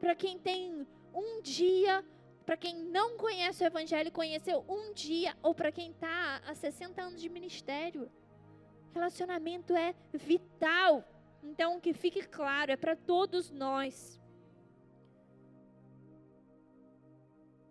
para 0.01 0.15
quem 0.15 0.39
tem 0.39 0.87
um 1.15 1.41
dia, 1.41 2.05
para 2.45 2.57
quem 2.57 2.77
não 2.77 3.17
conhece 3.17 3.63
o 3.63 3.67
Evangelho, 3.67 4.11
conheceu 4.11 4.65
um 4.69 4.93
dia, 4.93 5.37
ou 5.43 5.55
para 5.55 5.73
quem 5.73 5.93
está 5.93 6.43
há 6.47 6.55
60 6.55 7.01
anos 7.01 7.21
de 7.21 7.29
ministério. 7.29 8.11
Relacionamento 8.93 9.75
é 9.75 9.95
vital. 10.13 11.05
Então, 11.43 11.81
que 11.81 11.93
fique 11.93 12.23
claro, 12.23 12.73
é 12.73 12.77
para 12.77 12.97
todos 12.97 13.51
nós. 13.51 14.21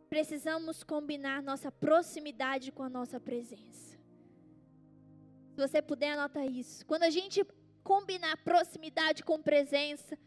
Precisamos 0.09 0.83
combinar 0.83 1.41
nossa 1.41 1.71
proximidade 1.71 2.71
com 2.71 2.83
a 2.83 2.89
nossa 2.89 3.19
presença. 3.19 3.97
Se 5.51 5.57
você 5.57 5.81
puder, 5.81 6.13
anota 6.13 6.45
isso. 6.45 6.85
Quando 6.85 7.03
a 7.03 7.09
gente 7.09 7.43
combinar 7.83 8.37
proximidade 8.37 9.23
com 9.23 9.41
presença, 9.41 10.17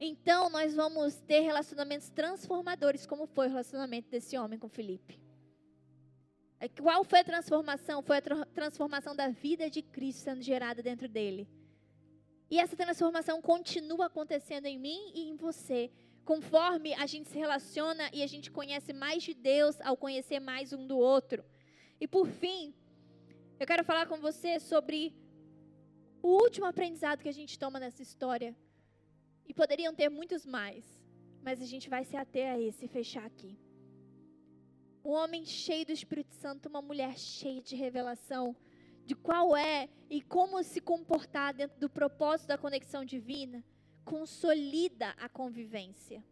então 0.00 0.50
nós 0.50 0.74
vamos 0.74 1.16
ter 1.16 1.40
relacionamentos 1.40 2.08
transformadores, 2.08 3.06
como 3.06 3.26
foi 3.26 3.46
o 3.46 3.50
relacionamento 3.50 4.10
desse 4.10 4.36
homem 4.36 4.58
com 4.58 4.68
Felipe. 4.68 5.20
É, 6.58 6.68
qual 6.68 7.04
foi 7.04 7.20
a 7.20 7.24
transformação? 7.24 8.02
Foi 8.02 8.18
a 8.18 8.22
transformação 8.46 9.14
da 9.14 9.28
vida 9.28 9.68
de 9.68 9.82
Cristo 9.82 10.22
sendo 10.22 10.42
gerada 10.42 10.82
dentro 10.82 11.08
dele. 11.08 11.48
E 12.50 12.58
essa 12.58 12.76
transformação 12.76 13.40
continua 13.40 14.06
acontecendo 14.06 14.66
em 14.66 14.78
mim 14.78 15.12
e 15.14 15.28
em 15.28 15.36
você, 15.36 15.90
conforme 16.24 16.94
a 16.94 17.06
gente 17.06 17.28
se 17.28 17.38
relaciona 17.38 18.10
e 18.12 18.22
a 18.22 18.26
gente 18.26 18.50
conhece 18.50 18.92
mais 18.92 19.22
de 19.22 19.34
Deus 19.34 19.80
ao 19.80 19.96
conhecer 19.96 20.38
mais 20.38 20.72
um 20.72 20.86
do 20.86 20.98
outro. 20.98 21.44
E 22.00 22.06
por 22.06 22.26
fim, 22.26 22.74
eu 23.58 23.66
quero 23.66 23.84
falar 23.84 24.06
com 24.06 24.18
você 24.18 24.60
sobre 24.60 25.14
o 26.22 26.28
último 26.28 26.66
aprendizado 26.66 27.22
que 27.22 27.28
a 27.28 27.38
gente 27.40 27.58
toma 27.58 27.80
nessa 27.80 28.02
história. 28.02 28.56
E 29.44 29.52
poderiam 29.52 29.92
ter 29.92 30.08
muitos 30.08 30.46
mais, 30.46 30.84
mas 31.42 31.60
a 31.60 31.66
gente 31.66 31.90
vai 31.90 32.04
se 32.04 32.16
ater 32.16 32.48
a 32.50 32.58
esse 32.58 32.84
e 32.84 32.88
fechar 32.88 33.24
aqui. 33.26 33.58
Um 35.04 35.10
homem 35.10 35.44
cheio 35.44 35.84
do 35.84 35.92
Espírito 35.92 36.32
Santo, 36.34 36.68
uma 36.68 36.80
mulher 36.80 37.18
cheia 37.18 37.60
de 37.60 37.74
revelação 37.74 38.56
de 39.04 39.16
qual 39.16 39.56
é 39.56 39.88
e 40.08 40.22
como 40.22 40.62
se 40.62 40.80
comportar 40.80 41.52
dentro 41.52 41.78
do 41.80 41.90
propósito 41.90 42.48
da 42.48 42.56
conexão 42.56 43.04
divina, 43.04 43.64
consolida 44.04 45.08
a 45.18 45.28
convivência. 45.28 46.24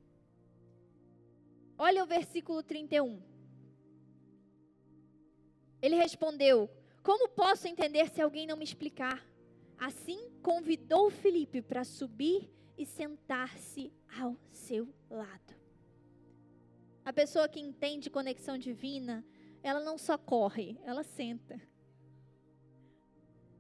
Olha 1.77 2.05
o 2.05 2.07
versículo 2.07 2.63
31. 2.63 3.21
Ele 5.83 5.97
respondeu: 5.97 6.71
Como 7.03 7.29
posso 7.29 7.67
entender 7.67 8.09
se 8.09 8.21
alguém 8.21 8.47
não 8.47 8.57
me 8.57 8.65
explicar? 8.65 9.30
Assim 9.81 10.31
convidou 10.43 11.09
Felipe 11.09 11.63
para 11.63 11.85
subir 11.85 12.53
e 12.77 12.85
sentar-se 12.85 13.91
ao 14.21 14.37
seu 14.51 14.87
lado. 15.09 15.55
A 17.03 17.15
pessoa 17.15 17.49
que 17.49 17.59
entende 17.59 18.11
conexão 18.11 18.59
divina, 18.59 19.25
ela 19.63 19.81
não 19.81 19.97
só 19.97 20.19
corre, 20.19 20.79
ela 20.85 21.03
senta. 21.03 21.59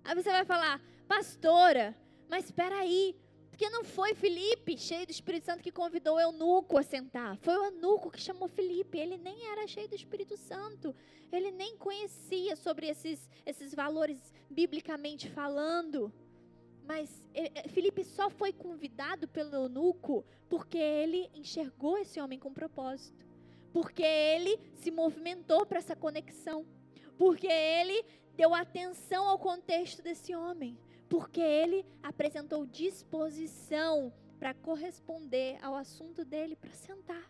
Aí 0.05 0.15
você 0.15 0.31
vai 0.31 0.45
falar, 0.45 0.79
pastora, 1.09 1.97
mas 2.29 2.45
espera 2.45 2.77
aí, 2.77 3.19
porque 3.61 3.69
não 3.69 3.85
foi 3.85 4.15
Felipe, 4.15 4.79
cheio 4.79 5.05
do 5.05 5.11
Espírito 5.11 5.45
Santo, 5.45 5.63
que 5.63 5.71
convidou 5.71 6.17
o 6.17 6.21
eunuco 6.21 6.79
a 6.79 6.83
sentar. 6.83 7.37
Foi 7.43 7.55
o 7.59 7.65
eunuco 7.67 8.11
que 8.11 8.19
chamou 8.19 8.49
Felipe. 8.49 8.97
Ele 8.99 9.19
nem 9.19 9.49
era 9.49 9.67
cheio 9.67 9.87
do 9.87 9.95
Espírito 9.95 10.35
Santo. 10.35 10.97
Ele 11.31 11.51
nem 11.51 11.77
conhecia 11.77 12.57
sobre 12.57 12.87
esses, 12.87 13.29
esses 13.45 13.75
valores 13.75 14.33
biblicamente 14.49 15.29
falando. 15.29 16.11
Mas 16.87 17.23
ele, 17.35 17.53
eh, 17.55 17.69
Felipe 17.69 18.03
só 18.03 18.31
foi 18.31 18.51
convidado 18.51 19.29
pelo 19.29 19.55
eunuco 19.55 20.25
porque 20.49 20.79
ele 20.79 21.29
enxergou 21.35 21.99
esse 21.99 22.19
homem 22.19 22.39
com 22.39 22.55
propósito. 22.55 23.27
Porque 23.75 24.03
ele 24.03 24.59
se 24.77 24.91
movimentou 24.91 25.67
para 25.67 25.81
essa 25.81 25.95
conexão. 25.95 26.65
Porque 27.19 27.47
ele 27.47 28.07
deu 28.35 28.55
atenção 28.55 29.29
ao 29.29 29.39
contexto 29.39 30.01
desse 30.01 30.35
homem, 30.35 30.79
porque 31.11 31.41
ele 31.41 31.85
apresentou 32.01 32.65
disposição 32.65 34.13
para 34.39 34.55
corresponder 34.55 35.59
ao 35.61 35.75
assunto 35.75 36.25
dele, 36.25 36.55
para 36.55 36.71
sentar. 36.71 37.29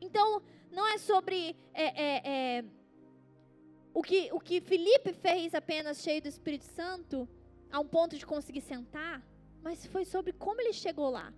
Então, 0.00 0.40
não 0.70 0.86
é 0.86 0.96
sobre 0.98 1.56
é, 1.74 2.02
é, 2.02 2.22
é, 2.24 2.64
o, 3.92 4.02
que, 4.02 4.30
o 4.32 4.38
que 4.38 4.60
Felipe 4.60 5.12
fez 5.12 5.52
apenas 5.52 6.00
cheio 6.00 6.22
do 6.22 6.28
Espírito 6.28 6.64
Santo, 6.64 7.28
a 7.70 7.80
um 7.80 7.86
ponto 7.86 8.16
de 8.16 8.24
conseguir 8.24 8.60
sentar, 8.60 9.20
mas 9.60 9.84
foi 9.84 10.04
sobre 10.04 10.32
como 10.32 10.60
ele 10.60 10.72
chegou 10.72 11.10
lá. 11.10 11.34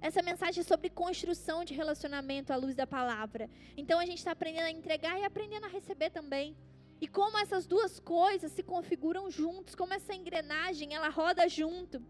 Essa 0.00 0.22
mensagem 0.22 0.60
é 0.60 0.64
sobre 0.64 0.90
construção 0.90 1.64
de 1.64 1.72
relacionamento 1.72 2.52
à 2.52 2.56
luz 2.56 2.74
da 2.74 2.86
palavra. 2.86 3.48
Então 3.76 3.98
a 4.00 4.04
gente 4.04 4.18
está 4.18 4.32
aprendendo 4.32 4.66
a 4.66 4.70
entregar 4.70 5.18
e 5.20 5.24
aprendendo 5.24 5.66
a 5.66 5.68
receber 5.68 6.10
também. 6.10 6.56
E 7.00 7.06
como 7.06 7.38
essas 7.38 7.66
duas 7.66 8.00
coisas 8.00 8.50
se 8.50 8.62
configuram 8.62 9.30
juntos, 9.30 9.74
como 9.74 9.94
essa 9.94 10.14
engrenagem, 10.14 10.94
ela 10.94 11.08
roda 11.08 11.48
junto. 11.48 12.02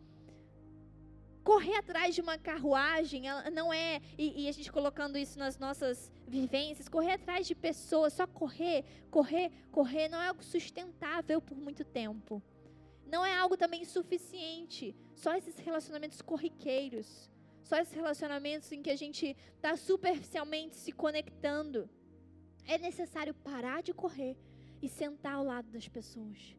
Correr 1.45 1.76
atrás 1.76 2.14
de 2.14 2.20
uma 2.20 2.39
carruagem 2.39 3.24
não 3.53 3.72
é, 3.72 4.01
e, 4.16 4.45
e, 4.45 4.49
a 4.49 4.53
gente 4.53 4.70
colocando 4.72 5.16
isso 5.16 5.39
nas 5.39 5.59
nossas 5.59 6.12
vivências, 6.26 6.89
correr 6.89 7.12
atrás 7.12 7.47
de 7.47 7.55
pessoas, 7.55 8.12
só 8.12 8.26
correr, 8.26 8.84
correr, 9.11 9.51
correr, 9.70 10.09
não 10.09 10.20
é 10.20 10.28
algo 10.28 10.43
sustentável 10.43 11.41
por 11.41 11.57
muito 11.57 11.84
tempo. 11.84 12.43
Não 13.07 13.24
é 13.24 13.34
algo 13.34 13.57
também 13.57 13.84
suficiente. 13.84 14.95
Só 15.14 15.34
esses 15.34 15.59
relacionamentos 15.59 16.20
corriqueiros, 16.20 17.30
só 17.62 17.76
esses 17.76 17.95
relacionamentos 17.95 18.70
em 18.72 18.82
que 18.82 18.91
a 18.91 18.97
gente 18.97 19.36
está 19.57 19.76
superficialmente 19.76 20.76
se 20.76 20.93
conectando. 20.93 21.89
É 22.66 22.76
necessário 22.76 23.32
parar 23.34 23.82
de 23.82 23.95
correr 23.95 24.36
e 24.81 24.89
sentar 24.89 25.35
ao 25.35 25.45
lado 25.45 25.70
das 25.70 25.89
pessoas. 25.89 26.57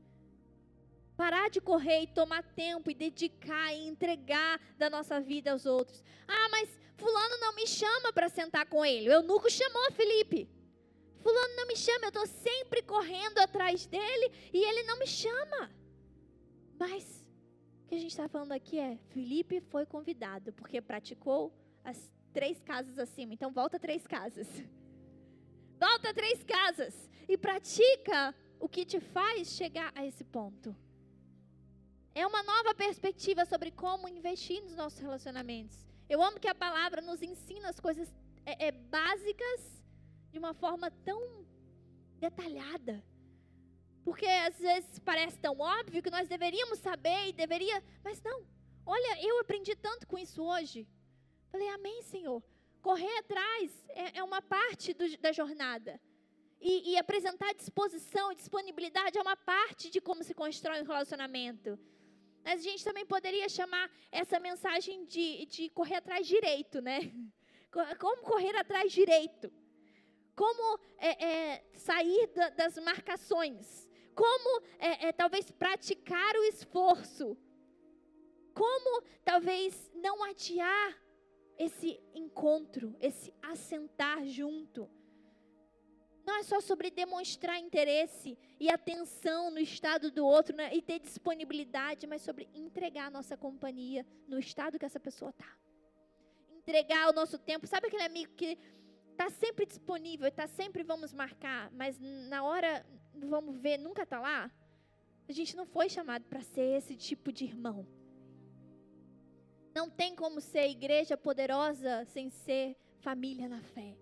Parar 1.16 1.50
de 1.50 1.60
correr 1.60 2.04
e 2.04 2.08
tomar 2.08 2.44
tempo 2.44 2.90
e 2.90 2.94
dedicar 2.94 3.74
e 3.74 3.88
entregar 3.88 4.60
da 4.78 4.90
nossa 4.90 5.20
vida 5.20 5.52
aos 5.52 5.66
outros. 5.66 6.04
Ah, 6.28 6.50
mas 6.50 6.70
fulano 6.96 7.38
não 7.40 7.56
me 7.56 7.68
chama 7.68 8.14
para 8.14 8.30
sentar 8.30 8.66
com 8.68 8.86
ele. 8.86 9.10
O 9.10 9.14
eunuco 9.14 9.50
chamou 9.50 9.92
Felipe. 9.92 10.50
Fulano 11.20 11.56
não 11.58 11.68
me 11.68 11.76
chama, 11.76 12.06
eu 12.06 12.10
estou 12.10 12.26
sempre 12.26 12.82
correndo 12.82 13.40
atrás 13.40 13.86
dele 13.86 14.32
e 14.54 14.64
ele 14.64 14.84
não 14.84 14.98
me 14.98 15.08
chama. 15.08 15.70
Mas 16.78 17.28
o 17.84 17.88
que 17.90 17.96
a 17.96 18.00
gente 18.00 18.12
está 18.12 18.30
falando 18.30 18.54
aqui 18.54 18.80
é: 18.80 18.98
Felipe 19.10 19.60
foi 19.60 19.86
convidado 19.86 20.54
porque 20.54 20.80
praticou 20.82 21.54
as 21.84 22.10
três 22.32 22.62
casas 22.62 22.98
acima. 22.98 23.34
Então 23.34 23.52
volta 23.52 23.78
três 23.78 24.08
casas. 24.08 24.48
Volta 25.80 26.14
três 26.14 26.44
casas 26.44 26.94
e 27.28 27.38
pratica 27.38 28.36
o 28.60 28.68
que 28.68 28.84
te 28.84 29.00
faz 29.00 29.48
chegar 29.54 29.94
a 29.96 30.06
esse 30.06 30.26
ponto. 30.26 30.76
É 32.14 32.28
uma 32.28 32.44
nova 32.44 32.76
perspectiva 32.76 33.46
sobre 33.46 33.72
como 33.72 34.10
investir 34.10 34.62
nos 34.62 34.76
nossos 34.76 35.00
relacionamentos. 35.00 35.88
Eu 36.10 36.22
amo 36.22 36.40
que 36.40 36.50
a 36.50 36.56
palavra 36.56 37.02
nos 37.02 37.22
ensina 37.22 37.70
as 37.70 37.80
coisas 37.80 38.14
é, 38.46 38.68
é, 38.68 38.72
básicas 38.72 39.82
de 40.30 40.38
uma 40.38 40.54
forma 40.54 40.92
tão 40.92 41.46
detalhada. 42.18 43.02
Porque 44.04 44.26
às 44.26 44.60
vezes 44.60 45.00
parece 45.00 45.40
tão 45.40 45.58
óbvio 45.60 46.04
que 46.04 46.10
nós 46.10 46.28
deveríamos 46.28 46.80
saber 46.80 47.30
e 47.30 47.34
deveria, 47.34 47.82
mas 48.04 48.22
não. 48.22 48.46
Olha, 48.86 49.26
eu 49.26 49.40
aprendi 49.40 49.76
tanto 49.78 50.06
com 50.08 50.18
isso 50.18 50.44
hoje. 50.44 50.86
Falei, 51.50 51.70
amém, 51.70 52.02
Senhor. 52.04 52.44
Correr 52.82 53.18
atrás 53.18 53.72
é, 53.90 54.20
é 54.20 54.24
uma 54.24 54.42
parte 54.42 54.94
do, 54.94 55.18
da 55.18 55.32
jornada. 55.32 56.00
E, 56.62 56.92
e 56.92 56.98
apresentar 56.98 57.54
disposição 57.54 58.34
disponibilidade 58.34 59.18
é 59.18 59.22
uma 59.22 59.38
parte 59.38 59.90
de 59.90 60.02
como 60.02 60.24
se 60.24 60.34
constrói 60.34 60.82
um 60.82 60.86
relacionamento. 60.86 61.80
Mas 62.44 62.62
a 62.62 62.64
gente 62.64 62.84
também 62.84 63.06
poderia 63.06 63.48
chamar 63.48 63.90
essa 64.12 64.40
mensagem 64.40 65.06
de, 65.06 65.46
de 65.46 65.70
correr 65.70 65.96
atrás 65.96 66.28
direito, 66.28 66.82
né? 66.82 67.14
Como 68.00 68.24
correr 68.24 68.56
atrás 68.56 68.92
direito? 68.92 69.52
Como 70.36 70.80
é, 70.98 71.26
é, 71.26 71.64
sair 71.76 72.28
da, 72.28 72.50
das 72.50 72.78
marcações? 72.78 73.88
Como 74.16 74.64
é, 74.80 75.08
é, 75.08 75.12
talvez 75.12 75.52
praticar 75.52 76.36
o 76.36 76.44
esforço? 76.46 77.38
Como 78.54 79.04
talvez 79.24 79.92
não 79.94 80.24
adiar 80.24 80.98
esse 81.60 82.00
encontro, 82.16 82.96
esse 83.00 83.34
assentar 83.42 84.26
junto? 84.26 84.90
Não 86.26 86.38
é 86.38 86.44
só 86.44 86.62
sobre 86.62 86.90
demonstrar 86.90 87.60
interesse 87.60 88.38
e 88.60 88.70
atenção 88.70 89.52
no 89.52 89.60
estado 89.60 90.12
do 90.12 90.26
outro 90.26 90.56
né, 90.56 90.74
e 90.74 90.82
ter 90.82 91.00
disponibilidade, 91.00 92.08
mas 92.08 92.22
sobre 92.22 92.48
entregar 92.54 93.08
a 93.08 93.10
nossa 93.10 93.36
companhia 93.36 94.06
no 94.28 94.40
estado 94.40 94.78
que 94.78 94.86
essa 94.86 95.00
pessoa 95.00 95.32
está. 95.32 95.52
Entregar 96.52 97.10
o 97.10 97.14
nosso 97.14 97.38
tempo. 97.38 97.68
Sabe 97.68 97.88
aquele 97.88 98.04
amigo 98.04 98.34
que 98.36 98.58
está 99.12 99.30
sempre 99.30 99.66
disponível, 99.66 100.28
está 100.28 100.48
sempre 100.48 100.84
vamos 100.84 101.14
marcar, 101.14 101.72
mas 101.72 102.00
na 102.00 102.44
hora 102.44 102.86
vamos 103.14 103.58
ver, 103.58 103.78
nunca 103.78 104.04
está 104.04 104.20
lá? 104.20 104.52
A 105.28 105.32
gente 105.32 105.56
não 105.58 105.66
foi 105.66 105.90
chamado 105.90 106.26
para 106.26 106.42
ser 106.42 106.78
esse 106.78 106.96
tipo 106.96 107.32
de 107.32 107.44
irmão. 107.44 107.88
Não 109.80 109.90
tem 109.90 110.14
como 110.14 110.42
ser 110.42 110.68
igreja 110.68 111.16
poderosa 111.16 112.04
sem 112.12 112.30
ser 112.30 112.76
família 113.00 113.48
na 113.48 113.62
fé. 113.62 113.96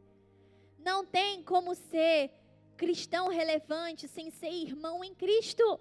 Não 0.80 1.06
tem 1.06 1.44
como 1.44 1.76
ser 1.76 2.32
cristão 2.76 3.28
relevante 3.28 4.08
sem 4.08 4.32
ser 4.32 4.50
irmão 4.50 5.04
em 5.04 5.14
Cristo. 5.14 5.80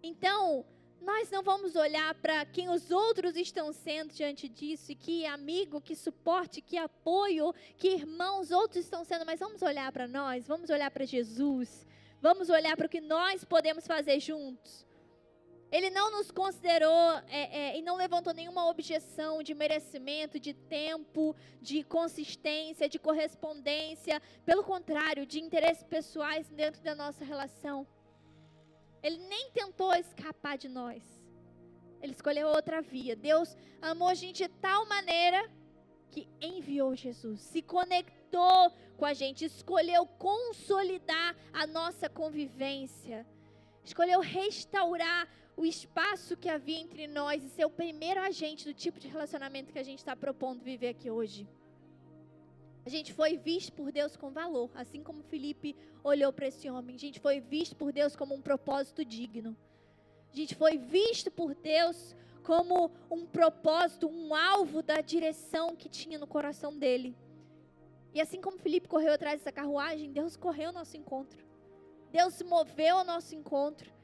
Então, 0.00 0.64
nós 1.00 1.32
não 1.32 1.42
vamos 1.42 1.74
olhar 1.74 2.14
para 2.14 2.46
quem 2.46 2.68
os 2.68 2.92
outros 2.92 3.34
estão 3.34 3.72
sendo 3.72 4.14
diante 4.14 4.48
disso, 4.48 4.92
e 4.92 4.94
que 4.94 5.26
amigo, 5.26 5.80
que 5.80 5.96
suporte, 5.96 6.60
que 6.60 6.78
apoio, 6.78 7.52
que 7.76 7.88
irmãos 7.88 8.52
outros 8.52 8.84
estão 8.84 9.02
sendo, 9.04 9.26
mas 9.26 9.40
vamos 9.40 9.62
olhar 9.62 9.90
para 9.90 10.06
nós, 10.06 10.46
vamos 10.46 10.70
olhar 10.70 10.92
para 10.92 11.04
Jesus, 11.04 11.84
vamos 12.22 12.50
olhar 12.50 12.76
para 12.76 12.86
o 12.86 12.88
que 12.88 13.00
nós 13.00 13.44
podemos 13.44 13.84
fazer 13.84 14.20
juntos. 14.20 14.85
Ele 15.70 15.90
não 15.90 16.10
nos 16.12 16.30
considerou 16.30 17.12
é, 17.28 17.74
é, 17.74 17.78
e 17.78 17.82
não 17.82 17.96
levantou 17.96 18.32
nenhuma 18.32 18.68
objeção 18.68 19.42
de 19.42 19.52
merecimento, 19.52 20.38
de 20.38 20.54
tempo, 20.54 21.34
de 21.60 21.82
consistência, 21.82 22.88
de 22.88 22.98
correspondência. 22.98 24.22
Pelo 24.44 24.62
contrário, 24.62 25.26
de 25.26 25.40
interesses 25.40 25.82
pessoais 25.82 26.48
dentro 26.48 26.80
da 26.82 26.94
nossa 26.94 27.24
relação. 27.24 27.86
Ele 29.02 29.18
nem 29.18 29.50
tentou 29.50 29.92
escapar 29.94 30.56
de 30.56 30.68
nós. 30.68 31.02
Ele 32.00 32.12
escolheu 32.12 32.48
outra 32.48 32.80
via. 32.80 33.16
Deus 33.16 33.56
amou 33.82 34.08
a 34.08 34.14
gente 34.14 34.44
de 34.44 34.48
tal 34.48 34.86
maneira 34.86 35.50
que 36.10 36.28
enviou 36.40 36.94
Jesus, 36.94 37.40
se 37.42 37.60
conectou 37.60 38.72
com 38.96 39.04
a 39.04 39.12
gente, 39.12 39.44
escolheu 39.44 40.06
consolidar 40.06 41.36
a 41.52 41.66
nossa 41.66 42.08
convivência, 42.08 43.26
escolheu 43.84 44.20
restaurar 44.20 45.28
o 45.56 45.64
espaço 45.64 46.36
que 46.36 46.48
havia 46.48 46.78
entre 46.78 47.06
nós 47.06 47.42
e 47.42 47.48
ser 47.48 47.64
o 47.64 47.70
primeiro 47.70 48.20
agente 48.20 48.64
do 48.64 48.74
tipo 48.74 49.00
de 49.00 49.08
relacionamento 49.08 49.72
que 49.72 49.78
a 49.78 49.82
gente 49.82 49.98
está 49.98 50.14
propondo 50.14 50.62
viver 50.62 50.88
aqui 50.88 51.10
hoje. 51.10 51.48
A 52.84 52.90
gente 52.90 53.12
foi 53.12 53.36
visto 53.36 53.72
por 53.72 53.90
Deus 53.90 54.16
com 54.16 54.30
valor, 54.30 54.70
assim 54.74 55.02
como 55.02 55.22
Felipe 55.22 55.74
olhou 56.04 56.32
para 56.32 56.46
esse 56.46 56.68
homem. 56.70 56.94
A 56.94 56.98
gente 56.98 57.18
foi 57.18 57.40
visto 57.40 57.74
por 57.74 57.90
Deus 57.90 58.14
como 58.14 58.34
um 58.34 58.42
propósito 58.42 59.04
digno. 59.04 59.56
A 60.32 60.36
gente 60.36 60.54
foi 60.54 60.76
visto 60.76 61.30
por 61.30 61.54
Deus 61.54 62.14
como 62.44 62.92
um 63.10 63.26
propósito, 63.26 64.06
um 64.06 64.34
alvo 64.34 64.82
da 64.82 65.00
direção 65.00 65.74
que 65.74 65.88
tinha 65.88 66.18
no 66.18 66.26
coração 66.26 66.78
dele. 66.78 67.16
E 68.14 68.20
assim 68.20 68.40
como 68.40 68.58
Felipe 68.58 68.86
correu 68.86 69.14
atrás 69.14 69.40
dessa 69.40 69.50
carruagem, 69.50 70.12
Deus 70.12 70.36
correu 70.36 70.68
ao 70.68 70.74
nosso 70.74 70.96
encontro. 70.96 71.44
Deus 72.12 72.40
moveu 72.42 72.98
ao 72.98 73.04
nosso 73.04 73.34
encontro. 73.34 73.95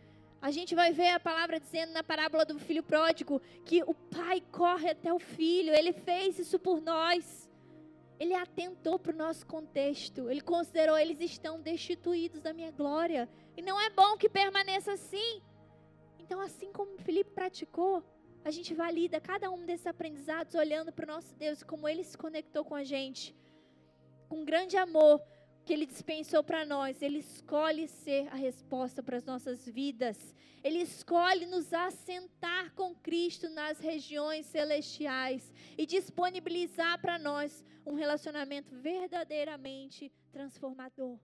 A 0.42 0.50
gente 0.50 0.74
vai 0.74 0.92
ver 0.92 1.10
a 1.10 1.20
palavra 1.20 1.60
dizendo 1.60 1.92
na 1.92 2.02
parábola 2.02 2.44
do 2.44 2.58
filho 2.58 2.82
pródigo 2.82 3.40
que 3.64 3.80
o 3.84 3.94
pai 3.94 4.42
corre 4.50 4.90
até 4.90 5.14
o 5.14 5.20
filho, 5.20 5.72
ele 5.72 5.92
fez 5.92 6.36
isso 6.36 6.58
por 6.58 6.80
nós. 6.80 7.48
Ele 8.18 8.34
atentou 8.34 8.98
para 8.98 9.14
o 9.14 9.16
nosso 9.16 9.46
contexto, 9.46 10.28
ele 10.28 10.40
considerou 10.40 10.98
eles 10.98 11.20
estão 11.20 11.60
destituídos 11.60 12.40
da 12.40 12.52
minha 12.52 12.72
glória. 12.72 13.28
E 13.56 13.62
não 13.62 13.80
é 13.80 13.88
bom 13.90 14.16
que 14.16 14.28
permaneça 14.28 14.92
assim. 14.92 15.40
Então, 16.18 16.40
assim 16.40 16.72
como 16.72 16.98
Felipe 16.98 17.30
praticou, 17.30 18.02
a 18.44 18.50
gente 18.50 18.74
valida 18.74 19.20
cada 19.20 19.48
um 19.48 19.64
desses 19.64 19.86
aprendizados 19.86 20.56
olhando 20.56 20.92
para 20.92 21.04
o 21.04 21.14
nosso 21.14 21.32
Deus 21.36 21.60
e 21.60 21.64
como 21.64 21.88
ele 21.88 22.02
se 22.02 22.18
conectou 22.18 22.64
com 22.64 22.74
a 22.74 22.82
gente. 22.82 23.32
Com 24.28 24.44
grande 24.44 24.76
amor, 24.76 25.22
que 25.64 25.72
Ele 25.72 25.86
dispensou 25.86 26.42
para 26.42 26.64
nós, 26.64 27.00
Ele 27.02 27.18
escolhe 27.18 27.88
ser 27.88 28.28
a 28.28 28.36
resposta 28.36 29.02
para 29.02 29.16
as 29.16 29.24
nossas 29.24 29.66
vidas. 29.66 30.34
Ele 30.62 30.78
escolhe 30.78 31.46
nos 31.46 31.72
assentar 31.72 32.72
com 32.74 32.94
Cristo 32.94 33.48
nas 33.48 33.78
regiões 33.80 34.46
celestiais 34.46 35.52
e 35.76 35.84
disponibilizar 35.84 37.00
para 37.00 37.18
nós 37.18 37.64
um 37.84 37.94
relacionamento 37.94 38.74
verdadeiramente 38.76 40.12
transformador. 40.30 41.18